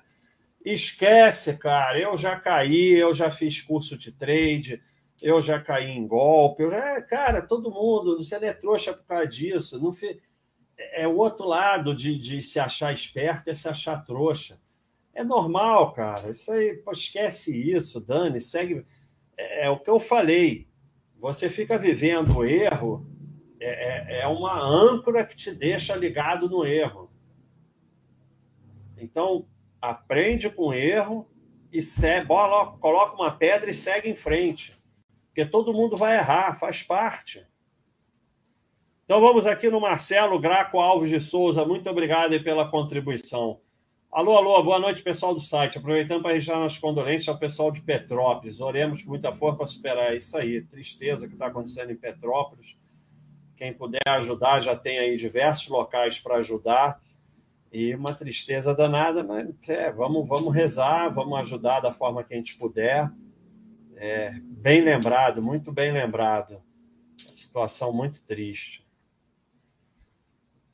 Esquece, 0.65 1.57
cara. 1.59 1.99
Eu 1.99 2.17
já 2.17 2.39
caí, 2.39 2.93
eu 2.93 3.15
já 3.15 3.31
fiz 3.31 3.61
curso 3.63 3.97
de 3.97 4.13
trade, 4.13 4.83
eu 5.23 5.41
já 5.41 5.59
caí 5.59 5.91
em 5.91 6.07
golpe. 6.07 6.63
Eu 6.63 6.71
já, 6.71 7.03
cara, 7.03 7.43
todo 7.43 7.71
mundo, 7.71 8.23
você 8.23 8.39
não 8.39 8.49
é 8.49 8.53
trouxa 8.53 8.93
por 8.93 9.05
causa 9.05 9.27
disso. 9.27 9.83
Não 9.83 9.93
fi... 9.93 10.21
É 10.93 11.09
o 11.09 11.17
outro 11.17 11.47
lado 11.47 11.95
de, 11.95 12.17
de 12.17 12.41
se 12.41 12.61
achar 12.61 12.93
esperto, 12.93 13.51
é 13.51 13.55
se 13.55 13.69
achar 13.69 14.05
trouxa. 14.05 14.61
É 15.19 15.25
normal, 15.25 15.93
cara. 15.95 16.31
Isso 16.31 16.53
aí, 16.53 16.75
pô, 16.75 16.93
esquece 16.93 17.53
isso, 17.53 18.01
Dani, 18.01 18.41
segue. 18.41 18.87
É, 19.37 19.67
é, 19.67 19.71
o 19.71 19.81
que 19.81 19.91
eu 19.91 19.99
falei. 19.99 20.69
Você 21.19 21.51
fica 21.51 21.77
vivendo 21.77 22.37
o 22.37 22.45
erro, 22.45 23.05
é, 23.59 24.19
é, 24.19 24.21
é 24.21 24.27
uma 24.29 24.57
âncora 24.63 25.27
que 25.27 25.35
te 25.35 25.51
deixa 25.53 25.97
ligado 25.97 26.49
no 26.49 26.65
erro. 26.65 27.11
Então, 28.97 29.49
aprende 29.83 30.49
com 30.49 30.69
o 30.69 30.73
erro 30.73 31.29
e 31.73 31.83
segue, 31.83 32.29
bola, 32.29 32.79
coloca 32.79 33.17
uma 33.17 33.33
pedra 33.33 33.69
e 33.69 33.75
segue 33.75 34.09
em 34.09 34.15
frente. 34.15 34.81
Porque 35.27 35.45
todo 35.45 35.75
mundo 35.75 35.97
vai 35.97 36.17
errar, 36.17 36.57
faz 36.61 36.85
parte. 36.85 37.45
Então 39.05 39.21
vamos 39.21 39.47
aqui 39.47 39.69
no 39.69 39.81
Marcelo 39.81 40.39
Graco 40.39 40.79
Alves 40.79 41.11
de 41.11 41.19
Souza. 41.19 41.65
Muito 41.65 41.91
obrigado 41.91 42.41
pela 42.45 42.71
contribuição. 42.71 43.61
Alô, 44.19 44.37
alô, 44.37 44.61
boa 44.65 44.81
noite, 44.81 45.01
pessoal 45.01 45.33
do 45.33 45.41
site. 45.41 45.79
Aproveitando 45.79 46.23
para 46.23 46.33
registrar 46.33 46.59
nossas 46.59 46.81
condolências 46.81 47.29
ao 47.29 47.39
pessoal 47.39 47.71
de 47.71 47.81
Petrópolis. 47.81 48.61
Oremos 48.61 49.01
com 49.01 49.11
muita 49.11 49.33
força 49.33 49.59
para 49.59 49.67
superar 49.69 50.17
isso 50.17 50.37
aí. 50.37 50.61
Tristeza 50.61 51.29
que 51.29 51.35
está 51.35 51.47
acontecendo 51.47 51.93
em 51.93 51.97
Petrópolis. 51.97 52.77
Quem 53.57 53.73
puder 53.73 54.01
ajudar, 54.09 54.59
já 54.59 54.75
tem 54.75 54.99
aí 54.99 55.17
diversos 55.17 55.69
locais 55.69 56.19
para 56.19 56.35
ajudar. 56.39 57.01
E 57.73 57.95
uma 57.95 58.13
tristeza 58.13 58.75
danada, 58.75 59.23
mas 59.23 59.47
é, 59.69 59.93
vamos, 59.93 60.27
vamos 60.27 60.53
rezar, 60.53 61.15
vamos 61.15 61.39
ajudar 61.39 61.79
da 61.79 61.93
forma 61.93 62.25
que 62.25 62.35
a 62.35 62.37
gente 62.37 62.59
puder. 62.59 63.09
É, 63.95 64.33
bem 64.43 64.81
lembrado, 64.81 65.41
muito 65.41 65.71
bem 65.71 65.93
lembrado. 65.93 66.61
Situação 67.17 67.93
muito 67.93 68.21
triste. 68.25 68.85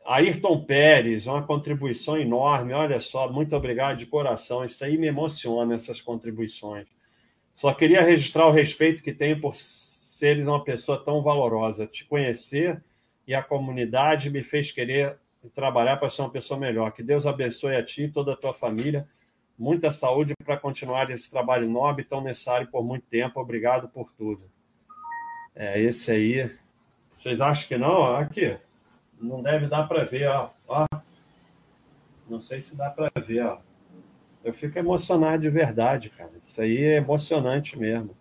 Ayrton 0.07 0.65
Pérez, 0.65 1.27
uma 1.27 1.43
contribuição 1.43 2.19
enorme. 2.19 2.73
Olha 2.73 3.01
só, 3.01 3.31
muito 3.31 3.57
obrigado 3.57 3.97
de 3.97 4.07
coração. 4.07 4.65
Isso 4.65 4.85
aí 4.85 4.99
me 4.99 5.07
emociona, 5.07 5.75
essas 5.75 6.01
contribuições. 6.01 6.87
Só 7.55 7.73
queria 7.73 8.03
registrar 8.03 8.47
o 8.47 8.51
respeito 8.51 9.03
que 9.03 9.13
tenho 9.13 9.41
por 9.41 9.55
seres 9.55 10.47
uma 10.47 10.63
pessoa 10.63 11.03
tão 11.03 11.23
valorosa. 11.23 11.87
Te 11.87 12.05
conhecer 12.05 12.83
e 13.27 13.35
a 13.35 13.43
comunidade 13.43 14.31
me 14.31 14.43
fez 14.43 14.71
querer 14.71 15.17
trabalhar 15.55 15.97
para 15.97 16.11
ser 16.11 16.23
uma 16.23 16.31
pessoa 16.31 16.59
melhor. 16.59 16.93
Que 16.93 17.03
Deus 17.03 17.27
abençoe 17.27 17.77
a 17.77 17.83
ti 17.83 18.05
e 18.05 18.11
toda 18.11 18.33
a 18.33 18.37
tua 18.37 18.53
família. 18.53 19.09
Muita 19.59 19.93
saúde 19.93 20.35
para 20.45 20.57
continuar 20.57 21.11
esse 21.11 21.31
trabalho 21.31 21.69
nobre 21.69 22.05
tão 22.05 22.21
necessário 22.21 22.67
por 22.67 22.85
muito 22.85 23.07
tempo. 23.07 23.41
Obrigado 23.41 23.89
por 23.89 24.13
tudo. 24.13 24.51
É 25.55 25.81
esse 25.81 26.11
aí. 26.11 26.51
Vocês 27.15 27.41
acham 27.41 27.69
que 27.69 27.77
não? 27.77 28.17
Aqui. 28.17 28.57
Não 29.25 29.43
deve 29.43 29.67
dar 29.67 29.89
para 29.89 30.05
ver, 30.05 30.29
ó. 30.29 30.51
ó. 30.69 30.87
Não 32.29 32.41
sei 32.41 32.61
se 32.61 32.77
dá 32.77 32.91
para 32.91 33.11
ver, 33.21 33.45
ó. 33.45 33.59
Eu 34.45 34.53
fico 34.53 34.79
emocionado 34.79 35.43
de 35.43 35.51
verdade, 35.51 36.11
cara. 36.11 36.31
Isso 36.43 36.61
aí 36.61 36.77
é 36.77 36.97
emocionante 36.97 37.79
mesmo. 37.79 38.15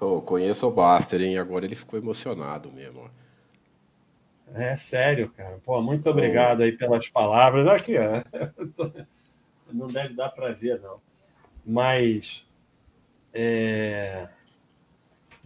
Eu 0.00 0.22
conheço 0.22 0.66
o 0.66 0.70
Baster, 0.70 1.20
hein? 1.20 1.38
Agora 1.38 1.64
ele 1.64 1.74
ficou 1.74 1.98
emocionado 1.98 2.70
mesmo. 2.70 3.10
É 4.54 4.76
sério, 4.76 5.30
cara. 5.30 5.58
Pô, 5.64 5.82
muito 5.82 6.08
obrigado 6.08 6.62
aí 6.62 6.72
pelas 6.72 7.08
palavras. 7.08 7.66
Aqui, 7.66 7.96
ó. 7.98 8.22
Não 9.72 9.88
deve 9.88 10.14
dar 10.14 10.30
para 10.30 10.52
ver, 10.52 10.80
não. 10.80 11.00
Mas. 11.64 12.46
É... 13.34 14.28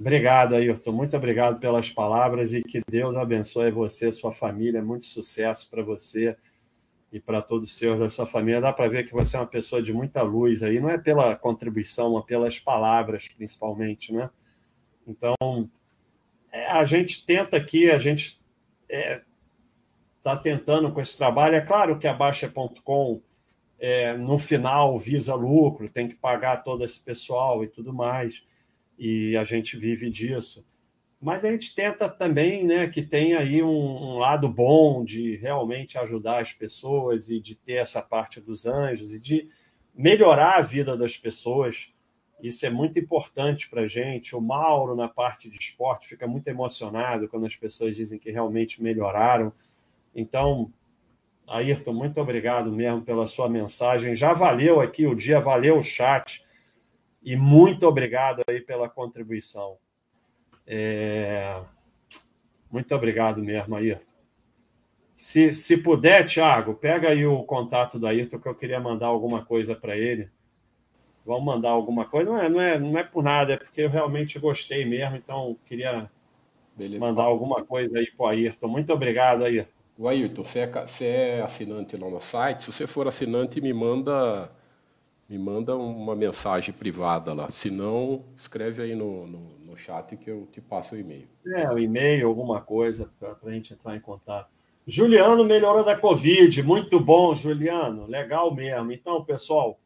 Obrigado, 0.01 0.55
Ayrton. 0.55 0.93
Muito 0.93 1.15
obrigado 1.15 1.61
pelas 1.61 1.91
palavras 1.91 2.55
e 2.55 2.63
que 2.63 2.81
Deus 2.89 3.17
abençoe 3.17 3.71
você, 3.71 4.11
sua 4.11 4.33
família. 4.33 4.83
Muito 4.83 5.05
sucesso 5.05 5.69
para 5.69 5.83
você 5.83 6.35
e 7.13 7.21
para 7.21 7.43
todos 7.43 7.71
os 7.71 7.77
seus 7.77 8.01
da 8.01 8.09
sua 8.09 8.25
família. 8.25 8.63
Dá 8.63 8.73
para 8.73 8.89
ver 8.89 9.05
que 9.07 9.13
você 9.13 9.37
é 9.37 9.41
uma 9.41 9.47
pessoa 9.47 9.83
de 9.83 9.93
muita 9.93 10.23
luz 10.23 10.63
aí. 10.63 10.81
Não 10.81 10.89
é 10.89 10.97
pela 10.97 11.37
contribuição, 11.37 12.15
mas 12.15 12.25
pelas 12.25 12.59
palavras, 12.59 13.29
principalmente, 13.29 14.11
né? 14.11 14.31
Então, 15.07 15.37
é, 16.51 16.71
a 16.71 16.83
gente 16.87 17.27
tenta 17.27 17.59
aqui, 17.59 17.91
a 17.91 17.99
gente 17.99 18.41
está 18.89 18.97
é, 18.97 19.23
tá 20.23 20.35
tentando 20.35 20.91
com 20.93 21.01
esse 21.03 21.19
trabalho. 21.19 21.57
É 21.57 21.61
claro 21.61 21.99
que 21.99 22.09
a 22.09 22.15
Baixa.com, 22.15 23.21
é, 23.79 24.17
no 24.17 24.39
final, 24.39 24.99
visa 24.99 25.35
lucro, 25.35 25.91
tem 25.91 26.09
que 26.09 26.15
pagar 26.15 26.65
todo 26.65 26.87
esse 26.87 26.99
pessoal 27.05 27.63
e 27.63 27.69
tudo 27.69 27.93
mais, 27.93 28.43
e 29.01 29.37
a 29.37 29.43
gente 29.43 29.77
vive 29.77 30.09
disso. 30.11 30.65
Mas 31.21 31.45
a 31.45 31.51
gente 31.51 31.75
tenta 31.75 32.09
também 32.09 32.65
né, 32.65 32.89
que 32.89 33.03
tenha 33.03 33.41
aí 33.41 33.63
um, 33.63 33.69
um 33.69 34.19
lado 34.19 34.49
bom 34.49 35.03
de 35.05 35.37
realmente 35.37 35.99
ajudar 35.99 36.41
as 36.41 36.53
pessoas 36.53 37.29
e 37.29 37.41
de 37.41 37.57
ter 37.57 37.75
essa 37.75 38.01
parte 38.01 38.41
dos 38.41 38.65
anjos 38.65 39.13
e 39.13 39.21
de 39.21 39.51
melhorar 39.95 40.59
a 40.59 40.63
vida 40.63 40.97
das 40.97 41.17
pessoas 41.17 41.93
isso 42.43 42.65
é 42.65 42.71
muito 42.71 42.99
importante 42.99 43.69
para 43.69 43.83
a 43.83 43.87
gente. 43.87 44.35
O 44.35 44.41
Mauro, 44.41 44.95
na 44.95 45.09
parte 45.09 45.49
de 45.49 45.59
esporte, 45.59 46.09
fica 46.09 46.27
muito 46.27 46.49
emocionado 46.49 47.29
quando 47.29 47.47
as 47.47 47.57
pessoas 47.57 47.95
dizem 47.95 48.19
que 48.19 48.31
realmente 48.31 48.83
melhoraram. 48.83 49.53
Então, 50.15 50.73
Ayrton, 51.47 51.93
muito 51.93 52.21
obrigado 52.21 52.73
mesmo 52.73 53.03
pela 53.03 53.27
sua 53.27 53.49
mensagem. 53.49 54.17
Já 54.17 54.33
valeu 54.33 54.81
aqui 54.81 55.07
o 55.07 55.15
dia, 55.15 55.41
valeu 55.41 55.79
o 55.79 55.83
chat. 55.83 56.45
E 57.23 57.37
muito 57.37 57.87
obrigado 57.87 58.43
aí 58.49 58.61
pela 58.61 58.89
contribuição. 58.89 59.77
É... 60.67 61.61
Muito 62.71 62.95
obrigado 62.95 63.43
mesmo, 63.43 63.75
Ayrton. 63.77 64.05
Se, 65.13 65.53
se 65.53 65.77
puder, 65.77 66.25
Thiago, 66.25 66.75
pega 66.75 67.09
aí 67.09 67.27
o 67.27 67.43
contato 67.43 67.99
do 67.99 68.07
Ayrton, 68.07 68.39
que 68.39 68.49
eu 68.49 68.55
queria 68.55 68.81
mandar 68.81 69.07
alguma 69.07 69.45
coisa 69.45 69.75
para 69.75 69.97
ele 69.97 70.31
vão 71.25 71.41
mandar 71.41 71.71
alguma 71.71 72.05
coisa. 72.05 72.31
Não 72.31 72.39
é, 72.39 72.49
não 72.49 72.61
é, 72.61 72.79
não 72.79 72.99
é 72.99 73.05
por 73.05 73.23
nada, 73.23 73.55
é 73.55 73.57
porque 73.57 73.83
eu 73.83 73.91
realmente 73.91 74.39
gostei 74.39 74.85
mesmo, 74.85 75.17
então 75.17 75.57
queria 75.65 76.11
Beleza. 76.77 77.01
mandar 77.01 77.23
alguma 77.23 77.65
coisa 77.65 77.99
aí 77.99 78.11
para 78.11 78.25
o 78.25 78.29
Ayrton. 78.29 78.69
Muito 78.69 78.93
obrigado, 78.93 79.45
Ayrton. 79.45 79.71
O 79.99 80.09
Ayrton, 80.09 80.45
você 80.45 80.61
é, 80.61 80.67
você 80.67 81.07
é 81.07 81.41
assinante 81.43 81.97
lá 81.97 82.09
no 82.09 82.21
site? 82.21 82.65
Se 82.65 82.73
você 82.73 82.87
for 82.87 83.07
assinante, 83.07 83.61
me 83.61 83.73
manda 83.73 84.51
me 85.31 85.39
manda 85.39 85.77
uma 85.77 86.15
mensagem 86.15 86.75
privada 86.75 87.33
lá. 87.33 87.49
Se 87.49 87.71
não, 87.71 88.25
escreve 88.37 88.83
aí 88.83 88.95
no, 88.95 89.27
no, 89.27 89.39
no 89.61 89.77
chat 89.77 90.17
que 90.17 90.31
eu 90.31 90.47
te 90.53 90.61
passo 90.61 90.95
o 90.95 90.99
e-mail. 90.99 91.29
É, 91.47 91.71
o 91.71 91.79
e-mail, 91.79 92.27
alguma 92.27 92.61
coisa 92.61 93.11
para 93.19 93.37
a 93.45 93.51
gente 93.51 93.73
entrar 93.73 93.97
em 93.97 94.01
contato. 94.01 94.51
Juliano 94.87 95.45
melhorou 95.45 95.85
da 95.85 95.97
Covid. 95.97 96.63
Muito 96.63 97.01
bom, 97.01 97.35
Juliano. 97.35 98.07
Legal 98.07 98.53
mesmo. 98.53 98.93
Então, 98.93 99.25
pessoal, 99.25 99.79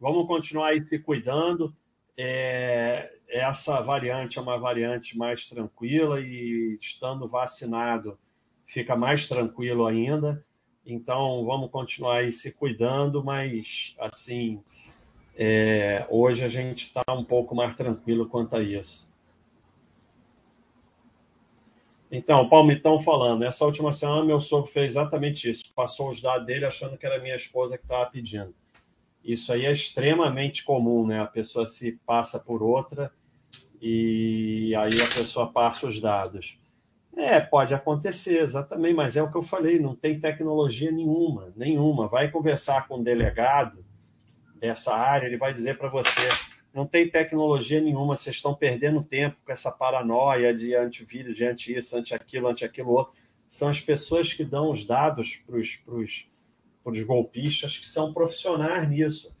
Vamos 0.00 0.28
continuar 0.28 0.68
aí 0.68 0.82
se 0.82 1.00
cuidando. 1.00 1.74
É, 2.16 3.12
essa 3.30 3.80
variante 3.80 4.38
é 4.38 4.42
uma 4.42 4.58
variante 4.58 5.18
mais 5.18 5.46
tranquila 5.46 6.20
e 6.20 6.76
estando 6.80 7.26
vacinado 7.26 8.18
fica 8.64 8.94
mais 8.94 9.26
tranquilo 9.26 9.86
ainda. 9.86 10.44
Então 10.86 11.44
vamos 11.44 11.70
continuar 11.70 12.18
aí 12.18 12.32
se 12.32 12.52
cuidando, 12.52 13.24
mas 13.24 13.94
assim 13.98 14.62
é, 15.40 16.04
hoje 16.10 16.44
a 16.44 16.48
gente 16.48 16.86
está 16.86 17.02
um 17.10 17.22
pouco 17.22 17.54
mais 17.54 17.72
tranquilo 17.74 18.28
quanto 18.28 18.56
a 18.56 18.62
isso. 18.62 19.08
Então, 22.10 22.42
o 22.42 22.48
Palmitão 22.48 22.98
falando, 22.98 23.44
essa 23.44 23.64
última 23.64 23.92
semana 23.92 24.24
meu 24.24 24.40
sogro 24.40 24.66
fez 24.68 24.92
exatamente 24.92 25.48
isso, 25.48 25.62
passou 25.76 26.08
os 26.08 26.20
dados 26.20 26.44
dele 26.44 26.64
achando 26.64 26.98
que 26.98 27.06
era 27.06 27.22
minha 27.22 27.36
esposa 27.36 27.78
que 27.78 27.84
estava 27.84 28.10
pedindo. 28.10 28.52
Isso 29.22 29.52
aí 29.52 29.64
é 29.64 29.70
extremamente 29.70 30.64
comum, 30.64 31.06
né? 31.06 31.20
A 31.20 31.26
pessoa 31.26 31.66
se 31.66 31.92
passa 32.04 32.40
por 32.40 32.62
outra 32.62 33.12
e 33.80 34.74
aí 34.74 35.00
a 35.00 35.14
pessoa 35.14 35.52
passa 35.52 35.86
os 35.86 36.00
dados. 36.00 36.58
É, 37.14 37.38
pode 37.38 37.74
acontecer, 37.74 38.40
exatamente, 38.40 38.94
mas 38.94 39.16
é 39.16 39.22
o 39.22 39.30
que 39.30 39.36
eu 39.36 39.42
falei, 39.42 39.78
não 39.78 39.94
tem 39.94 40.18
tecnologia 40.18 40.90
nenhuma, 40.90 41.52
nenhuma. 41.54 42.08
Vai 42.08 42.30
conversar 42.30 42.88
com 42.88 42.98
um 42.98 43.02
delegado 43.02 43.84
dessa 44.58 44.94
área, 44.94 45.26
ele 45.26 45.36
vai 45.36 45.52
dizer 45.52 45.78
para 45.78 45.88
você, 45.88 46.28
não 46.74 46.86
tem 46.86 47.08
tecnologia 47.08 47.80
nenhuma, 47.80 48.16
vocês 48.16 48.36
estão 48.36 48.54
perdendo 48.54 49.02
tempo 49.02 49.36
com 49.44 49.52
essa 49.52 49.70
paranoia 49.70 50.54
de 50.54 50.74
antivírus, 50.74 51.36
de 51.36 51.44
anti 51.44 51.74
isso, 51.74 51.96
anti 51.96 52.14
aquilo, 52.14 52.48
anti 52.48 52.64
aquilo 52.64 52.90
outro. 52.90 53.14
São 53.48 53.68
as 53.68 53.80
pessoas 53.80 54.32
que 54.32 54.44
dão 54.44 54.70
os 54.70 54.84
dados 54.84 55.42
para 55.46 55.56
os 55.56 57.02
golpistas 57.02 57.78
que 57.78 57.86
são 57.86 58.12
profissionais 58.12 58.88
nisso. 58.88 59.34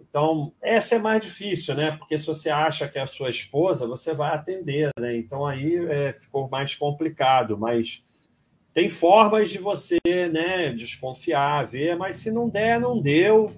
Então, 0.00 0.52
essa 0.60 0.96
é 0.96 0.98
mais 0.98 1.20
difícil, 1.20 1.74
né? 1.74 1.92
Porque 1.92 2.18
se 2.18 2.26
você 2.26 2.50
acha 2.50 2.88
que 2.88 2.98
é 2.98 3.02
a 3.02 3.06
sua 3.06 3.30
esposa, 3.30 3.86
você 3.86 4.12
vai 4.12 4.34
atender, 4.34 4.90
né? 4.98 5.16
Então 5.16 5.46
aí 5.46 5.76
é, 5.76 6.12
ficou 6.12 6.48
mais 6.48 6.74
complicado, 6.74 7.56
mas 7.56 8.04
tem 8.72 8.88
formas 8.88 9.50
de 9.50 9.58
você, 9.58 9.98
né, 10.32 10.70
desconfiar, 10.72 11.66
ver, 11.66 11.96
mas 11.96 12.16
se 12.16 12.30
não 12.30 12.48
der, 12.48 12.80
não 12.80 13.00
deu. 13.00 13.52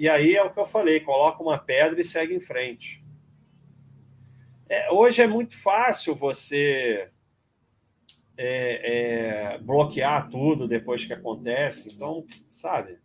E 0.00 0.08
aí 0.08 0.34
é 0.34 0.42
o 0.42 0.50
que 0.50 0.58
eu 0.58 0.64
falei, 0.64 0.98
coloca 1.00 1.42
uma 1.42 1.58
pedra 1.58 2.00
e 2.00 2.04
segue 2.04 2.34
em 2.34 2.40
frente. 2.40 3.04
É, 4.66 4.90
hoje 4.90 5.20
é 5.20 5.26
muito 5.26 5.54
fácil 5.54 6.14
você 6.14 7.10
é, 8.34 9.52
é, 9.52 9.58
bloquear 9.58 10.30
tudo 10.30 10.66
depois 10.66 11.04
que 11.04 11.12
acontece, 11.12 11.90
então, 11.92 12.24
sabe, 12.48 12.98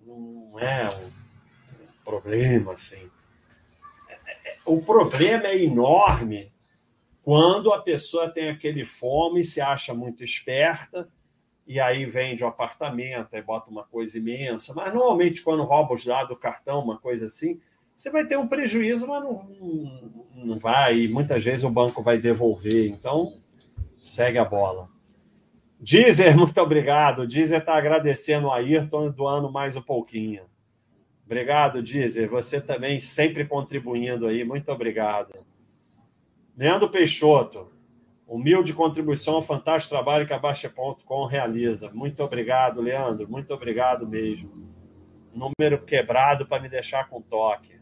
não 0.00 0.58
é 0.58 0.88
um 0.88 2.02
problema, 2.02 2.72
assim. 2.72 3.10
O 4.64 4.80
problema 4.80 5.48
é 5.48 5.62
enorme 5.62 6.50
quando 7.22 7.70
a 7.70 7.82
pessoa 7.82 8.32
tem 8.32 8.48
aquele 8.48 8.86
fome 8.86 9.42
e 9.42 9.44
se 9.44 9.60
acha 9.60 9.92
muito 9.92 10.24
esperta 10.24 11.06
e 11.66 11.80
aí 11.80 12.04
vende 12.04 12.44
o 12.44 12.46
apartamento, 12.46 13.34
e 13.34 13.42
bota 13.42 13.70
uma 13.70 13.84
coisa 13.84 14.18
imensa. 14.18 14.74
Mas 14.74 14.92
normalmente, 14.92 15.42
quando 15.42 15.62
rouba 15.62 15.94
os 15.94 16.04
dados 16.04 16.28
do 16.28 16.36
cartão, 16.36 16.80
uma 16.80 16.98
coisa 16.98 17.26
assim, 17.26 17.58
você 17.96 18.10
vai 18.10 18.26
ter 18.26 18.36
um 18.36 18.46
prejuízo, 18.46 19.06
mas 19.06 19.22
não, 19.22 19.46
não 20.34 20.58
vai. 20.58 20.98
E 21.00 21.08
muitas 21.08 21.42
vezes 21.42 21.64
o 21.64 21.70
banco 21.70 22.02
vai 22.02 22.18
devolver. 22.18 22.88
Então, 22.88 23.34
segue 24.02 24.38
a 24.38 24.44
bola. 24.44 24.88
Dizer, 25.80 26.36
muito 26.36 26.60
obrigado. 26.60 27.26
Dizer 27.26 27.58
está 27.58 27.76
agradecendo 27.76 28.50
a 28.50 28.56
Ayrton 28.56 29.10
doando 29.10 29.50
mais 29.50 29.76
um 29.76 29.82
pouquinho. 29.82 30.42
Obrigado, 31.24 31.82
Dizer. 31.82 32.28
Você 32.28 32.60
também 32.60 33.00
sempre 33.00 33.46
contribuindo 33.46 34.26
aí. 34.26 34.44
Muito 34.44 34.70
obrigado. 34.70 35.34
Leandro 36.56 36.90
Peixoto. 36.90 37.73
Humilde 38.26 38.72
contribuição, 38.72 39.42
fantástico 39.42 39.94
trabalho 39.94 40.26
que 40.26 40.32
a 40.32 40.38
Baixa.com 40.38 41.26
realiza. 41.26 41.90
Muito 41.92 42.22
obrigado, 42.22 42.80
Leandro. 42.80 43.28
Muito 43.28 43.52
obrigado 43.52 44.06
mesmo. 44.06 44.50
Número 45.32 45.84
quebrado 45.84 46.46
para 46.46 46.62
me 46.62 46.68
deixar 46.68 47.08
com 47.08 47.20
toque. 47.20 47.78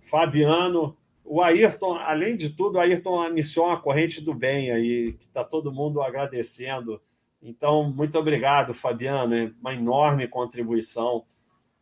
Fabiano. 0.00 0.96
O 1.24 1.42
Ayrton, 1.42 1.94
além 1.94 2.36
de 2.36 2.50
tudo, 2.50 2.76
o 2.76 2.80
Ayrton 2.80 3.28
iniciou 3.28 3.66
uma 3.66 3.80
corrente 3.80 4.22
do 4.22 4.32
bem 4.32 4.70
aí, 4.70 5.12
que 5.12 5.26
está 5.26 5.44
todo 5.44 5.72
mundo 5.72 6.00
agradecendo. 6.00 7.02
Então, 7.42 7.92
muito 7.92 8.18
obrigado, 8.18 8.72
Fabiano. 8.72 9.34
É 9.34 9.52
uma 9.60 9.74
enorme 9.74 10.26
contribuição 10.26 11.24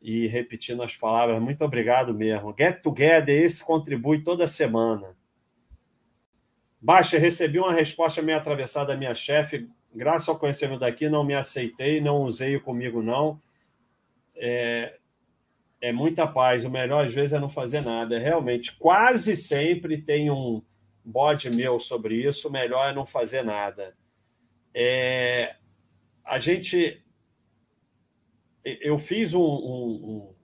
e 0.02 0.26
repetindo 0.26 0.82
as 0.82 0.96
palavras, 0.96 1.40
muito 1.40 1.64
obrigado 1.64 2.12
mesmo. 2.12 2.54
Get 2.56 2.82
Together, 2.82 3.42
esse 3.42 3.64
contribui 3.64 4.22
toda 4.22 4.46
semana. 4.46 5.16
Baixa, 6.86 7.18
recebi 7.18 7.58
uma 7.58 7.72
resposta 7.72 8.22
meio 8.22 8.38
atravessada 8.38 8.92
da 8.92 8.96
minha 8.96 9.12
chefe. 9.12 9.68
Graças 9.92 10.28
ao 10.28 10.38
conhecimento 10.38 10.78
daqui, 10.78 11.08
não 11.08 11.24
me 11.24 11.34
aceitei, 11.34 12.00
não 12.00 12.22
usei 12.22 12.60
comigo, 12.60 13.02
não. 13.02 13.42
É, 14.36 14.96
é 15.80 15.92
muita 15.92 16.28
paz. 16.28 16.64
O 16.64 16.70
melhor, 16.70 17.04
às 17.04 17.12
vezes, 17.12 17.32
é 17.32 17.40
não 17.40 17.48
fazer 17.48 17.82
nada. 17.82 18.20
Realmente, 18.20 18.76
quase 18.76 19.34
sempre 19.34 20.00
tem 20.00 20.30
um 20.30 20.62
bode 21.04 21.50
meu 21.50 21.80
sobre 21.80 22.24
isso. 22.24 22.46
O 22.46 22.52
melhor 22.52 22.88
é 22.88 22.94
não 22.94 23.04
fazer 23.04 23.42
nada. 23.42 23.96
É, 24.72 25.56
a 26.24 26.38
gente 26.38 27.02
eu 28.64 28.96
fiz 28.96 29.34
um, 29.34 29.42
um, 29.42 30.34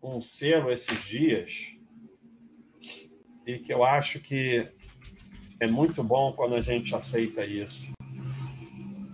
um, 0.00 0.16
um 0.16 0.22
selo 0.22 0.70
esses 0.70 1.04
dias 1.04 1.76
e 3.44 3.58
que 3.58 3.72
eu 3.72 3.82
acho 3.82 4.20
que 4.20 4.77
é 5.60 5.66
muito 5.66 6.02
bom 6.02 6.32
quando 6.32 6.54
a 6.54 6.60
gente 6.60 6.94
aceita 6.94 7.44
isso. 7.44 7.90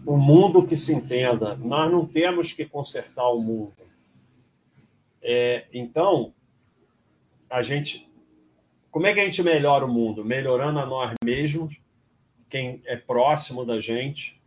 O 0.06 0.16
mundo 0.16 0.66
que 0.66 0.76
se 0.76 0.92
entenda, 0.92 1.56
nós 1.56 1.90
não 1.90 2.06
temos 2.06 2.52
que 2.52 2.66
consertar 2.66 3.28
o 3.28 3.40
mundo. 3.40 3.72
É, 5.22 5.66
então, 5.72 6.34
a 7.50 7.62
gente. 7.62 8.06
Como 8.90 9.06
é 9.06 9.14
que 9.14 9.20
a 9.20 9.24
gente 9.24 9.42
melhora 9.42 9.86
o 9.86 9.92
mundo? 9.92 10.24
Melhorando 10.24 10.78
a 10.78 10.86
nós 10.86 11.14
mesmos, 11.24 11.74
quem 12.48 12.82
é 12.84 12.96
próximo 12.96 13.64
da 13.64 13.80
gente, 13.80 14.40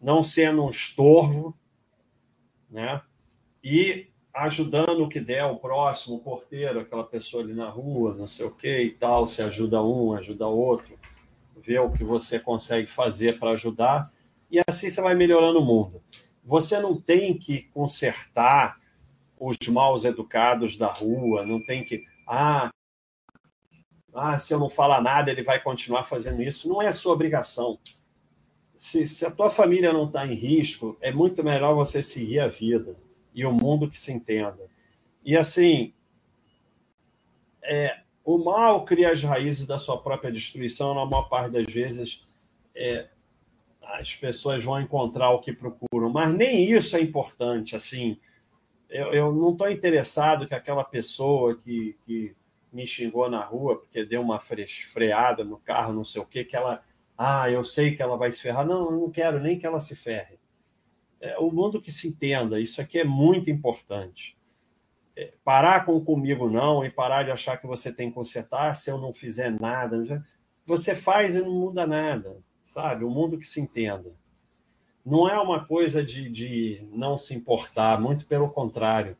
não 0.00 0.24
sendo 0.24 0.64
um 0.64 0.70
estorvo, 0.70 1.54
né? 2.70 3.02
E 3.62 4.06
ajudando 4.32 5.02
o 5.02 5.08
que 5.08 5.20
der 5.20 5.44
o 5.44 5.56
próximo, 5.56 6.16
o 6.16 6.20
porteiro, 6.20 6.80
aquela 6.80 7.04
pessoa 7.04 7.42
ali 7.42 7.52
na 7.52 7.68
rua, 7.68 8.14
não 8.14 8.26
sei 8.26 8.46
o 8.46 8.50
que 8.50 8.80
e 8.80 8.90
tal, 8.90 9.26
se 9.26 9.42
ajuda 9.42 9.82
um, 9.82 10.14
ajuda 10.14 10.46
outro, 10.46 10.98
vê 11.64 11.78
o 11.78 11.90
que 11.90 12.04
você 12.04 12.38
consegue 12.38 12.90
fazer 12.90 13.38
para 13.38 13.50
ajudar 13.50 14.02
e 14.50 14.60
assim 14.68 14.90
você 14.90 15.00
vai 15.00 15.14
melhorando 15.14 15.60
o 15.60 15.64
mundo. 15.64 16.02
Você 16.44 16.80
não 16.80 17.00
tem 17.00 17.36
que 17.36 17.62
consertar 17.74 18.76
os 19.38 19.56
maus 19.68 20.04
educados 20.04 20.76
da 20.76 20.92
rua, 20.92 21.46
não 21.46 21.64
tem 21.64 21.84
que 21.84 22.04
ah, 22.26 22.70
ah, 24.14 24.38
se 24.38 24.52
eu 24.52 24.58
não 24.58 24.70
falar 24.70 25.00
nada, 25.00 25.30
ele 25.30 25.42
vai 25.42 25.60
continuar 25.60 26.04
fazendo 26.04 26.42
isso. 26.42 26.68
Não 26.68 26.80
é 26.80 26.92
sua 26.92 27.12
obrigação 27.12 27.78
se, 28.80 29.06
se 29.06 29.26
a 29.26 29.30
tua 29.30 29.50
família 29.50 29.92
não 29.92 30.06
está 30.06 30.26
em 30.26 30.32
risco, 30.32 30.96
é 31.02 31.12
muito 31.12 31.44
melhor 31.44 31.74
você 31.74 32.02
seguir 32.02 32.40
a 32.40 32.48
vida 32.48 32.96
e 33.34 33.44
o 33.44 33.52
mundo 33.52 33.90
que 33.90 34.00
se 34.00 34.10
entenda. 34.10 34.70
E 35.22 35.36
assim, 35.36 35.92
é, 37.62 38.00
o 38.34 38.44
mal 38.44 38.84
cria 38.84 39.12
as 39.12 39.22
raízes 39.22 39.66
da 39.66 39.78
sua 39.78 40.00
própria 40.00 40.30
destruição, 40.30 40.94
na 40.94 41.04
maior 41.04 41.28
parte 41.28 41.52
das 41.52 41.72
vezes 41.72 42.26
é, 42.76 43.08
as 43.82 44.14
pessoas 44.14 44.62
vão 44.62 44.80
encontrar 44.80 45.30
o 45.30 45.40
que 45.40 45.52
procuram, 45.52 46.10
mas 46.10 46.32
nem 46.32 46.70
isso 46.70 46.96
é 46.96 47.00
importante. 47.00 47.74
Assim, 47.74 48.18
eu, 48.88 49.12
eu 49.12 49.32
não 49.32 49.52
estou 49.52 49.70
interessado 49.70 50.46
que 50.46 50.54
aquela 50.54 50.84
pessoa 50.84 51.56
que, 51.56 51.96
que 52.06 52.34
me 52.72 52.86
xingou 52.86 53.28
na 53.28 53.44
rua 53.44 53.76
porque 53.76 54.04
deu 54.04 54.20
uma 54.20 54.38
freada 54.40 55.44
no 55.44 55.58
carro, 55.58 55.92
não 55.92 56.04
sei 56.04 56.22
o 56.22 56.26
que, 56.26 56.44
que 56.44 56.56
ela 56.56 56.82
ah, 57.22 57.50
eu 57.50 57.62
sei 57.62 57.94
que 57.94 58.00
ela 58.00 58.16
vai 58.16 58.32
se 58.32 58.40
ferrar. 58.40 58.66
Não, 58.66 58.86
eu 58.86 58.92
não 58.92 59.10
quero 59.10 59.38
nem 59.38 59.58
que 59.58 59.66
ela 59.66 59.78
se 59.78 59.94
ferre. 59.94 60.38
É, 61.20 61.38
o 61.38 61.50
mundo 61.50 61.78
que 61.78 61.92
se 61.92 62.08
entenda, 62.08 62.58
isso 62.58 62.80
aqui 62.80 62.98
é 62.98 63.04
muito 63.04 63.50
importante. 63.50 64.38
É, 65.16 65.34
parar 65.44 65.84
com 65.84 66.00
comigo 66.04 66.48
não 66.48 66.84
e 66.84 66.90
parar 66.90 67.24
de 67.24 67.30
achar 67.30 67.56
que 67.56 67.66
você 67.66 67.92
tem 67.92 68.08
que 68.08 68.14
consertar 68.14 68.74
se 68.74 68.90
eu 68.90 68.98
não 68.98 69.12
fizer 69.12 69.50
nada. 69.50 70.24
Você 70.66 70.94
faz 70.94 71.34
e 71.34 71.40
não 71.40 71.52
muda 71.52 71.86
nada, 71.86 72.38
sabe? 72.64 73.04
O 73.04 73.10
mundo 73.10 73.38
que 73.38 73.46
se 73.46 73.60
entenda. 73.60 74.12
Não 75.04 75.28
é 75.28 75.38
uma 75.40 75.64
coisa 75.64 76.04
de, 76.04 76.28
de 76.28 76.86
não 76.92 77.18
se 77.18 77.34
importar, 77.34 78.00
muito 78.00 78.26
pelo 78.26 78.50
contrário. 78.50 79.16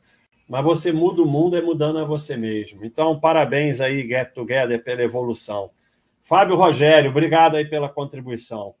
Mas 0.47 0.63
você 0.63 0.91
muda 0.91 1.21
o 1.21 1.25
mundo 1.25 1.55
é 1.57 1.61
mudando 1.61 1.99
a 1.99 2.05
você 2.05 2.35
mesmo. 2.37 2.85
Então, 2.85 3.19
parabéns 3.19 3.79
aí, 3.81 4.07
Get 4.07 4.33
Together, 4.33 4.83
pela 4.83 5.01
evolução. 5.01 5.71
Fábio 6.23 6.55
Rogério, 6.55 7.09
obrigado 7.09 7.55
aí 7.55 7.65
pela 7.65 7.89
contribuição. 7.89 8.75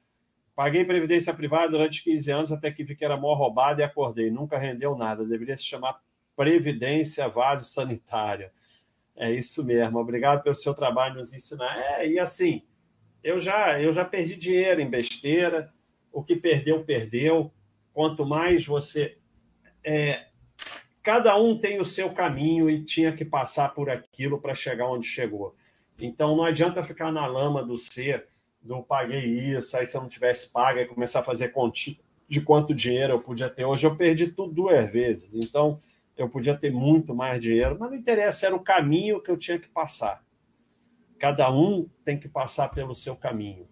Paguei 0.55 0.85
previdência 0.85 1.33
privada 1.33 1.69
durante 1.69 2.03
15 2.03 2.31
anos 2.31 2.51
até 2.51 2.69
que 2.69 2.83
vi 2.83 2.95
que 2.95 3.03
era 3.03 3.17
mó 3.17 3.33
roubada 3.33 3.81
e 3.81 3.83
acordei. 3.83 4.29
Nunca 4.29 4.57
rendeu 4.57 4.95
nada. 4.95 5.25
Deveria 5.25 5.57
se 5.57 5.63
chamar 5.63 5.99
Previdência 6.41 7.27
Vaso 7.27 7.65
Sanitária. 7.65 8.51
É 9.15 9.31
isso 9.31 9.63
mesmo. 9.63 9.99
Obrigado 9.99 10.41
pelo 10.41 10.55
seu 10.55 10.73
trabalho 10.73 11.13
nos 11.13 11.31
ensinar. 11.33 11.77
É, 11.77 12.07
e 12.07 12.17
assim, 12.17 12.63
eu 13.23 13.39
já, 13.39 13.79
eu 13.79 13.93
já 13.93 14.03
perdi 14.03 14.35
dinheiro 14.35 14.81
em 14.81 14.89
besteira. 14.89 15.71
O 16.11 16.23
que 16.23 16.35
perdeu, 16.35 16.83
perdeu. 16.83 17.51
Quanto 17.93 18.25
mais 18.25 18.65
você. 18.65 19.19
É, 19.83 20.29
cada 21.03 21.37
um 21.37 21.59
tem 21.59 21.79
o 21.79 21.85
seu 21.85 22.09
caminho 22.09 22.67
e 22.67 22.83
tinha 22.83 23.11
que 23.11 23.23
passar 23.23 23.75
por 23.75 23.91
aquilo 23.91 24.41
para 24.41 24.55
chegar 24.55 24.87
onde 24.87 25.05
chegou. 25.05 25.55
Então 25.99 26.35
não 26.35 26.43
adianta 26.43 26.81
ficar 26.81 27.11
na 27.11 27.27
lama 27.27 27.63
do 27.63 27.77
ser, 27.77 28.25
do 28.59 28.81
paguei 28.81 29.25
isso, 29.25 29.77
aí 29.77 29.85
se 29.85 29.95
eu 29.95 30.01
não 30.01 30.09
tivesse 30.09 30.51
pago, 30.51 30.79
e 30.79 30.87
começar 30.87 31.19
a 31.19 31.23
fazer 31.23 31.49
conta 31.49 31.79
de 32.27 32.41
quanto 32.41 32.73
dinheiro 32.73 33.13
eu 33.13 33.21
podia 33.21 33.47
ter. 33.47 33.63
Hoje 33.63 33.85
eu 33.85 33.95
perdi 33.95 34.25
tudo 34.25 34.51
duas 34.51 34.91
vezes, 34.91 35.35
então 35.35 35.79
eu 36.21 36.29
podia 36.29 36.55
ter 36.55 36.71
muito 36.71 37.15
mais 37.15 37.41
dinheiro, 37.41 37.77
mas 37.79 37.89
não 37.89 37.97
interessa, 37.97 38.45
era 38.45 38.55
o 38.55 38.63
caminho 38.63 39.21
que 39.21 39.31
eu 39.31 39.37
tinha 39.37 39.59
que 39.59 39.67
passar. 39.67 40.23
Cada 41.19 41.51
um 41.51 41.87
tem 42.03 42.17
que 42.17 42.27
passar 42.27 42.69
pelo 42.69 42.95
seu 42.95 43.15
caminho. 43.15 43.67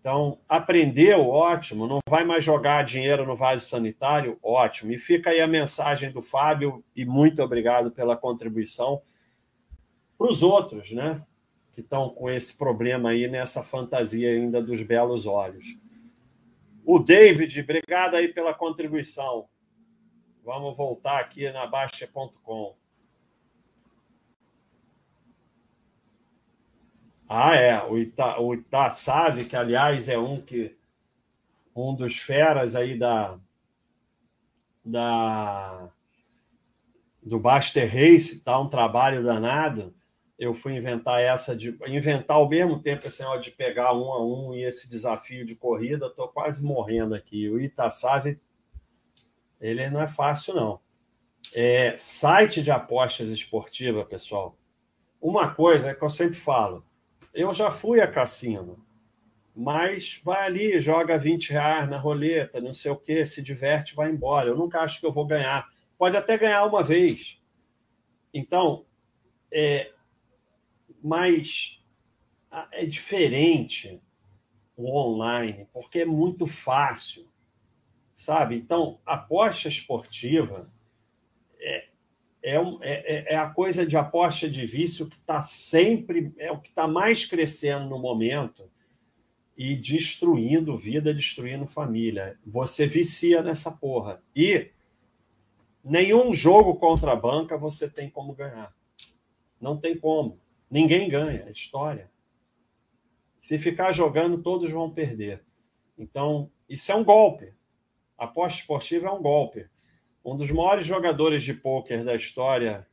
Então, 0.00 0.38
aprendeu, 0.48 1.28
ótimo. 1.28 1.86
Não 1.86 1.98
vai 2.08 2.24
mais 2.24 2.44
jogar 2.44 2.84
dinheiro 2.84 3.26
no 3.26 3.34
vaso 3.34 3.66
sanitário, 3.66 4.38
ótimo. 4.40 4.92
E 4.92 4.98
fica 4.98 5.30
aí 5.30 5.40
a 5.40 5.48
mensagem 5.48 6.12
do 6.12 6.22
Fábio, 6.22 6.84
e 6.94 7.04
muito 7.04 7.42
obrigado 7.42 7.90
pela 7.90 8.16
contribuição 8.16 9.02
para 10.16 10.30
os 10.30 10.44
outros, 10.44 10.92
né? 10.92 11.22
Que 11.72 11.80
estão 11.80 12.08
com 12.10 12.30
esse 12.30 12.56
problema 12.56 13.10
aí 13.10 13.26
nessa 13.26 13.64
fantasia 13.64 14.30
ainda 14.30 14.62
dos 14.62 14.80
belos 14.82 15.26
olhos. 15.26 15.76
O 16.84 17.00
David, 17.00 17.60
obrigado 17.60 18.14
aí 18.14 18.28
pela 18.28 18.54
contribuição. 18.54 19.48
Vamos 20.46 20.76
voltar 20.76 21.18
aqui 21.18 21.50
na 21.50 21.66
Baixa.com. 21.66 22.76
Ah, 27.28 27.56
é. 27.56 27.82
O, 27.82 27.98
Ita, 27.98 28.40
o 28.40 28.54
Itaçave, 28.54 29.46
que 29.46 29.56
aliás 29.56 30.08
é 30.08 30.16
um 30.16 30.40
que 30.40 30.78
um 31.74 31.92
dos 31.92 32.18
feras 32.18 32.76
aí 32.76 32.96
da, 32.96 33.36
da 34.84 35.90
do 37.20 37.40
Baster 37.40 37.92
Race, 37.92 38.40
tá 38.40 38.56
um 38.60 38.68
trabalho 38.68 39.24
danado. 39.24 39.92
Eu 40.38 40.54
fui 40.54 40.76
inventar 40.76 41.20
essa 41.20 41.56
de 41.56 41.76
inventar 41.88 42.36
ao 42.36 42.48
mesmo 42.48 42.80
tempo 42.80 43.04
esse 43.04 43.20
negócio 43.20 43.42
de 43.42 43.50
pegar 43.50 43.92
um 43.94 44.12
a 44.12 44.24
um 44.24 44.54
e 44.54 44.62
esse 44.62 44.88
desafio 44.88 45.44
de 45.44 45.56
corrida. 45.56 46.06
Estou 46.06 46.28
quase 46.28 46.64
morrendo 46.64 47.16
aqui. 47.16 47.50
O 47.50 47.58
Itaçave, 47.58 48.40
ele 49.60 49.88
não 49.90 50.00
é 50.00 50.06
fácil 50.06 50.54
não. 50.54 50.80
É, 51.54 51.94
site 51.96 52.62
de 52.62 52.70
apostas 52.70 53.30
esportiva, 53.30 54.04
pessoal. 54.04 54.56
Uma 55.20 55.54
coisa 55.54 55.90
é 55.90 55.94
que 55.94 56.02
eu 56.02 56.10
sempre 56.10 56.36
falo, 56.36 56.84
eu 57.32 57.52
já 57.54 57.70
fui 57.70 58.00
a 58.00 58.10
cassino, 58.10 58.84
mas 59.54 60.20
vai 60.22 60.46
ali, 60.46 60.78
joga 60.80 61.18
20 61.18 61.50
reais 61.50 61.88
na 61.88 61.98
roleta, 61.98 62.60
não 62.60 62.74
sei 62.74 62.90
o 62.90 62.96
que, 62.96 63.24
se 63.24 63.42
diverte, 63.42 63.94
vai 63.94 64.10
embora. 64.10 64.48
Eu 64.48 64.56
nunca 64.56 64.80
acho 64.80 65.00
que 65.00 65.06
eu 65.06 65.12
vou 65.12 65.26
ganhar. 65.26 65.66
Pode 65.96 66.16
até 66.16 66.36
ganhar 66.36 66.64
uma 66.64 66.82
vez. 66.82 67.40
Então, 68.34 68.84
é, 69.52 69.92
mas 71.02 71.82
é 72.72 72.84
diferente 72.84 74.00
o 74.76 74.94
online, 74.94 75.66
porque 75.72 76.00
é 76.00 76.04
muito 76.04 76.46
fácil, 76.46 77.25
sabe? 78.16 78.56
Então, 78.56 78.98
aposta 79.04 79.68
esportiva 79.68 80.72
é, 81.60 81.88
é, 82.42 82.60
um, 82.60 82.82
é, 82.82 83.32
é, 83.32 83.34
é 83.34 83.36
a 83.36 83.50
coisa 83.50 83.86
de 83.86 83.96
aposta 83.96 84.48
de 84.48 84.64
vício 84.64 85.06
que 85.06 85.16
está 85.16 85.42
sempre, 85.42 86.32
é 86.38 86.50
o 86.50 86.58
que 86.58 86.70
está 86.70 86.88
mais 86.88 87.26
crescendo 87.26 87.90
no 87.90 87.98
momento 87.98 88.68
e 89.56 89.76
destruindo 89.76 90.76
vida, 90.76 91.12
destruindo 91.12 91.66
família. 91.66 92.38
Você 92.44 92.86
vicia 92.86 93.42
nessa 93.42 93.70
porra. 93.70 94.22
E 94.34 94.70
nenhum 95.84 96.32
jogo 96.32 96.76
contra 96.76 97.12
a 97.12 97.16
banca 97.16 97.56
você 97.56 97.88
tem 97.88 98.08
como 98.08 98.34
ganhar. 98.34 98.74
Não 99.60 99.78
tem 99.78 99.96
como. 99.96 100.38
Ninguém 100.70 101.08
ganha, 101.08 101.44
é 101.46 101.50
história. 101.50 102.10
Se 103.40 103.58
ficar 103.58 103.92
jogando, 103.92 104.42
todos 104.42 104.70
vão 104.70 104.90
perder. 104.90 105.44
Então, 105.96 106.50
isso 106.68 106.90
é 106.90 106.94
um 106.94 107.04
golpe. 107.04 107.54
Aposta 108.18 108.60
esportiva 108.60 109.08
é 109.08 109.10
um 109.10 109.20
golpe. 109.20 109.66
Um 110.24 110.36
dos 110.36 110.50
maiores 110.50 110.86
jogadores 110.86 111.44
de 111.44 111.54
pôquer 111.54 112.04
da 112.04 112.14
história, 112.14 112.86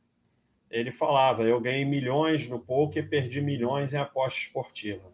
ele 0.70 0.92
falava: 0.92 1.42
Eu 1.42 1.60
ganhei 1.60 1.84
milhões 1.84 2.48
no 2.48 2.58
pôquer, 2.58 3.08
perdi 3.08 3.40
milhões 3.40 3.94
em 3.94 3.98
aposta 3.98 4.38
esportiva. 4.40 5.12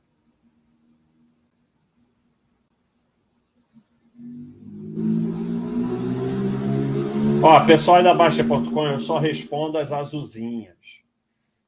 Ó, 7.43 7.65
pessoal 7.65 8.03
da 8.03 8.13
Baixa.com, 8.13 8.87
eu 8.87 9.01
só 9.01 9.19
respondo 9.19 9.79
as 9.79 9.93
azulzinhas. 9.93 10.77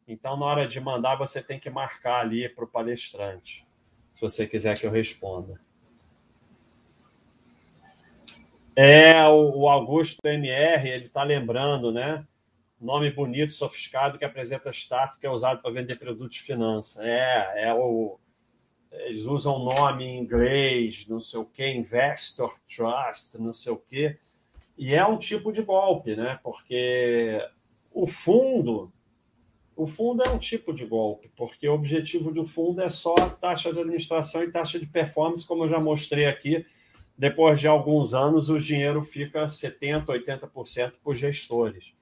Então, 0.06 0.36
na 0.36 0.44
hora 0.44 0.68
de 0.68 0.78
mandar, 0.78 1.16
você 1.16 1.42
tem 1.42 1.58
que 1.58 1.70
marcar 1.70 2.20
ali 2.20 2.46
para 2.46 2.64
o 2.64 2.68
palestrante, 2.68 3.66
se 4.12 4.20
você 4.20 4.46
quiser 4.46 4.78
que 4.78 4.86
eu 4.86 4.90
responda. 4.90 5.58
É, 8.74 9.26
o, 9.28 9.68
Augusto 9.68 10.18
MR, 10.24 10.88
ele 10.88 11.02
está 11.02 11.22
lembrando, 11.22 11.92
né? 11.92 12.26
Nome 12.80 13.10
bonito, 13.10 13.52
sofisticado, 13.52 14.18
que 14.18 14.24
apresenta 14.24 14.70
status, 14.70 15.18
que 15.18 15.26
é 15.26 15.30
usado 15.30 15.60
para 15.60 15.70
vender 15.70 15.98
produtos 15.98 16.36
de 16.36 16.42
finanças. 16.42 17.04
É, 17.04 17.68
é 17.68 17.74
o. 17.74 18.18
Eles 18.90 19.24
usam 19.24 19.58
nome 19.58 20.04
em 20.04 20.18
inglês, 20.18 21.06
não 21.08 21.20
sei 21.20 21.40
o 21.40 21.44
quê, 21.44 21.72
Investor 21.72 22.54
Trust, 22.68 23.38
não 23.38 23.54
sei 23.54 23.72
o 23.72 23.76
quê. 23.76 24.18
E 24.76 24.94
é 24.94 25.06
um 25.06 25.18
tipo 25.18 25.52
de 25.52 25.62
golpe, 25.62 26.16
né? 26.16 26.38
Porque 26.42 27.38
o 27.92 28.06
fundo. 28.06 28.92
O 29.74 29.86
fundo 29.86 30.22
é 30.22 30.28
um 30.28 30.38
tipo 30.38 30.72
de 30.72 30.84
golpe, 30.84 31.30
porque 31.34 31.66
o 31.66 31.72
objetivo 31.72 32.30
do 32.30 32.46
fundo 32.46 32.82
é 32.82 32.90
só 32.90 33.14
taxa 33.40 33.72
de 33.72 33.80
administração 33.80 34.42
e 34.42 34.50
taxa 34.50 34.78
de 34.78 34.86
performance, 34.86 35.46
como 35.46 35.64
eu 35.64 35.68
já 35.68 35.80
mostrei 35.80 36.26
aqui 36.26 36.66
depois 37.16 37.60
de 37.60 37.68
alguns 37.68 38.14
anos, 38.14 38.48
o 38.48 38.58
dinheiro 38.58 39.02
fica 39.02 39.46
70%, 39.46 40.06
80% 40.06 40.94
por 41.02 41.14
gestores. 41.14 41.92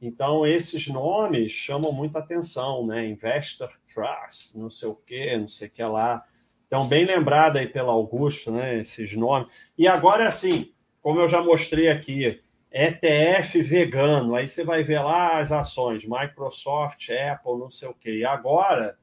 Então, 0.00 0.46
esses 0.46 0.88
nomes 0.88 1.52
chamam 1.52 1.92
muita 1.92 2.20
atenção, 2.20 2.86
né? 2.86 3.06
Investor 3.06 3.70
Trust, 3.92 4.58
não 4.58 4.70
sei 4.70 4.88
o 4.88 4.94
quê, 4.94 5.36
não 5.36 5.48
sei 5.48 5.68
o 5.68 5.70
que 5.70 5.82
lá. 5.82 6.24
Então, 6.66 6.86
bem 6.86 7.04
lembrado 7.04 7.56
aí 7.56 7.66
pelo 7.66 7.90
Augusto, 7.90 8.50
né? 8.50 8.78
Esses 8.78 9.14
nomes. 9.16 9.48
E 9.76 9.86
agora, 9.86 10.26
assim, 10.26 10.72
como 11.02 11.20
eu 11.20 11.28
já 11.28 11.42
mostrei 11.42 11.88
aqui, 11.88 12.40
ETF 12.70 13.60
vegano. 13.62 14.34
Aí 14.34 14.48
você 14.48 14.64
vai 14.64 14.82
ver 14.82 15.00
lá 15.00 15.38
as 15.38 15.50
ações, 15.52 16.04
Microsoft, 16.04 17.10
Apple, 17.10 17.58
não 17.58 17.70
sei 17.70 17.88
o 17.88 17.94
quê. 17.94 18.18
E 18.18 18.24
agora 18.24 18.96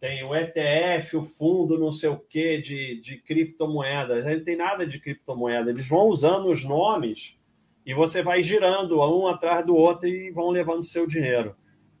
tem 0.00 0.22
o 0.24 0.34
ETF, 0.34 1.16
o 1.16 1.22
fundo 1.22 1.78
não 1.78 1.90
sei 1.90 2.08
o 2.08 2.18
que 2.18 2.58
de, 2.58 3.00
de 3.00 3.18
criptomoedas. 3.18 4.24
Não 4.24 4.44
tem 4.44 4.56
nada 4.56 4.86
de 4.86 5.00
criptomoeda. 5.00 5.70
Eles 5.70 5.88
vão 5.88 6.06
usando 6.06 6.46
os 6.46 6.64
nomes 6.64 7.38
e 7.84 7.92
você 7.92 8.22
vai 8.22 8.42
girando 8.42 9.00
um 9.00 9.26
atrás 9.26 9.66
do 9.66 9.74
outro 9.74 10.06
e 10.06 10.30
vão 10.30 10.50
levando 10.50 10.82
seu 10.82 11.06
dinheiro. 11.06 11.56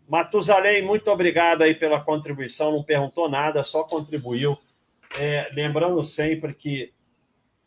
Matusalém, 0.08 0.82
muito 0.82 1.10
obrigado 1.10 1.62
aí 1.62 1.74
pela 1.74 2.00
contribuição. 2.00 2.72
Não 2.72 2.84
perguntou 2.84 3.28
nada, 3.28 3.64
só 3.64 3.82
contribuiu. 3.82 4.56
É, 5.18 5.50
lembrando 5.52 6.02
sempre 6.04 6.54
que 6.54 6.92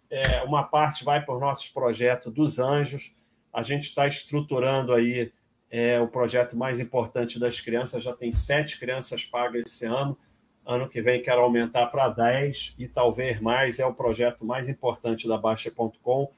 é, 0.09 0.41
uma 0.43 0.63
parte 0.63 1.03
vai 1.03 1.23
para 1.23 1.35
os 1.35 1.41
nossos 1.41 1.69
projetos 1.69 2.33
dos 2.33 2.57
anjos. 2.57 3.15
A 3.53 3.63
gente 3.63 3.83
está 3.83 4.07
estruturando 4.07 4.93
aí 4.93 5.31
é 5.71 5.99
o 6.01 6.07
projeto 6.07 6.57
mais 6.57 6.79
importante 6.81 7.39
das 7.39 7.61
crianças. 7.61 8.03
Já 8.03 8.13
tem 8.13 8.33
sete 8.33 8.77
crianças 8.77 9.23
pagas 9.23 9.65
esse 9.65 9.85
ano. 9.85 10.17
Ano 10.65 10.87
que 10.87 11.01
vem 11.01 11.21
quero 11.21 11.41
aumentar 11.41 11.87
para 11.87 12.09
10 12.09 12.75
e 12.77 12.87
talvez 12.89 13.39
mais. 13.39 13.79
É 13.79 13.85
o 13.85 13.93
projeto 13.93 14.43
mais 14.45 14.67
importante 14.67 15.27
da 15.27 15.37
Baixa.com. 15.37 16.29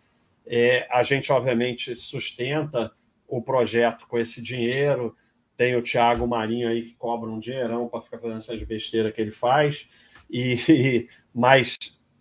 É, 0.45 0.87
a 0.91 1.01
gente, 1.01 1.31
obviamente, 1.31 1.95
sustenta 1.95 2.91
o 3.27 3.41
projeto 3.41 4.07
com 4.07 4.19
esse 4.19 4.39
dinheiro. 4.39 5.17
Tem 5.57 5.75
o 5.75 5.81
Thiago 5.81 6.27
Marinho 6.27 6.69
aí 6.69 6.83
que 6.83 6.93
cobra 6.93 7.29
um 7.29 7.39
dinheirão 7.39 7.87
para 7.87 8.01
ficar 8.01 8.19
fazendo 8.19 8.37
essas 8.37 8.61
besteiras 8.63 9.13
que 9.13 9.19
ele 9.21 9.31
faz. 9.31 9.89
E, 10.29 11.09
mas 11.33 11.77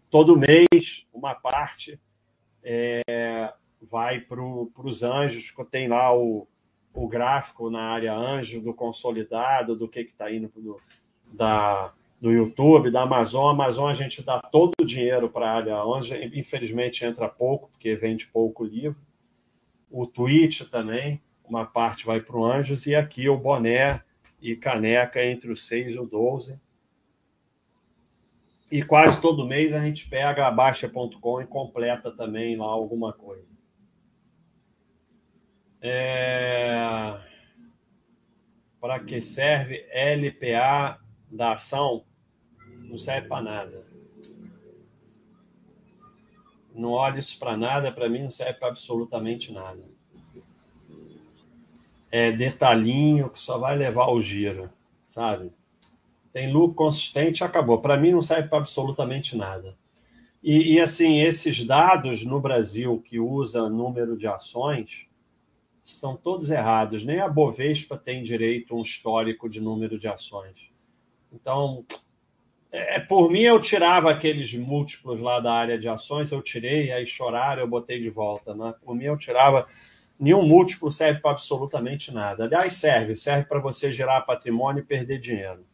todo 0.09 0.39
mês, 0.39 1.07
uma 1.13 1.35
parte 1.35 2.01
é, 2.65 3.53
vai 3.83 4.21
para 4.21 4.41
os 4.41 5.03
anjos, 5.03 5.53
tem 5.71 5.89
lá 5.89 6.15
o, 6.17 6.47
o 6.95 7.09
gráfico 7.09 7.71
na 7.71 7.83
área 7.83 8.15
anjo 8.15 8.63
do 8.63 8.75
consolidado, 8.75 9.77
do 9.77 9.89
que 9.89 10.01
está 10.01 10.31
indo 10.31 10.51
do, 10.55 10.81
da, 11.33 11.93
do 12.21 12.31
YouTube, 12.31 12.91
da 12.91 13.03
Amazon. 13.03 13.51
Amazon 13.51 13.91
a 13.91 13.95
gente 13.95 14.23
dá 14.23 14.41
todo 14.41 14.75
o 14.81 14.85
dinheiro 14.85 15.29
para 15.29 15.51
a 15.51 15.55
área 15.55 15.83
anjo, 15.83 16.15
infelizmente 16.35 17.05
entra 17.05 17.29
pouco, 17.29 17.71
porque 17.71 17.97
vende 17.97 18.27
pouco 18.27 18.65
livro. 18.65 19.01
O 19.91 20.07
Twitch 20.07 20.63
também, 20.71 21.21
uma 21.45 21.67
parte 21.67 22.07
vai 22.07 22.21
para 22.21 22.37
o 22.37 22.45
Anjos, 22.47 22.87
e 22.87 22.95
aqui 22.95 23.29
o 23.29 23.37
boné 23.37 24.03
e 24.41 24.57
caneca 24.57 25.23
entre 25.23 25.53
os 25.53 25.67
6 25.67 25.95
e 25.95 25.99
o 25.99 26.07
12. 26.07 26.59
E 28.71 28.83
quase 28.83 29.21
todo 29.21 29.47
mês 29.47 29.75
a 29.75 29.81
gente 29.81 30.09
pega 30.09 30.47
a 30.47 30.51
Baixa.com 30.51 31.43
e 31.43 31.47
completa 31.47 32.11
também 32.11 32.57
lá 32.57 32.65
alguma 32.65 33.13
coisa. 33.13 33.52
É... 35.83 37.19
Para 38.81 39.01
que 39.01 39.21
serve 39.21 39.85
LPA 39.93 41.01
da 41.31 41.53
ação? 41.53 42.05
Não 42.85 42.99
serve 42.99 43.29
para 43.29 43.43
nada. 43.43 43.87
Não 46.75 46.91
olho 46.91 47.19
isso 47.19 47.39
para 47.39 47.57
nada, 47.57 47.93
para 47.93 48.09
mim 48.09 48.23
não 48.23 48.31
serve 48.31 48.55
para 48.55 48.69
absolutamente 48.69 49.53
nada. 49.53 49.83
É 52.11 52.31
detalhinho 52.33 53.31
que 53.31 53.39
só 53.39 53.59
vai 53.59 53.77
levar 53.77 54.09
o 54.09 54.21
giro, 54.21 54.71
sabe? 55.07 55.53
Tem 56.33 56.51
lucro 56.51 56.75
consistente, 56.75 57.45
acabou. 57.45 57.81
Para 57.81 57.97
mim 57.97 58.13
não 58.13 58.23
serve 58.23 58.49
para 58.49 58.59
absolutamente 58.59 59.37
nada. 59.37 59.77
E, 60.43 60.75
e, 60.75 60.81
assim, 60.81 61.21
esses 61.21 61.65
dados 61.65 62.25
no 62.25 62.41
Brasil 62.41 63.01
que 63.01 63.21
usa 63.21 63.69
número 63.69 64.17
de 64.17 64.27
ações, 64.27 65.07
estão 65.93 66.17
todos 66.17 66.51
errados. 66.51 67.05
Nem 67.05 67.21
a 67.21 67.29
Bovespa 67.29 67.97
tem 67.97 68.23
direito 68.23 68.75
a 68.75 68.79
um 68.79 68.83
histórico 68.83 69.49
de 69.49 69.61
número 69.61 69.99
de 69.99 70.09
ações. 70.09 70.71
Então, 71.33 71.85
é, 72.71 73.01
por 73.01 73.31
mim, 73.31 73.41
eu 73.41 73.61
tirava 73.61 74.11
aqueles 74.11 74.55
múltiplos 74.55 75.21
lá 75.21 75.41
da 75.41 75.53
área 75.53 75.79
de 75.79 75.89
ações, 75.89 76.33
eu 76.33 76.41
tirei, 76.41 76.91
aí 76.91 77.07
choraram, 77.07 77.63
eu 77.63 77.69
botei 77.69 78.01
de 78.01 78.11
volta. 78.11 78.55
Né? 78.55 78.75
Por 78.83 78.95
mim, 78.95 79.05
eu 79.05 79.19
tirava. 79.19 79.67
Nenhum 80.19 80.47
múltiplo 80.47 80.91
serve 80.93 81.21
para 81.21 81.33
absolutamente 81.33 82.13
nada. 82.13 82.45
Aliás, 82.45 82.75
serve, 82.75 83.17
serve 83.17 83.45
para 83.45 83.59
você 83.59 83.91
gerar 83.91 84.21
patrimônio 84.23 84.81
e 84.81 84.87
perder 84.87 85.19
dinheiro. 85.19 85.67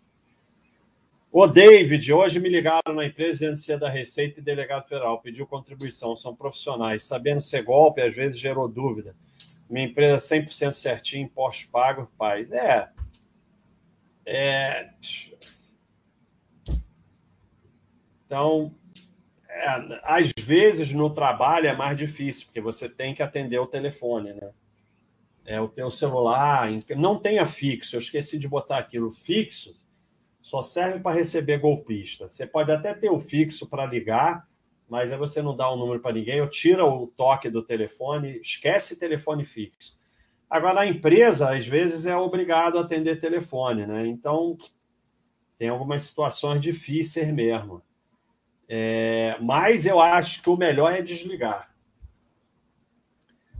O 1.30 1.46
David, 1.46 2.10
hoje 2.10 2.40
me 2.40 2.48
ligaram 2.48 2.94
na 2.94 3.04
empresa 3.04 3.32
dizendo 3.32 3.56
ser 3.56 3.78
da 3.78 3.90
Receita 3.90 4.40
e 4.40 4.42
delegado 4.42 4.88
federal, 4.88 5.20
pediu 5.20 5.46
contribuição, 5.46 6.16
são 6.16 6.34
profissionais, 6.34 7.04
sabendo 7.04 7.42
ser 7.42 7.62
golpe, 7.62 8.00
às 8.00 8.14
vezes 8.14 8.38
gerou 8.38 8.66
dúvida. 8.66 9.14
Minha 9.68 9.86
empresa 9.86 10.36
100% 10.36 10.72
certinho, 10.72 11.24
impostos 11.24 11.66
pagos, 11.66 12.08
paz. 12.16 12.50
É. 12.52 12.88
É. 14.26 14.90
Então, 18.24 18.74
é, 19.48 20.00
às 20.04 20.32
vezes 20.38 20.92
no 20.92 21.10
trabalho 21.10 21.66
é 21.66 21.74
mais 21.74 21.96
difícil, 21.96 22.46
porque 22.46 22.60
você 22.60 22.88
tem 22.88 23.14
que 23.14 23.22
atender 23.22 23.58
o 23.58 23.66
telefone, 23.66 24.32
né? 24.32 24.50
É, 25.44 25.60
o 25.60 25.68
teu 25.68 25.90
celular, 25.90 26.68
não 26.96 27.18
tenha 27.18 27.46
fixo, 27.46 27.96
eu 27.96 28.00
esqueci 28.00 28.38
de 28.38 28.46
botar 28.46 28.78
aquilo. 28.78 29.10
Fixo 29.10 29.74
só 30.42 30.62
serve 30.62 31.00
para 31.00 31.14
receber 31.14 31.58
golpista. 31.58 32.28
Você 32.28 32.46
pode 32.46 32.72
até 32.72 32.94
ter 32.94 33.10
o 33.10 33.18
fixo 33.18 33.68
para 33.68 33.84
ligar, 33.84 34.47
mas 34.88 35.12
aí 35.12 35.18
você 35.18 35.42
não 35.42 35.54
dá 35.54 35.72
um 35.72 35.76
número 35.76 36.00
para 36.00 36.14
ninguém, 36.14 36.40
ou 36.40 36.48
tira 36.48 36.84
o 36.84 37.06
toque 37.08 37.50
do 37.50 37.62
telefone, 37.62 38.40
esquece 38.40 38.98
telefone 38.98 39.44
fixo. 39.44 39.98
Agora, 40.48 40.74
na 40.74 40.86
empresa, 40.86 41.54
às 41.54 41.66
vezes 41.66 42.06
é 42.06 42.16
obrigado 42.16 42.78
a 42.78 42.80
atender 42.80 43.20
telefone, 43.20 43.86
né? 43.86 44.06
Então, 44.06 44.56
tem 45.58 45.68
algumas 45.68 46.02
situações 46.04 46.60
difíceis 46.60 47.30
mesmo. 47.30 47.82
É, 48.66 49.36
mas 49.40 49.84
eu 49.84 50.00
acho 50.00 50.42
que 50.42 50.48
o 50.48 50.56
melhor 50.56 50.92
é 50.92 51.02
desligar. 51.02 51.74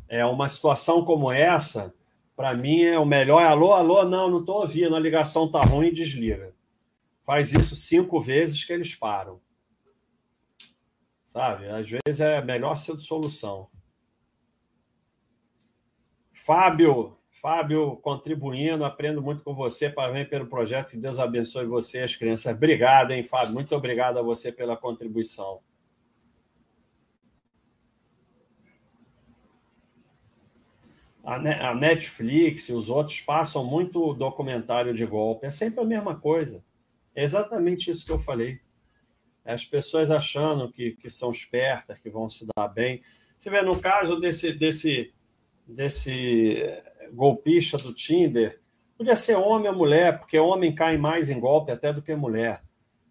É 0.08 0.24
uma 0.24 0.48
situação 0.48 1.04
como 1.04 1.30
essa, 1.30 1.94
para 2.34 2.54
mim 2.54 2.84
é 2.84 2.98
o 2.98 3.04
melhor. 3.04 3.42
É, 3.42 3.46
alô, 3.46 3.74
alô, 3.74 4.04
não, 4.04 4.30
não 4.30 4.40
estou 4.40 4.62
ouvindo, 4.62 4.96
a 4.96 5.00
ligação 5.00 5.44
está 5.46 5.60
ruim, 5.62 5.92
desliga. 5.92 6.54
Faz 7.22 7.52
isso 7.52 7.76
cinco 7.76 8.20
vezes 8.20 8.64
que 8.64 8.72
eles 8.72 8.94
param. 8.94 9.40
Sabe? 11.28 11.68
Às 11.68 11.86
vezes 11.88 12.20
é 12.20 12.38
a 12.38 12.42
melhor 12.42 12.74
solução. 12.76 13.68
Fábio, 16.32 17.18
Fábio 17.30 17.96
contribuindo, 17.98 18.84
aprendo 18.84 19.20
muito 19.20 19.44
com 19.44 19.54
você, 19.54 19.90
parabéns 19.90 20.26
pelo 20.26 20.46
projeto, 20.46 20.90
que 20.90 20.96
Deus 20.96 21.20
abençoe 21.20 21.66
você 21.66 21.98
e 21.98 22.04
as 22.04 22.16
crianças. 22.16 22.52
Obrigado, 22.52 23.10
hein, 23.10 23.22
Fábio? 23.22 23.52
Muito 23.52 23.76
obrigado 23.76 24.18
a 24.18 24.22
você 24.22 24.50
pela 24.50 24.74
contribuição. 24.74 25.60
A 31.22 31.74
Netflix 31.74 32.70
e 32.70 32.72
os 32.72 32.88
outros 32.88 33.20
passam 33.20 33.62
muito 33.62 34.14
documentário 34.14 34.94
de 34.94 35.04
golpe. 35.04 35.44
É 35.44 35.50
sempre 35.50 35.80
a 35.80 35.84
mesma 35.84 36.18
coisa. 36.18 36.64
É 37.14 37.22
exatamente 37.22 37.90
isso 37.90 38.06
que 38.06 38.12
eu 38.12 38.18
falei. 38.18 38.62
As 39.48 39.64
pessoas 39.64 40.10
achando 40.10 40.70
que, 40.70 40.92
que 40.92 41.08
são 41.08 41.30
espertas, 41.30 41.98
que 41.98 42.10
vão 42.10 42.28
se 42.28 42.46
dar 42.56 42.68
bem. 42.68 43.02
Você 43.38 43.48
vê, 43.48 43.62
no 43.62 43.78
caso 43.78 44.20
desse, 44.20 44.52
desse, 44.52 45.12
desse 45.66 46.82
golpista 47.12 47.76
do 47.76 47.94
Tinder, 47.94 48.60
podia 48.96 49.16
ser 49.16 49.36
homem 49.36 49.70
ou 49.70 49.76
mulher, 49.76 50.18
porque 50.18 50.38
homem 50.38 50.74
cai 50.74 50.98
mais 50.98 51.30
em 51.30 51.40
golpe 51.40 51.72
até 51.72 51.92
do 51.92 52.02
que 52.02 52.14
mulher. 52.14 52.62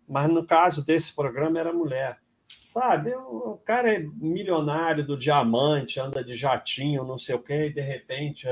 Mas 0.08 0.30
no 0.30 0.46
caso 0.46 0.86
desse 0.86 1.14
programa 1.14 1.60
era 1.60 1.74
mulher. 1.74 2.20
Sabe, 2.48 3.16
o 3.16 3.60
cara 3.66 3.96
é 3.96 4.00
milionário 4.00 5.04
do 5.04 5.18
diamante, 5.18 6.00
anda 6.00 6.24
de 6.24 6.36
jatinho, 6.36 7.04
não 7.04 7.18
sei 7.18 7.34
o 7.34 7.40
quê, 7.40 7.68
e 7.68 7.74
de 7.74 7.82
repente, 7.82 8.46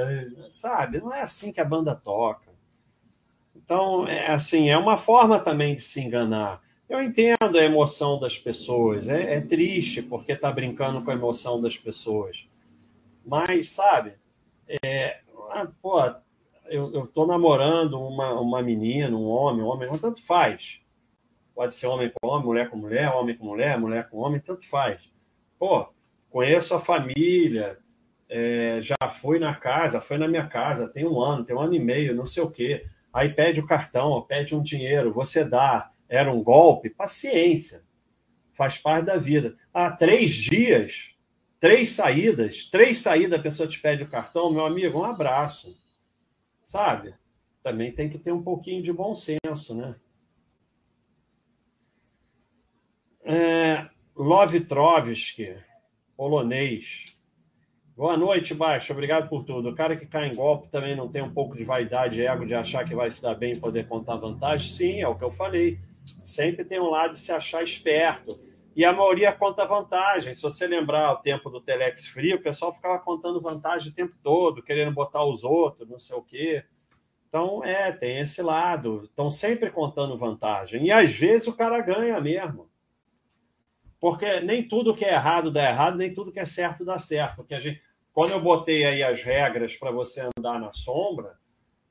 sabe, 0.50 1.00
não 1.00 1.14
é 1.14 1.22
assim 1.22 1.52
que 1.52 1.62
a 1.62 1.66
banda 1.66 1.94
toca. 1.94 2.50
Então, 3.56 4.08
é 4.08 4.32
assim, 4.32 4.70
é 4.70 4.78
uma 4.78 4.98
forma 4.98 5.40
também 5.40 5.76
de 5.76 5.82
se 5.82 6.02
enganar. 6.02 6.65
Eu 6.88 7.02
entendo 7.02 7.58
a 7.58 7.64
emoção 7.64 8.20
das 8.20 8.38
pessoas, 8.38 9.10
é, 9.10 9.36
é 9.36 9.42
triste 9.42 10.04
porque 10.04 10.34
está 10.34 10.52
brincando 10.52 11.04
com 11.04 11.10
a 11.10 11.16
emoção 11.16 11.60
das 11.60 11.78
pessoas. 11.78 12.48
Mas, 13.26 13.72
sabe, 13.72 14.14
é, 14.84 15.22
ah, 15.50 15.68
pô, 15.82 16.00
eu, 16.68 17.08
tô 17.08 17.26
namorando 17.26 18.00
uma, 18.00 18.40
uma 18.40 18.62
menina, 18.62 19.16
um 19.16 19.28
homem, 19.28 19.64
um 19.64 19.68
homem, 19.68 19.90
tanto 20.00 20.24
faz. 20.24 20.80
Pode 21.56 21.74
ser 21.74 21.88
homem 21.88 22.12
com 22.14 22.28
homem, 22.28 22.46
mulher 22.46 22.70
com 22.70 22.78
mulher, 22.78 23.10
homem 23.10 23.36
com 23.36 23.46
mulher, 23.46 23.80
mulher 23.80 24.10
com 24.10 24.18
homem, 24.18 24.40
tanto 24.40 24.70
faz. 24.70 25.10
Pô, 25.58 25.88
conheço 26.30 26.76
a 26.76 26.80
família, 26.80 27.80
é, 28.30 28.80
já 28.82 29.10
fui 29.10 29.40
na 29.40 29.56
casa, 29.56 30.02
foi 30.02 30.18
na 30.18 30.28
minha 30.28 30.48
casa, 30.48 30.88
tem 30.88 31.08
um 31.08 31.22
ano, 31.22 31.46
tem 31.46 31.56
um 31.56 31.62
ano 31.62 31.74
e 31.74 31.80
meio, 31.80 32.16
não 32.16 32.26
sei 32.26 32.44
o 32.44 32.52
quê. 32.52 32.86
Aí 33.14 33.30
pede 33.30 33.62
o 33.62 33.66
cartão, 33.66 34.22
pede 34.22 34.56
um 34.56 34.62
dinheiro, 34.62 35.14
você 35.14 35.44
dá, 35.44 35.90
era 36.08 36.32
um 36.32 36.44
golpe, 36.44 36.90
paciência, 36.90 37.84
faz 38.54 38.78
parte 38.78 39.06
da 39.06 39.18
vida. 39.18 39.58
Há 39.74 39.92
três 39.92 40.34
dias 40.34 41.16
três 41.66 41.90
saídas, 41.94 42.66
três 42.66 43.00
saídas 43.00 43.40
a 43.40 43.42
pessoa 43.42 43.68
te 43.68 43.80
pede 43.80 44.04
o 44.04 44.08
cartão, 44.08 44.52
meu 44.52 44.64
amigo, 44.64 45.00
um 45.00 45.04
abraço. 45.04 45.76
Sabe? 46.64 47.16
Também 47.64 47.92
tem 47.92 48.08
que 48.08 48.20
ter 48.20 48.32
um 48.32 48.44
pouquinho 48.44 48.84
de 48.84 48.94
bom 48.94 49.16
senso, 49.16 49.74
né? 49.74 49.96
É, 53.24 53.90
Love 54.16 54.60
Trovsky, 54.60 55.58
polonês. 56.16 57.06
Boa 57.98 58.16
noite, 58.16 58.54
Baixo. 58.54 58.94
Obrigado 58.94 59.28
por 59.28 59.44
tudo. 59.44 59.70
O 59.70 59.76
cara 59.76 59.96
que 59.96 60.06
cai 60.06 60.28
em 60.28 60.36
golpe 60.36 60.68
também 60.70 60.96
não 60.96 61.10
tem 61.10 61.24
um 61.24 61.34
pouco 61.34 61.58
de 61.58 61.64
vaidade, 61.64 62.24
ego 62.24 62.46
de 62.46 62.54
achar 62.54 62.86
que 62.86 62.94
vai 62.94 63.10
se 63.10 63.24
dar 63.24 63.34
bem 63.34 63.54
e 63.54 63.60
poder 63.60 63.88
contar 63.88 64.18
vantagem? 64.18 64.70
Sim, 64.70 65.02
é 65.02 65.08
o 65.08 65.16
que 65.16 65.24
eu 65.24 65.32
falei. 65.32 65.80
Sempre 66.18 66.66
tem 66.66 66.80
um 66.80 66.90
lado 66.90 67.12
de 67.12 67.20
se 67.20 67.32
achar 67.32 67.64
esperto 67.64 68.34
e 68.76 68.84
a 68.84 68.92
maioria 68.92 69.32
conta 69.32 69.66
vantagem. 69.66 70.36
Se 70.36 70.42
você 70.42 70.68
lembrar 70.68 71.14
o 71.14 71.18
tempo 71.18 71.50
do 71.50 71.62
Telex 71.62 72.08
Free, 72.08 72.34
o 72.34 72.42
pessoal 72.42 72.74
ficava 72.74 73.00
contando 73.00 73.40
vantagem 73.40 73.90
o 73.90 73.96
tempo 73.96 74.16
todo, 74.22 74.62
querendo 74.62 74.94
botar 74.94 75.24
os 75.24 75.46
outros, 75.46 75.88
não 75.88 75.98
sei 75.98 76.18
o 76.18 76.22
quê. 76.22 76.66
Então, 77.30 77.64
é, 77.64 77.94
tem 77.94 78.20
esse 78.20 78.42
lado. 78.42 79.06
Estão 79.06 79.32
sempre 79.32 79.72
contando 79.72 80.18
vantagem. 80.18 80.86
E 80.86 80.92
às 80.92 81.16
vezes 81.16 81.48
o 81.48 81.56
cara 81.56 81.80
ganha 81.80 82.20
mesmo. 82.20 82.70
Porque 83.98 84.42
nem 84.42 84.68
tudo 84.68 84.96
que 84.96 85.06
é 85.06 85.14
errado 85.14 85.50
dá 85.50 85.70
errado, 85.70 85.98
nem 85.98 86.14
tudo 86.14 86.32
que 86.32 86.40
é 86.40 86.46
certo 86.46 86.84
dá 86.84 87.00
certo. 87.00 87.38
Porque 87.38 87.56
a 87.56 87.60
gente, 87.60 87.82
quando 88.12 88.32
eu 88.32 88.42
botei 88.42 88.86
aí 88.86 89.02
as 89.02 89.24
regras 89.24 89.78
para 89.78 89.90
você 89.90 90.28
andar 90.38 90.60
na 90.60 90.74
sombra, 90.74 91.38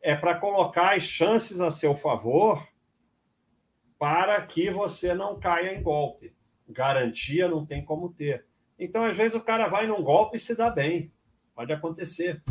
é 0.02 0.14
para 0.14 0.38
colocar 0.38 0.94
as 0.94 1.02
chances 1.02 1.62
a 1.62 1.70
seu 1.70 1.94
favor 1.94 2.62
para 4.04 4.44
que 4.44 4.70
você 4.70 5.14
não 5.14 5.38
caia 5.40 5.74
em 5.74 5.82
golpe 5.82 6.34
garantia 6.68 7.48
não 7.48 7.64
tem 7.64 7.84
como 7.84 8.12
ter. 8.12 8.44
Então, 8.78 9.04
às 9.04 9.16
vezes, 9.16 9.34
o 9.34 9.40
cara 9.40 9.68
vai 9.68 9.86
num 9.86 10.02
golpe 10.02 10.36
e 10.36 10.40
se 10.40 10.56
dá 10.56 10.70
bem. 10.70 11.12
Pode 11.54 11.72
acontecer. 11.72 12.42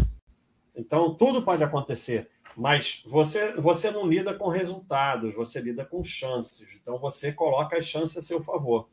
Então, 0.76 1.14
tudo 1.16 1.44
pode 1.44 1.64
acontecer. 1.64 2.30
Mas 2.58 3.04
você, 3.06 3.54
você 3.54 3.92
não 3.92 4.08
lida 4.08 4.34
com 4.34 4.48
resultados, 4.48 5.34
você 5.36 5.60
lida 5.60 5.86
com 5.86 6.04
chances. 6.04 6.68
Então, 6.82 6.98
você 6.98 7.32
coloca 7.32 7.78
as 7.78 7.86
chances 7.86 8.18
a 8.18 8.22
seu 8.22 8.42
favor. 8.42 8.90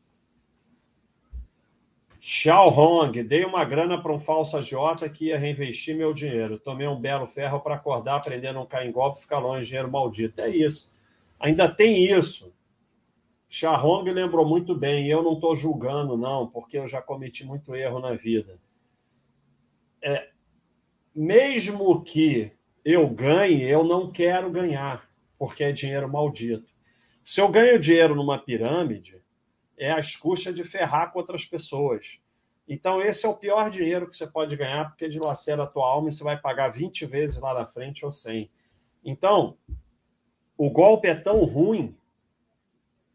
Xiao 2.19 2.67
Hong, 2.67 3.23
dei 3.23 3.43
uma 3.45 3.65
grana 3.65 3.99
para 3.99 4.13
um 4.13 4.19
falso 4.19 4.55
agiota 4.55 5.09
que 5.09 5.27
ia 5.27 5.39
reinvestir 5.39 5.95
meu 5.95 6.13
dinheiro. 6.13 6.59
Tomei 6.59 6.87
um 6.87 6.99
belo 6.99 7.25
ferro 7.25 7.59
para 7.59 7.75
acordar, 7.75 8.17
aprender 8.17 8.49
a 8.49 8.53
não 8.53 8.65
cair 8.65 8.89
em 8.89 8.91
golpe, 8.91 9.21
ficar 9.21 9.39
longe, 9.39 9.65
dinheiro 9.65 9.89
maldito. 9.89 10.39
É 10.43 10.49
isso. 10.49 10.90
Ainda 11.41 11.67
tem 11.67 12.05
isso. 12.05 12.53
Charrong 13.49 14.03
lembrou 14.09 14.47
muito 14.47 14.75
bem, 14.75 15.07
eu 15.07 15.23
não 15.23 15.33
estou 15.33 15.55
julgando, 15.55 16.15
não, 16.15 16.47
porque 16.47 16.77
eu 16.77 16.87
já 16.87 17.01
cometi 17.01 17.43
muito 17.43 17.75
erro 17.75 17.99
na 17.99 18.13
vida. 18.13 18.59
É, 20.01 20.29
mesmo 21.13 22.01
que 22.03 22.51
eu 22.85 23.09
ganhe, 23.09 23.63
eu 23.63 23.83
não 23.83 24.11
quero 24.11 24.49
ganhar, 24.51 25.09
porque 25.37 25.63
é 25.63 25.71
dinheiro 25.71 26.07
maldito. 26.07 26.71
Se 27.25 27.41
eu 27.41 27.49
ganho 27.49 27.79
dinheiro 27.79 28.15
numa 28.15 28.37
pirâmide, 28.37 29.21
é 29.77 29.91
às 29.91 30.15
custas 30.15 30.55
de 30.55 30.63
ferrar 30.63 31.11
com 31.11 31.19
outras 31.19 31.43
pessoas. 31.43 32.21
Então, 32.67 33.01
esse 33.01 33.25
é 33.25 33.29
o 33.29 33.35
pior 33.35 33.69
dinheiro 33.69 34.07
que 34.07 34.15
você 34.15 34.27
pode 34.27 34.55
ganhar, 34.55 34.89
porque 34.89 35.09
dilacera 35.09 35.63
a 35.63 35.67
tua 35.67 35.87
alma 35.87 36.09
e 36.09 36.11
você 36.11 36.23
vai 36.23 36.39
pagar 36.39 36.69
20 36.69 37.05
vezes 37.05 37.39
lá 37.39 37.53
na 37.53 37.65
frente 37.65 38.05
ou 38.05 38.11
100. 38.11 38.49
Então, 39.03 39.57
o 40.63 40.69
golpe 40.69 41.07
é 41.07 41.15
tão 41.15 41.43
ruim 41.43 41.97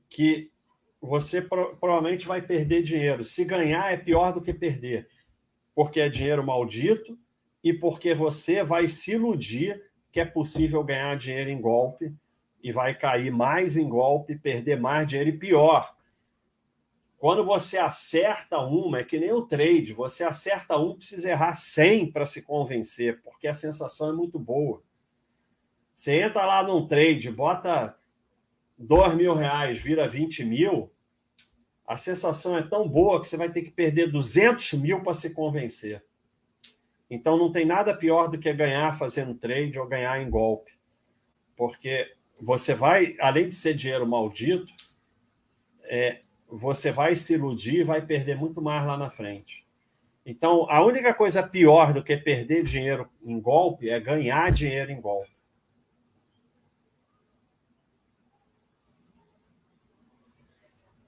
que 0.08 0.50
você 1.00 1.40
pro, 1.40 1.76
provavelmente 1.76 2.26
vai 2.26 2.42
perder 2.42 2.82
dinheiro. 2.82 3.24
Se 3.24 3.44
ganhar, 3.44 3.92
é 3.92 3.96
pior 3.96 4.32
do 4.32 4.42
que 4.42 4.52
perder, 4.52 5.08
porque 5.72 6.00
é 6.00 6.08
dinheiro 6.08 6.44
maldito 6.44 7.16
e 7.62 7.72
porque 7.72 8.16
você 8.16 8.64
vai 8.64 8.88
se 8.88 9.12
iludir 9.12 9.80
que 10.10 10.18
é 10.18 10.24
possível 10.24 10.82
ganhar 10.82 11.16
dinheiro 11.16 11.48
em 11.48 11.60
golpe 11.60 12.12
e 12.60 12.72
vai 12.72 12.98
cair 12.98 13.30
mais 13.30 13.76
em 13.76 13.88
golpe, 13.88 14.36
perder 14.36 14.80
mais 14.80 15.06
dinheiro 15.06 15.30
e 15.30 15.38
pior. 15.38 15.94
Quando 17.16 17.44
você 17.44 17.78
acerta 17.78 18.58
uma, 18.58 18.98
é 18.98 19.04
que 19.04 19.20
nem 19.20 19.32
o 19.32 19.46
trade, 19.46 19.92
você 19.92 20.24
acerta 20.24 20.76
um, 20.76 20.96
precisa 20.96 21.30
errar 21.30 21.54
100 21.54 22.10
para 22.10 22.26
se 22.26 22.42
convencer, 22.42 23.22
porque 23.22 23.46
a 23.46 23.54
sensação 23.54 24.10
é 24.10 24.12
muito 24.12 24.36
boa. 24.36 24.82
Você 25.96 26.20
entra 26.20 26.44
lá 26.44 26.62
num 26.62 26.86
trade, 26.86 27.30
bota 27.30 27.96
2 28.76 29.14
mil 29.14 29.34
reais, 29.34 29.80
vira 29.80 30.06
20 30.06 30.44
mil, 30.44 30.92
a 31.86 31.96
sensação 31.96 32.58
é 32.58 32.62
tão 32.62 32.86
boa 32.86 33.18
que 33.18 33.26
você 33.26 33.36
vai 33.36 33.50
ter 33.50 33.62
que 33.62 33.70
perder 33.70 34.12
200 34.12 34.74
mil 34.74 35.02
para 35.02 35.14
se 35.14 35.32
convencer. 35.32 36.04
Então 37.08 37.38
não 37.38 37.50
tem 37.50 37.64
nada 37.64 37.96
pior 37.96 38.28
do 38.28 38.38
que 38.38 38.52
ganhar 38.52 38.98
fazendo 38.98 39.34
trade 39.34 39.78
ou 39.78 39.86
ganhar 39.86 40.20
em 40.20 40.28
golpe. 40.28 40.72
Porque 41.56 42.12
você 42.42 42.74
vai, 42.74 43.16
além 43.18 43.48
de 43.48 43.54
ser 43.54 43.72
dinheiro 43.72 44.06
maldito, 44.06 44.70
é, 45.84 46.20
você 46.46 46.92
vai 46.92 47.14
se 47.14 47.32
iludir 47.32 47.80
e 47.80 47.84
vai 47.84 48.04
perder 48.04 48.36
muito 48.36 48.60
mais 48.60 48.84
lá 48.84 48.98
na 48.98 49.08
frente. 49.08 49.64
Então, 50.26 50.68
a 50.68 50.84
única 50.84 51.14
coisa 51.14 51.42
pior 51.42 51.94
do 51.94 52.02
que 52.02 52.16
perder 52.16 52.64
dinheiro 52.64 53.08
em 53.24 53.40
golpe 53.40 53.88
é 53.88 53.98
ganhar 53.98 54.50
dinheiro 54.50 54.90
em 54.90 55.00
golpe. 55.00 55.35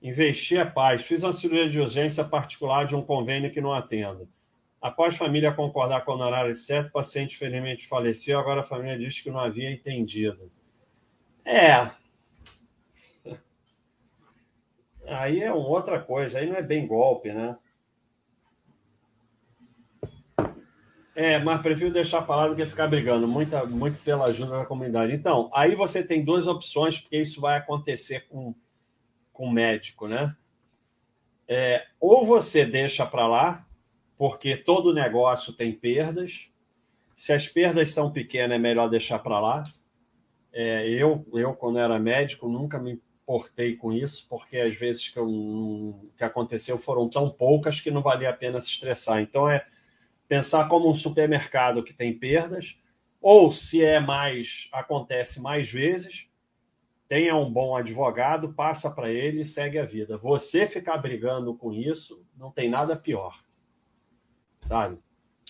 Investir 0.09 0.59
é 0.59 0.65
paz. 0.65 1.03
Fiz 1.03 1.23
uma 1.23 1.35
cirurgia 1.35 1.69
de 1.69 1.79
urgência 1.79 2.25
particular 2.25 2.87
de 2.87 2.97
um 2.97 3.03
convênio 3.03 3.53
que 3.53 3.61
não 3.61 3.75
atendo. 3.75 4.27
Após 4.81 5.15
a 5.15 5.19
família 5.19 5.53
concordar 5.53 6.03
com 6.03 6.13
o 6.13 6.15
honorário 6.15 6.55
certo, 6.57 6.89
o 6.89 6.93
paciente 6.93 7.37
felizmente 7.37 7.87
faleceu. 7.87 8.39
Agora 8.39 8.63
a 8.63 8.65
família 8.65 8.99
diz 8.99 9.21
que 9.21 9.31
não 9.31 9.39
havia 9.39 9.71
entendido. 9.71 10.51
É. 11.45 11.91
Aí 15.07 15.43
é 15.43 15.53
outra 15.53 16.01
coisa. 16.01 16.39
Aí 16.39 16.49
não 16.49 16.57
é 16.57 16.63
bem 16.63 16.87
golpe, 16.87 17.31
né? 17.31 17.59
É, 21.15 21.39
mas 21.39 21.61
prefiro 21.61 21.93
deixar 21.93 22.21
a 22.21 22.23
palavra 22.23 22.55
do 22.55 22.57
que 22.57 22.65
ficar 22.65 22.87
brigando. 22.87 23.29
Muita, 23.29 23.67
muito 23.67 24.01
pela 24.03 24.25
ajuda 24.27 24.59
da 24.59 24.65
comunidade. 24.65 25.13
Então, 25.13 25.51
aí 25.53 25.75
você 25.75 26.03
tem 26.03 26.25
duas 26.25 26.47
opções, 26.47 26.99
porque 26.99 27.21
isso 27.21 27.43
vai 27.43 27.59
acontecer 27.59 28.27
com 28.29 28.55
com 29.39 29.49
médico, 29.49 30.09
né? 30.09 30.35
É, 31.47 31.87
ou 32.01 32.27
você 32.27 32.67
deixa 32.67 33.07
para 33.07 33.29
lá, 33.29 33.65
porque 34.17 34.57
todo 34.57 34.93
negócio 34.93 35.53
tem 35.53 35.73
perdas. 35.73 36.51
Se 37.15 37.33
as 37.33 37.47
perdas 37.47 37.93
são 37.93 38.11
pequenas, 38.11 38.57
é 38.57 38.59
melhor 38.59 38.89
deixar 38.91 39.21
para 39.21 39.39
lá. 39.39 39.63
É, 40.53 40.89
eu, 40.89 41.25
eu, 41.33 41.55
quando 41.55 41.79
era 41.79 42.01
médico, 42.01 42.49
nunca 42.49 42.81
me 42.81 43.01
importei 43.23 43.77
com 43.77 43.93
isso, 43.93 44.27
porque 44.29 44.59
às 44.59 44.75
vezes 44.75 45.09
que, 45.09 45.21
eu, 45.21 46.11
que 46.17 46.25
aconteceu 46.25 46.77
foram 46.77 47.09
tão 47.09 47.31
poucas 47.31 47.81
que 47.81 47.93
não 47.93 48.03
valia 48.03 48.31
a 48.31 48.37
pena 48.37 48.61
se 48.61 48.71
estressar. 48.71 49.21
Então, 49.21 49.49
é 49.49 49.65
pensar 50.27 50.67
como 50.67 50.91
um 50.91 50.95
supermercado 50.97 51.85
que 51.85 51.95
tem 51.95 52.13
perdas, 52.13 52.77
ou 53.21 53.53
se 53.53 53.85
é 53.85 54.01
mais, 54.01 54.69
acontece 54.73 55.41
mais 55.41 55.71
vezes, 55.71 56.28
tenha 57.09 57.35
um 57.35 57.51
bom 57.51 57.75
advogado, 57.75 58.53
passa 58.53 58.91
para 58.91 59.11
ele 59.11 59.41
e 59.41 59.45
segue 59.45 59.79
a 59.79 59.85
vida. 59.85 60.19
Você 60.19 60.67
ficar 60.67 60.99
brigando 60.99 61.55
com 61.55 61.73
isso, 61.73 62.23
não 62.37 62.51
tem 62.51 62.69
nada 62.69 62.95
pior. 62.95 63.43
Sabe? 64.61 64.99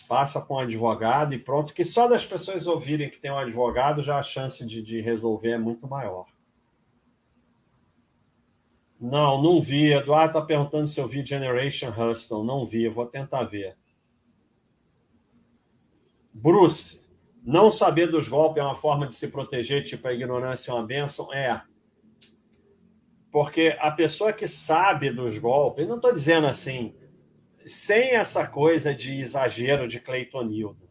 Passa 0.09 0.41
com 0.41 0.55
um 0.55 0.59
advogado 0.61 1.35
e 1.35 1.39
pronto, 1.39 1.75
que 1.75 1.85
só 1.85 2.07
das 2.07 2.25
pessoas 2.25 2.67
ouvirem 2.69 3.11
que 3.11 3.19
tem 3.19 3.33
um 3.33 3.39
advogado, 3.39 4.03
já 4.03 4.19
a 4.19 4.23
chance 4.23 4.65
de, 4.65 4.81
de 4.81 5.01
resolver 5.01 5.51
é 5.51 5.59
muito 5.59 5.89
maior. 5.89 6.27
Não, 9.01 9.43
não 9.43 9.61
vi. 9.61 9.93
Eduardo 9.93 10.39
está 10.39 10.43
perguntando 10.43 10.87
se 10.87 11.01
eu 11.01 11.07
vi 11.07 11.27
Generation 11.27 11.91
Hustle. 11.91 12.45
Não 12.45 12.67
vi, 12.67 12.89
vou 12.89 13.07
tentar 13.07 13.45
ver. 13.45 13.77
Bruce, 16.33 17.08
não 17.49 17.73
saber 17.73 18.11
dos 18.11 18.29
golpes 18.29 18.63
é 18.63 18.63
uma 18.63 18.75
forma 18.75 19.07
de 19.07 19.15
se 19.15 19.29
proteger, 19.29 19.83
tipo 19.83 20.07
a 20.07 20.13
ignorância 20.13 20.71
é 20.71 20.75
uma 20.75 20.85
bênção? 20.85 21.33
É. 21.33 21.63
Porque 23.33 23.75
a 23.81 23.91
pessoa 23.91 24.35
que 24.35 24.47
sabe 24.47 25.11
dos 25.11 25.39
golpes, 25.39 25.89
não 25.89 25.97
estou 25.97 26.13
dizendo 26.13 26.47
assim, 26.47 26.95
sem 27.67 28.11
essa 28.11 28.47
coisa 28.47 28.95
de 28.95 29.19
exagero 29.19 29.89
de 29.89 29.99
Cleitonildo. 29.99 30.87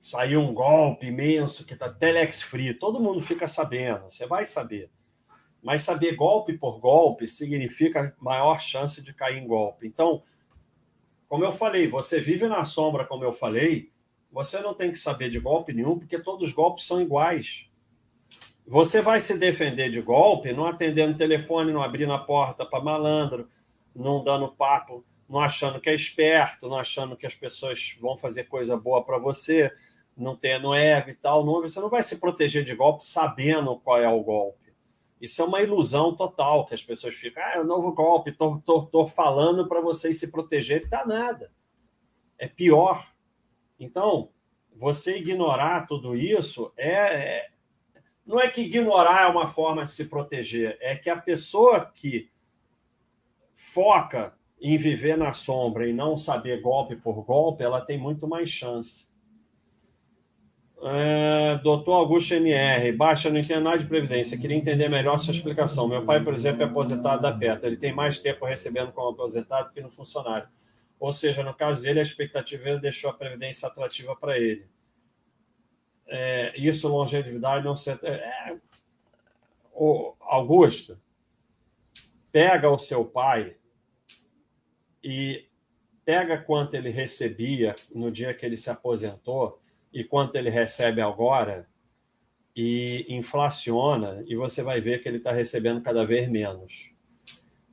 Saiu 0.00 0.40
um 0.40 0.52
golpe 0.52 1.06
imenso 1.06 1.64
que 1.64 1.74
está 1.74 1.88
telex 1.88 2.42
free, 2.42 2.74
todo 2.74 2.98
mundo 2.98 3.20
fica 3.20 3.46
sabendo, 3.46 4.10
você 4.10 4.26
vai 4.26 4.44
saber. 4.44 4.90
Mas 5.62 5.84
saber 5.84 6.16
golpe 6.16 6.58
por 6.58 6.80
golpe 6.80 7.28
significa 7.28 8.12
maior 8.18 8.60
chance 8.60 9.00
de 9.00 9.14
cair 9.14 9.38
em 9.38 9.46
golpe. 9.46 9.86
Então, 9.86 10.20
como 11.28 11.44
eu 11.44 11.52
falei, 11.52 11.86
você 11.86 12.18
vive 12.18 12.48
na 12.48 12.64
sombra, 12.64 13.06
como 13.06 13.22
eu 13.22 13.32
falei, 13.32 13.92
você 14.32 14.60
não 14.60 14.74
tem 14.74 14.90
que 14.90 14.98
saber 14.98 15.30
de 15.30 15.38
golpe 15.38 15.72
nenhum, 15.72 15.98
porque 15.98 16.18
todos 16.18 16.48
os 16.48 16.54
golpes 16.54 16.86
são 16.86 17.00
iguais. 17.00 17.66
Você 18.66 19.02
vai 19.02 19.20
se 19.20 19.36
defender 19.36 19.90
de 19.90 20.00
golpe 20.00 20.52
não 20.52 20.66
atendendo 20.66 21.16
telefone, 21.16 21.72
não 21.72 21.82
abrindo 21.82 22.12
a 22.12 22.18
porta 22.18 22.64
para 22.64 22.82
malandro, 22.82 23.48
não 23.94 24.22
dando 24.22 24.48
papo, 24.48 25.04
não 25.28 25.40
achando 25.40 25.80
que 25.80 25.90
é 25.90 25.94
esperto, 25.94 26.68
não 26.68 26.76
achando 26.76 27.16
que 27.16 27.26
as 27.26 27.34
pessoas 27.34 27.96
vão 28.00 28.16
fazer 28.16 28.44
coisa 28.44 28.76
boa 28.76 29.04
para 29.04 29.18
você, 29.18 29.72
não 30.16 30.36
tendo 30.36 30.74
ego 30.74 31.10
e 31.10 31.14
tal. 31.14 31.44
Não, 31.44 31.60
você 31.62 31.80
não 31.80 31.88
vai 31.88 32.02
se 32.02 32.20
proteger 32.20 32.64
de 32.64 32.74
golpe 32.74 33.04
sabendo 33.04 33.78
qual 33.80 33.98
é 33.98 34.08
o 34.08 34.22
golpe. 34.22 34.72
Isso 35.20 35.42
é 35.42 35.44
uma 35.44 35.60
ilusão 35.60 36.16
total, 36.16 36.64
que 36.64 36.74
as 36.74 36.82
pessoas 36.82 37.14
ficam, 37.14 37.42
ah, 37.42 37.52
é 37.56 37.60
um 37.60 37.64
novo 37.64 37.92
golpe, 37.92 38.32
tô, 38.32 39.06
falando 39.06 39.68
para 39.68 39.80
vocês 39.80 40.18
se 40.18 40.30
protegerem. 40.30 40.88
Tá 40.88 41.04
nada. 41.04 41.52
É 42.38 42.48
pior. 42.48 43.06
Então, 43.80 44.28
você 44.76 45.16
ignorar 45.16 45.86
tudo 45.86 46.14
isso 46.14 46.70
é, 46.76 47.38
é, 47.38 47.50
não 48.26 48.38
é 48.38 48.48
que 48.48 48.60
ignorar 48.60 49.22
é 49.22 49.26
uma 49.26 49.46
forma 49.46 49.82
de 49.82 49.90
se 49.90 50.08
proteger, 50.08 50.76
é 50.80 50.94
que 50.94 51.08
a 51.08 51.16
pessoa 51.16 51.86
que 51.86 52.30
foca 53.54 54.34
em 54.60 54.76
viver 54.76 55.16
na 55.16 55.32
sombra 55.32 55.88
e 55.88 55.92
não 55.92 56.18
saber 56.18 56.60
golpe 56.60 56.94
por 56.94 57.24
golpe, 57.24 57.64
ela 57.64 57.80
tem 57.80 57.98
muito 57.98 58.28
mais 58.28 58.50
chance. 58.50 59.08
É, 60.82 61.58
doutor 61.62 61.92
Augusto 61.92 62.34
MR, 62.34 62.92
baixa, 62.92 63.28
não 63.28 63.38
entendo 63.38 63.64
nada 63.64 63.78
de 63.78 63.86
Previdência. 63.86 64.38
Queria 64.38 64.56
entender 64.56 64.88
melhor 64.88 65.18
sua 65.18 65.32
explicação. 65.32 65.86
Meu 65.86 66.04
pai, 66.04 66.22
por 66.22 66.32
exemplo, 66.32 66.62
é 66.62 66.64
aposentado 66.64 67.20
da 67.20 67.32
PETA. 67.32 67.66
Ele 67.66 67.76
tem 67.76 67.92
mais 67.92 68.18
tempo 68.18 68.46
recebendo 68.46 68.92
como 68.92 69.10
aposentado 69.10 69.72
que 69.72 69.80
no 69.80 69.90
funcionário. 69.90 70.48
Ou 71.00 71.14
seja, 71.14 71.42
no 71.42 71.54
caso 71.54 71.80
dele, 71.80 71.98
a 71.98 72.02
expectativa 72.02 72.76
deixou 72.76 73.08
a 73.08 73.14
previdência 73.14 73.66
atrativa 73.66 74.14
para 74.14 74.38
ele. 74.38 74.68
É, 76.06 76.52
isso, 76.58 76.86
longevidade, 76.88 77.64
não 77.64 77.74
se. 77.74 77.90
É, 77.90 78.58
o 79.72 80.14
Augusto, 80.20 81.00
pega 82.30 82.68
o 82.68 82.78
seu 82.78 83.02
pai 83.02 83.56
e 85.02 85.48
pega 86.04 86.36
quanto 86.36 86.74
ele 86.74 86.90
recebia 86.90 87.74
no 87.94 88.10
dia 88.10 88.34
que 88.34 88.44
ele 88.44 88.58
se 88.58 88.68
aposentou 88.68 89.58
e 89.90 90.04
quanto 90.04 90.36
ele 90.36 90.50
recebe 90.50 91.00
agora 91.00 91.66
e 92.54 93.06
inflaciona, 93.08 94.22
e 94.26 94.34
você 94.34 94.62
vai 94.62 94.80
ver 94.80 95.02
que 95.02 95.08
ele 95.08 95.16
está 95.16 95.32
recebendo 95.32 95.80
cada 95.80 96.04
vez 96.04 96.28
menos. 96.28 96.92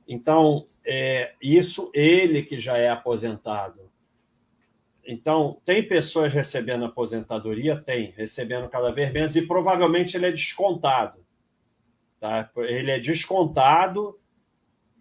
Então, 0.08 0.64
é, 0.86 1.34
isso 1.42 1.90
ele 1.92 2.42
que 2.42 2.58
já 2.58 2.72
é 2.72 2.88
aposentado. 2.88 3.90
Então, 5.06 5.60
tem 5.66 5.86
pessoas 5.86 6.32
recebendo 6.32 6.86
aposentadoria? 6.86 7.76
Tem, 7.76 8.12
recebendo 8.16 8.68
cada 8.70 8.90
vez 8.90 9.12
menos, 9.12 9.36
e 9.36 9.46
provavelmente 9.46 10.16
ele 10.16 10.26
é 10.26 10.32
descontado. 10.32 11.22
Tá? 12.18 12.50
Ele 12.56 12.90
é 12.90 12.98
descontado 12.98 14.18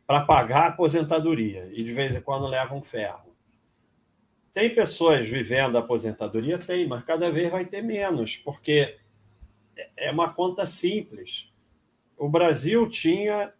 para 0.05 0.25
pagar 0.25 0.63
a 0.63 0.67
aposentadoria, 0.67 1.69
e 1.71 1.77
de 1.77 1.93
vez 1.93 2.15
em 2.15 2.21
quando 2.21 2.45
leva 2.45 2.75
um 2.75 2.81
ferro. 2.81 3.33
Tem 4.53 4.73
pessoas 4.73 5.27
vivendo 5.27 5.77
a 5.77 5.79
aposentadoria? 5.79 6.57
Tem, 6.57 6.85
mas 6.85 7.05
cada 7.05 7.31
vez 7.31 7.49
vai 7.49 7.65
ter 7.65 7.81
menos, 7.81 8.35
porque 8.35 8.97
é 9.95 10.11
uma 10.11 10.33
conta 10.33 10.65
simples. 10.65 11.51
O 12.17 12.27
Brasil 12.27 12.89
tinha 12.89 13.53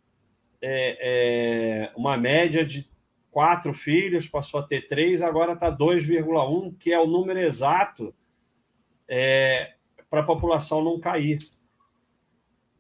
é, 0.61 1.87
é, 1.89 1.91
uma 1.95 2.17
média 2.17 2.65
de 2.65 2.89
quatro 3.31 3.73
filhos, 3.73 4.27
passou 4.27 4.59
a 4.59 4.63
ter 4.63 4.87
três, 4.87 5.21
agora 5.21 5.53
está 5.53 5.71
2,1, 5.71 6.75
que 6.77 6.91
é 6.91 6.99
o 6.99 7.05
número 7.05 7.39
exato 7.39 8.13
é, 9.07 9.75
para 10.09 10.21
a 10.21 10.25
população 10.25 10.83
não 10.83 10.99
cair. 10.99 11.39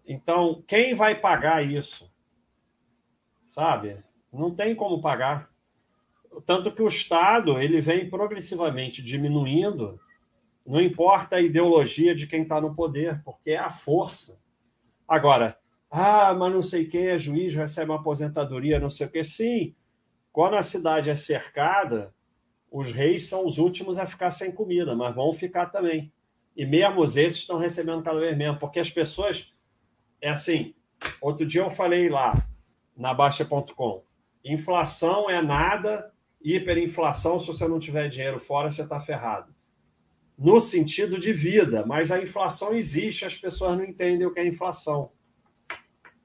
Então, 0.05 0.63
quem 0.65 0.95
vai 0.95 1.13
pagar 1.13 1.63
isso? 1.63 2.11
Sabe? 3.47 4.03
Não 4.31 4.53
tem 4.53 4.73
como 4.75 5.01
pagar. 5.01 5.49
tanto 6.45 6.71
que 6.71 6.81
o 6.81 6.87
Estado 6.87 7.59
ele 7.59 7.81
vem 7.81 8.09
progressivamente 8.09 9.03
diminuindo, 9.03 9.99
não 10.65 10.81
importa 10.81 11.37
a 11.37 11.41
ideologia 11.41 12.13
de 12.13 12.27
quem 12.27 12.43
está 12.43 12.59
no 12.59 12.75
poder, 12.75 13.21
porque 13.23 13.51
é 13.51 13.57
a 13.57 13.71
força. 13.71 14.41
Agora, 15.07 15.57
ah, 15.89 16.33
mas 16.33 16.53
não 16.53 16.61
sei 16.61 16.85
quem 16.85 17.07
é 17.07 17.17
juiz, 17.17 17.55
recebe 17.55 17.91
uma 17.91 17.99
aposentadoria, 17.99 18.79
não 18.79 18.89
sei 18.89 19.07
o 19.07 19.09
quê. 19.09 19.23
Sim, 19.23 19.73
quando 20.31 20.55
a 20.55 20.63
cidade 20.63 21.09
é 21.09 21.15
cercada, 21.15 22.13
os 22.71 22.91
reis 22.91 23.27
são 23.27 23.45
os 23.45 23.57
últimos 23.57 23.97
a 23.97 24.05
ficar 24.05 24.31
sem 24.31 24.51
comida, 24.51 24.95
mas 24.95 25.15
vão 25.15 25.31
ficar 25.31 25.67
também. 25.67 26.11
E 26.55 26.65
mesmo 26.65 27.03
esses 27.03 27.39
estão 27.39 27.57
recebendo 27.57 28.03
cada 28.03 28.19
vez 28.19 28.37
menos, 28.37 28.59
porque 28.59 28.79
as 28.79 28.89
pessoas. 28.89 29.53
É 30.19 30.29
assim, 30.29 30.73
outro 31.21 31.45
dia 31.45 31.61
eu 31.61 31.69
falei 31.69 32.09
lá 32.09 32.47
na 32.95 33.13
Baixa.com: 33.13 34.03
inflação 34.43 35.29
é 35.29 35.41
nada, 35.41 36.11
hiperinflação, 36.41 37.39
se 37.39 37.47
você 37.47 37.67
não 37.67 37.79
tiver 37.79 38.09
dinheiro 38.09 38.39
fora, 38.39 38.71
você 38.71 38.81
está 38.81 38.99
ferrado. 38.99 39.55
No 40.37 40.59
sentido 40.59 41.17
de 41.19 41.31
vida, 41.31 41.85
mas 41.85 42.11
a 42.11 42.21
inflação 42.21 42.73
existe, 42.73 43.25
as 43.25 43.37
pessoas 43.37 43.77
não 43.77 43.85
entendem 43.85 44.27
o 44.27 44.33
que 44.33 44.39
é 44.39 44.47
inflação. 44.47 45.11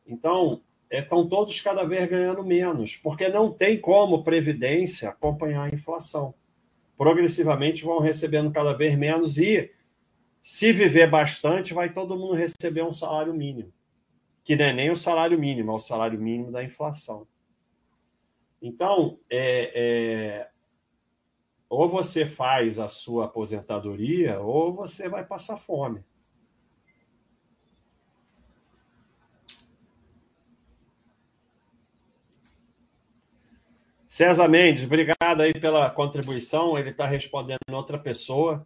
Então, 0.06 0.60
estão 0.90 1.26
todos 1.26 1.60
cada 1.60 1.84
vez 1.84 2.08
ganhando 2.08 2.44
menos, 2.44 2.96
porque 2.96 3.28
não 3.28 3.50
tem 3.50 3.80
como 3.80 4.22
Previdência 4.22 5.10
acompanhar 5.10 5.64
a 5.64 5.74
inflação. 5.74 6.34
Progressivamente 6.96 7.82
vão 7.82 7.98
recebendo 7.98 8.50
cada 8.50 8.72
vez 8.72 8.96
menos 8.96 9.38
e, 9.38 9.70
se 10.42 10.72
viver 10.72 11.08
bastante, 11.08 11.72
vai 11.72 11.92
todo 11.92 12.16
mundo 12.16 12.34
receber 12.34 12.82
um 12.82 12.92
salário 12.92 13.32
mínimo, 13.32 13.72
que 14.44 14.54
não 14.54 14.66
é 14.66 14.72
nem 14.72 14.90
o 14.90 14.96
salário 14.96 15.38
mínimo, 15.38 15.72
é 15.72 15.74
o 15.74 15.80
salário 15.80 16.20
mínimo 16.20 16.52
da 16.52 16.62
inflação. 16.62 17.26
Então, 18.60 19.18
é, 19.30 19.72
é, 19.74 20.48
ou 21.68 21.88
você 21.88 22.26
faz 22.26 22.78
a 22.78 22.86
sua 22.86 23.24
aposentadoria, 23.24 24.38
ou 24.40 24.74
você 24.74 25.08
vai 25.08 25.24
passar 25.24 25.56
fome. 25.56 26.04
César 34.22 34.46
Mendes, 34.46 34.84
obrigado 34.84 35.40
aí 35.40 35.52
pela 35.52 35.90
contribuição. 35.90 36.78
Ele 36.78 36.90
está 36.90 37.04
respondendo 37.04 37.58
outra 37.72 37.98
pessoa. 37.98 38.64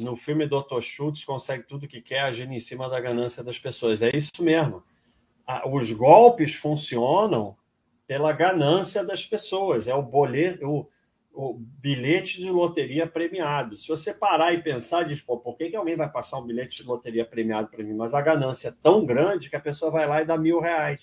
No 0.00 0.14
filme 0.14 0.46
Dr. 0.46 0.80
Schultz, 0.80 1.24
consegue 1.24 1.64
tudo 1.64 1.88
que 1.88 2.00
quer, 2.00 2.20
agindo 2.20 2.52
em 2.52 2.60
cima 2.60 2.88
da 2.88 3.00
ganância 3.00 3.42
das 3.42 3.58
pessoas. 3.58 4.00
É 4.00 4.16
isso 4.16 4.30
mesmo. 4.38 4.84
Os 5.72 5.90
golpes 5.90 6.54
funcionam 6.54 7.56
pela 8.06 8.30
ganância 8.30 9.02
das 9.02 9.26
pessoas. 9.26 9.88
É 9.88 9.94
o 9.96 10.02
boleto, 10.04 10.64
o, 10.64 10.88
o 11.32 11.58
bilhete 11.58 12.36
de 12.40 12.48
loteria 12.48 13.08
premiado. 13.08 13.76
Se 13.76 13.88
você 13.88 14.14
parar 14.14 14.52
e 14.52 14.62
pensar, 14.62 15.02
diz, 15.02 15.20
pô, 15.20 15.36
por 15.36 15.56
que, 15.56 15.70
que 15.70 15.76
alguém 15.76 15.96
vai 15.96 16.08
passar 16.08 16.38
um 16.38 16.46
bilhete 16.46 16.84
de 16.84 16.88
loteria 16.88 17.24
premiado 17.24 17.66
para 17.66 17.82
mim? 17.82 17.94
Mas 17.94 18.14
a 18.14 18.20
ganância 18.20 18.68
é 18.68 18.74
tão 18.80 19.04
grande 19.04 19.50
que 19.50 19.56
a 19.56 19.60
pessoa 19.60 19.90
vai 19.90 20.06
lá 20.06 20.22
e 20.22 20.24
dá 20.24 20.38
mil 20.38 20.60
reais. 20.60 21.02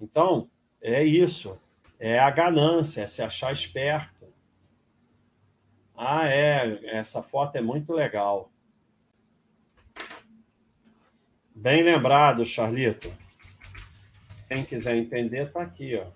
Então, 0.00 0.48
é 0.80 1.04
isso 1.04 1.62
é 2.06 2.18
a 2.18 2.30
ganância, 2.30 3.00
é 3.00 3.06
se 3.06 3.22
achar 3.22 3.50
esperto. 3.50 4.30
Ah, 5.96 6.28
é, 6.28 6.98
essa 6.98 7.22
foto 7.22 7.56
é 7.56 7.62
muito 7.62 7.94
legal. 7.94 8.52
Bem 11.54 11.82
lembrado, 11.82 12.44
Charlito. 12.44 13.10
Quem 14.48 14.66
quiser 14.66 14.96
entender, 14.96 15.46
está 15.46 15.62
aqui, 15.62 15.96
ó. 15.96 16.10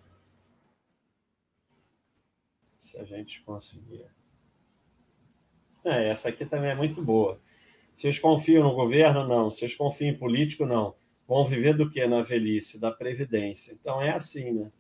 Se 2.79 3.01
a 3.01 3.05
gente 3.05 3.41
conseguir. 3.41 4.05
É, 5.83 6.11
essa 6.11 6.29
aqui 6.29 6.45
também 6.45 6.71
é 6.71 6.75
muito 6.75 7.03
boa. 7.03 7.41
Vocês 7.97 8.19
confiam 8.19 8.63
no 8.63 8.75
governo? 8.75 9.27
Não. 9.27 9.51
Vocês 9.51 9.75
confiam 9.75 10.11
em 10.11 10.19
político? 10.19 10.67
Não. 10.67 10.95
Vão 11.27 11.47
viver 11.47 11.75
do 11.75 11.89
que 11.89 12.07
na 12.07 12.21
velhice? 12.21 12.79
Da 12.79 12.91
Previdência. 12.91 13.73
Então 13.73 14.03
é 14.03 14.11
assim, 14.11 14.53
né? 14.53 14.71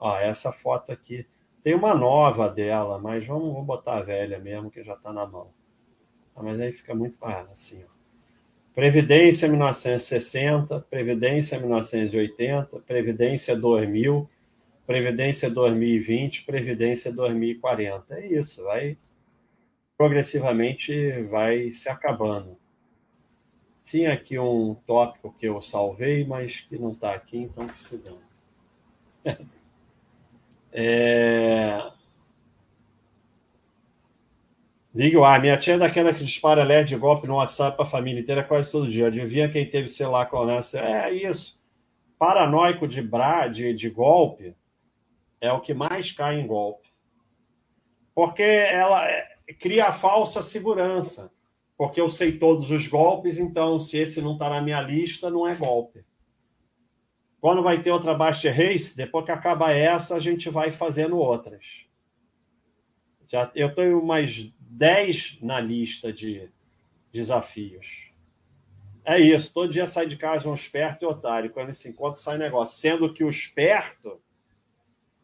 Ó, 0.00 0.18
essa 0.18 0.50
foto 0.50 0.90
aqui. 0.90 1.26
Tem 1.62 1.74
uma 1.74 1.94
nova 1.94 2.48
dela, 2.48 2.98
mas 2.98 3.26
vamos, 3.26 3.52
vamos 3.52 3.66
botar 3.66 3.98
a 3.98 4.02
velha 4.02 4.38
mesmo, 4.38 4.70
que 4.70 4.82
já 4.82 4.94
está 4.94 5.12
na 5.12 5.26
mão. 5.26 5.48
Ah, 6.34 6.42
mas 6.42 6.58
aí 6.58 6.72
fica 6.72 6.94
muito 6.94 7.16
ah, 7.22 7.46
assim. 7.52 7.84
Ó. 7.84 8.00
Previdência 8.74 9.46
1960, 9.46 10.86
Previdência 10.88 11.58
1980, 11.58 12.78
Previdência 12.80 13.54
2000, 13.56 14.28
Previdência 14.86 15.50
2020, 15.50 16.44
Previdência 16.44 17.12
2040. 17.12 18.14
É 18.14 18.26
isso, 18.26 18.64
vai 18.64 18.96
progressivamente 20.00 21.24
vai 21.24 21.72
se 21.72 21.90
acabando. 21.90 22.56
Tinha 23.82 24.14
aqui 24.14 24.38
um 24.38 24.74
tópico 24.86 25.34
que 25.38 25.44
eu 25.44 25.60
salvei, 25.60 26.24
mas 26.24 26.60
que 26.60 26.78
não 26.78 26.92
está 26.92 27.12
aqui, 27.12 27.36
então 27.36 27.66
que 27.66 27.78
se 27.78 27.98
dane. 27.98 28.18
É... 30.72 31.90
Ligue 34.94 35.16
ah, 35.22 35.38
minha 35.38 35.56
tia 35.56 35.74
é 35.74 35.78
daquela 35.78 36.12
que 36.12 36.24
dispara 36.24 36.62
alerta 36.62 36.88
de 36.88 36.96
golpe 36.96 37.28
no 37.28 37.36
WhatsApp 37.36 37.76
para 37.76 37.86
a 37.86 37.88
família 37.88 38.20
inteira 38.20 38.42
quase 38.42 38.70
todo 38.70 38.88
dia. 38.88 39.06
Adivinha 39.06 39.48
quem 39.48 39.68
teve 39.68 39.88
celular 39.88 40.26
com 40.26 40.50
essa? 40.50 40.80
É 40.80 41.12
isso. 41.12 41.58
Paranoico 42.18 42.88
de, 42.88 43.00
bra... 43.00 43.46
de, 43.46 43.72
de 43.72 43.88
golpe 43.88 44.54
é 45.40 45.52
o 45.52 45.60
que 45.60 45.72
mais 45.72 46.10
cai 46.10 46.40
em 46.40 46.46
golpe. 46.46 46.88
Porque 48.14 48.42
ela 48.42 49.08
é, 49.08 49.28
cria 49.58 49.86
a 49.86 49.92
falsa 49.92 50.42
segurança. 50.42 51.32
Porque 51.76 52.00
eu 52.00 52.10
sei 52.10 52.32
todos 52.32 52.70
os 52.70 52.86
golpes, 52.86 53.38
então 53.38 53.80
se 53.80 53.96
esse 53.96 54.20
não 54.20 54.34
está 54.34 54.50
na 54.50 54.60
minha 54.60 54.80
lista, 54.82 55.30
não 55.30 55.48
é 55.48 55.54
golpe. 55.54 56.04
Quando 57.40 57.62
vai 57.62 57.80
ter 57.82 57.90
outra 57.90 58.14
Baixa 58.14 58.50
Race, 58.52 58.96
depois 58.96 59.24
que 59.24 59.32
acaba 59.32 59.72
essa, 59.72 60.14
a 60.14 60.20
gente 60.20 60.50
vai 60.50 60.70
fazendo 60.70 61.16
outras. 61.16 61.86
Já, 63.26 63.50
eu 63.54 63.74
tenho 63.74 64.04
mais 64.04 64.52
10 64.58 65.40
na 65.40 65.58
lista 65.58 66.12
de 66.12 66.50
desafios. 67.12 68.10
É 69.04 69.18
isso, 69.18 69.54
todo 69.54 69.72
dia 69.72 69.86
sai 69.86 70.06
de 70.06 70.16
casa 70.16 70.48
um 70.48 70.54
esperto 70.54 71.04
e 71.04 71.06
otário. 71.06 71.50
Quando 71.50 71.72
se 71.72 71.88
encontra, 71.88 72.20
sai 72.20 72.36
negócio. 72.36 72.78
Sendo 72.78 73.12
que 73.12 73.24
o 73.24 73.30
esperto 73.30 74.20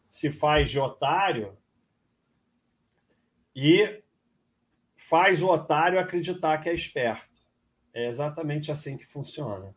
se 0.09 0.31
faz 0.31 0.71
de 0.71 0.79
otário 0.79 1.55
e 3.55 4.03
faz 4.97 5.41
o 5.41 5.47
otário 5.47 5.99
acreditar 5.99 6.57
que 6.57 6.69
é 6.69 6.73
esperto. 6.73 7.37
É 7.93 8.07
exatamente 8.07 8.71
assim 8.71 8.97
que 8.97 9.05
funciona. 9.05 9.75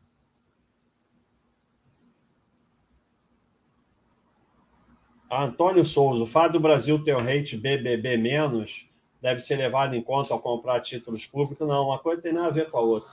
Antônio 5.31 5.85
Souza, 5.85 6.25
o 6.25 6.27
fato 6.27 6.53
do 6.53 6.61
Brasil 6.61 7.03
ter 7.03 7.15
o 7.15 7.23
rate 7.23 7.57
BBB 7.57 8.17
menos 8.17 8.89
deve 9.23 9.41
ser 9.41 9.57
levado 9.57 9.95
em 9.95 10.03
conta 10.03 10.35
ao 10.35 10.41
comprar 10.41 10.81
títulos 10.81 11.25
públicos? 11.25 11.67
Não, 11.67 11.87
uma 11.87 11.99
coisa 11.99 12.23
tem 12.23 12.33
nada 12.33 12.49
a 12.49 12.53
ver 12.53 12.69
com 12.69 12.79
a 12.79 12.81
outra. 12.81 13.13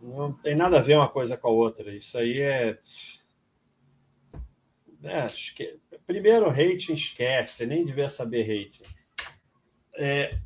Não 0.00 0.32
tem 0.32 0.54
nada 0.54 0.78
a 0.78 0.82
ver 0.82 0.96
uma 0.96 1.08
coisa 1.08 1.36
com 1.36 1.48
a 1.48 1.50
outra. 1.50 1.92
Isso 1.92 2.16
aí 2.16 2.40
é. 2.40 2.78
é 5.02 5.26
esque... 5.26 5.78
Primeiro, 6.06 6.48
rating 6.48 6.94
esquece, 6.94 7.66
nem 7.66 7.84
devia 7.84 8.08
saber 8.08 8.42
rating. 8.42 8.82
É, 9.94 10.38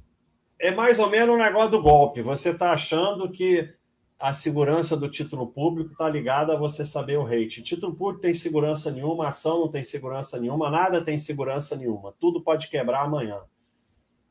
é 0.58 0.70
mais 0.70 0.98
ou 0.98 1.08
menos 1.08 1.30
o 1.30 1.38
um 1.38 1.42
negócio 1.42 1.70
do 1.70 1.82
golpe. 1.82 2.22
Você 2.22 2.50
está 2.50 2.72
achando 2.72 3.30
que 3.30 3.74
a 4.18 4.32
segurança 4.32 4.96
do 4.96 5.08
título 5.08 5.46
público 5.48 5.92
está 5.92 6.08
ligada 6.08 6.54
a 6.54 6.58
você 6.58 6.86
saber 6.86 7.18
o 7.18 7.24
rate. 7.24 7.62
Título 7.62 7.94
público 7.94 8.22
tem 8.22 8.32
segurança 8.32 8.90
nenhuma, 8.90 9.28
ação 9.28 9.60
não 9.60 9.68
tem 9.68 9.82
segurança 9.82 10.40
nenhuma, 10.40 10.70
nada 10.70 11.04
tem 11.04 11.18
segurança 11.18 11.76
nenhuma. 11.76 12.14
Tudo 12.18 12.40
pode 12.40 12.68
quebrar 12.68 13.02
amanhã. 13.02 13.40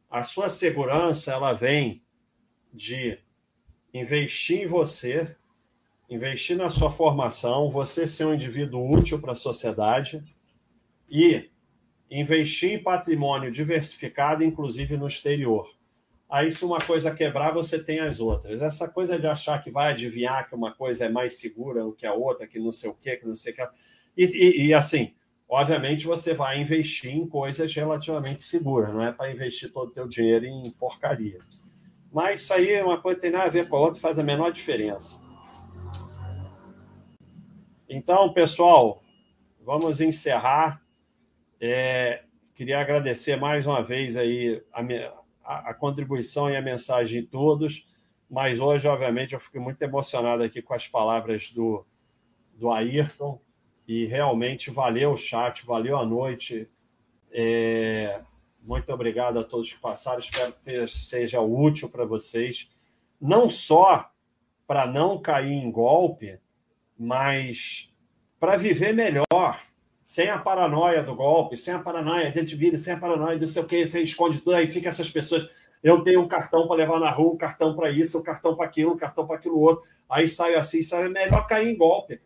A 0.10 0.24
sua 0.24 0.48
segurança 0.48 1.32
ela 1.32 1.54
vem 1.54 2.04
de 2.74 3.20
investir 3.94 4.62
em 4.62 4.68
você, 4.68 5.36
investir 6.10 6.58
na 6.58 6.70
sua 6.70 6.90
formação, 6.90 7.70
você 7.70 8.08
ser 8.08 8.26
um 8.26 8.34
indivíduo 8.34 8.92
útil 8.92 9.20
para 9.20 9.34
a 9.34 9.36
sociedade 9.36 10.24
e 11.10 11.50
investir 12.10 12.72
em 12.72 12.84
patrimônio 12.84 13.52
diversificado, 13.52 14.44
inclusive 14.44 14.98
no 14.98 15.08
exterior. 15.08 15.68
Aí, 16.34 16.52
se 16.52 16.66
uma 16.66 16.80
coisa 16.80 17.14
quebrar, 17.14 17.52
você 17.54 17.78
tem 17.78 18.00
as 18.00 18.20
outras. 18.20 18.60
Essa 18.60 18.90
coisa 18.90 19.20
de 19.20 19.28
achar 19.28 19.62
que 19.62 19.70
vai 19.70 19.92
adivinhar 19.92 20.50
que 20.50 20.56
uma 20.56 20.74
coisa 20.74 21.06
é 21.06 21.08
mais 21.08 21.36
segura 21.36 21.84
do 21.84 21.94
que 21.94 22.08
a 22.08 22.14
outra, 22.16 22.48
que 22.48 22.58
não 22.58 22.72
sei 22.72 22.90
o 22.90 22.96
quê, 22.96 23.18
que 23.18 23.28
não 23.28 23.36
sei 23.36 23.54
o 23.54 23.56
que. 23.56 23.62
E, 24.18 24.26
e, 24.26 24.66
e 24.66 24.74
assim, 24.74 25.14
obviamente, 25.48 26.08
você 26.08 26.34
vai 26.34 26.60
investir 26.60 27.12
em 27.12 27.28
coisas 27.28 27.72
relativamente 27.72 28.42
seguras, 28.42 28.92
não 28.92 29.06
é 29.06 29.12
para 29.12 29.32
investir 29.32 29.72
todo 29.72 29.90
o 29.90 29.92
teu 29.92 30.08
dinheiro 30.08 30.48
em 30.48 30.64
porcaria. 30.80 31.38
Mas 32.12 32.42
isso 32.42 32.54
aí 32.56 32.72
é 32.72 32.84
uma 32.84 33.00
coisa 33.00 33.18
que 33.18 33.22
tem 33.22 33.32
nada 33.32 33.46
a 33.46 33.52
ver 33.52 33.70
com 33.70 33.76
a 33.76 33.82
outra, 33.82 34.02
faz 34.02 34.18
a 34.18 34.24
menor 34.24 34.52
diferença. 34.52 35.22
Então, 37.88 38.34
pessoal, 38.34 39.04
vamos 39.62 40.02
encerrar. 40.02 40.82
É, 41.62 42.24
queria 42.56 42.80
agradecer 42.80 43.36
mais 43.36 43.68
uma 43.68 43.84
vez 43.84 44.18
aí 44.18 44.64
a, 44.74 44.82
a, 45.44 45.74
contribuição 45.74 46.50
e 46.50 46.56
a 46.56 46.62
mensagem 46.62 47.22
de 47.22 47.28
todos, 47.28 47.88
mas 48.30 48.60
hoje, 48.60 48.88
obviamente, 48.88 49.34
eu 49.34 49.40
fiquei 49.40 49.60
muito 49.60 49.82
emocionado 49.82 50.44
aqui 50.44 50.62
com 50.62 50.74
as 50.74 50.88
palavras 50.88 51.52
do, 51.52 51.86
do 52.56 52.72
Ayrton, 52.72 53.40
e 53.88 54.06
realmente 54.06 54.72
valeu 54.72 55.12
o 55.12 55.18
chat, 55.18 55.66
valeu 55.66 55.98
a 55.98 56.06
noite. 56.06 56.70
É, 57.32 58.22
muito 58.62 58.92
obrigado 58.94 59.40
a 59.40 59.44
todos 59.44 59.74
que 59.74 59.80
passaram, 59.80 60.20
espero 60.20 60.54
que 60.54 60.88
seja 60.88 61.42
útil 61.42 61.90
para 61.90 62.06
vocês, 62.06 62.72
não 63.20 63.50
só 63.50 64.10
para 64.66 64.88
não 64.88 65.22
cair 65.22 65.52
em 65.52 65.70
golpe, 65.70 66.40
mas 66.98 67.94
para 68.40 68.56
viver 68.56 68.94
melhor, 68.94 69.60
sem 70.06 70.30
a 70.30 70.38
paranoia 70.38 71.02
do 71.02 71.16
golpe, 71.16 71.56
sem 71.56 71.74
a 71.74 71.80
paranoia, 71.80 72.32
gente 72.32 72.56
vira, 72.56 72.78
sem 72.78 72.94
a 72.94 73.00
paranoia 73.00 73.38
do 73.38 73.48
sei 73.48 73.62
o 73.62 73.66
que, 73.66 73.88
você 73.88 74.02
esconde 74.02 74.40
tudo, 74.40 74.56
aí 74.56 74.72
fica 74.72 74.90
essas 74.90 75.10
pessoas. 75.10 75.48
Eu 75.82 76.02
tenho 76.02 76.22
um 76.22 76.28
cartão 76.28 76.68
para 76.68 76.78
levar 76.78 77.00
na 77.00 77.12
rua, 77.12 77.34
um 77.34 77.38
cartão 77.38 77.76
para 77.76 77.90
isso, 77.90 78.20
um 78.20 78.24
cartão 78.24 78.56
para 78.56 78.66
aquilo, 78.66 78.94
um 78.94 78.98
cartão 78.98 79.28
para 79.28 79.36
aquilo 79.36 79.60
outro. 79.60 79.88
Aí 80.10 80.28
sai 80.28 80.56
assim, 80.56 80.82
sai, 80.82 81.06
é 81.06 81.10
melhor 81.10 81.46
cair 81.48 81.70
em 81.70 81.78
golpe. 81.78 82.22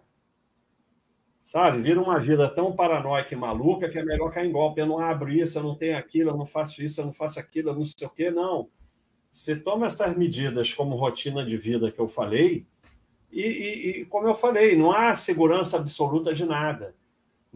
Sabe? 1.43 1.81
Vira 1.81 2.01
uma 2.01 2.19
vida 2.19 2.47
tão 2.49 2.75
paranoica 2.75 3.33
e 3.33 3.37
maluca 3.37 3.89
que 3.89 3.97
é 3.97 4.03
melhor 4.03 4.31
cair 4.31 4.47
em 4.47 4.51
golpe. 4.51 4.81
Eu 4.81 4.85
não 4.85 4.99
abro 4.99 5.29
isso, 5.29 5.57
eu 5.57 5.63
não 5.63 5.75
tenho 5.75 5.97
aquilo, 5.97 6.31
eu 6.31 6.37
não 6.37 6.45
faço 6.45 6.83
isso, 6.83 7.01
eu 7.01 7.05
não 7.05 7.13
faço 7.13 7.39
aquilo, 7.39 7.69
eu 7.69 7.75
não 7.75 7.85
sei 7.85 8.05
o 8.05 8.09
quê. 8.09 8.29
Não. 8.29 8.69
Você 9.31 9.55
toma 9.55 9.87
essas 9.87 10.15
medidas 10.17 10.73
como 10.73 10.95
rotina 10.95 11.45
de 11.45 11.57
vida 11.57 11.91
que 11.91 11.99
eu 11.99 12.07
falei, 12.07 12.65
e, 13.31 13.41
e, 13.41 13.89
e, 14.01 14.05
como 14.05 14.27
eu 14.27 14.35
falei, 14.35 14.77
não 14.77 14.91
há 14.91 15.15
segurança 15.15 15.77
absoluta 15.77 16.33
de 16.33 16.45
nada. 16.45 16.95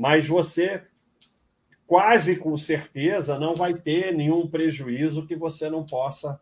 Mas 0.01 0.27
você, 0.27 0.81
quase 1.85 2.35
com 2.37 2.57
certeza, 2.57 3.37
não 3.37 3.53
vai 3.53 3.75
ter 3.75 4.11
nenhum 4.11 4.47
prejuízo 4.47 5.27
que 5.27 5.35
você 5.35 5.69
não 5.69 5.83
possa 5.83 6.41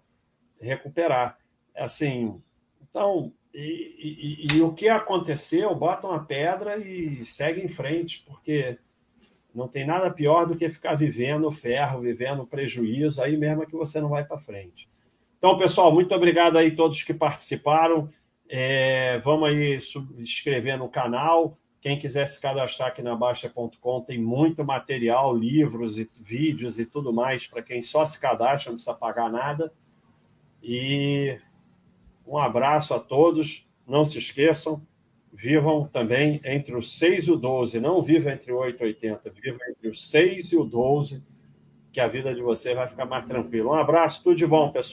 recuperar. 0.61 1.37
Assim, 1.75 2.41
então, 2.81 3.33
e, 3.53 4.47
e, 4.49 4.55
e, 4.55 4.61
o 4.61 4.71
que 4.71 4.87
aconteceu, 4.87 5.75
bota 5.75 6.07
uma 6.07 6.23
pedra 6.23 6.77
e 6.77 7.25
segue 7.25 7.59
em 7.59 7.67
frente, 7.67 8.23
porque 8.25 8.77
não 9.53 9.67
tem 9.67 9.85
nada 9.85 10.09
pior 10.09 10.45
do 10.45 10.55
que 10.55 10.69
ficar 10.69 10.95
vivendo 10.95 11.51
ferro, 11.51 11.99
vivendo 11.99 12.47
prejuízo, 12.47 13.21
aí 13.21 13.35
mesmo 13.35 13.63
é 13.63 13.65
que 13.65 13.75
você 13.75 13.99
não 13.99 14.07
vai 14.07 14.23
para 14.23 14.39
frente. 14.39 14.87
Então, 15.37 15.57
pessoal, 15.57 15.91
muito 15.91 16.15
obrigado 16.15 16.57
aí 16.57 16.69
a 16.69 16.75
todos 16.77 17.03
que 17.03 17.13
participaram. 17.13 18.09
É, 18.47 19.19
vamos 19.19 19.49
aí 19.49 19.81
se 19.81 19.99
inscrever 20.17 20.77
no 20.77 20.87
canal. 20.87 21.57
Quem 21.81 21.97
quiser 21.97 22.25
se 22.25 22.41
cadastrar 22.41 22.89
aqui 22.89 23.01
na 23.01 23.15
Baixa.com 23.15 24.01
tem 24.01 24.19
muito 24.19 24.65
material, 24.65 25.35
livros 25.35 25.97
e 25.97 26.09
vídeos 26.17 26.77
e 26.77 26.85
tudo 26.85 27.13
mais 27.13 27.47
para 27.47 27.63
quem 27.63 27.81
só 27.81 28.05
se 28.05 28.19
cadastra, 28.19 28.71
não 28.71 28.75
precisa 28.75 28.95
pagar 28.95 29.31
nada. 29.31 29.71
E 30.61 31.39
um 32.27 32.37
abraço 32.37 32.93
a 32.93 32.99
todos. 32.99 33.65
Não 33.87 34.03
se 34.03 34.19
esqueçam, 34.19 34.85
vivam 35.33 35.87
também 35.87 36.41
entre 36.43 36.75
os 36.75 36.97
6 36.97 37.27
e 37.27 37.31
o 37.31 37.37
12. 37.37 37.79
Não 37.79 38.03
vivam 38.03 38.31
entre 38.31 38.51
o 38.51 38.57
8 38.57 38.83
e 38.83 38.87
80. 38.87 39.29
Vivam 39.29 39.59
entre 39.69 39.89
os 39.89 40.07
6 40.09 40.51
e 40.51 40.57
o 40.57 40.65
12, 40.65 41.23
que 41.91 41.99
a 41.99 42.07
vida 42.07 42.35
de 42.35 42.41
você 42.41 42.75
vai 42.75 42.87
ficar 42.87 43.05
mais 43.05 43.25
tranquila. 43.25 43.71
Um 43.71 43.75
abraço, 43.75 44.21
tudo 44.21 44.35
de 44.35 44.45
bom, 44.45 44.69
pessoal. 44.69 44.83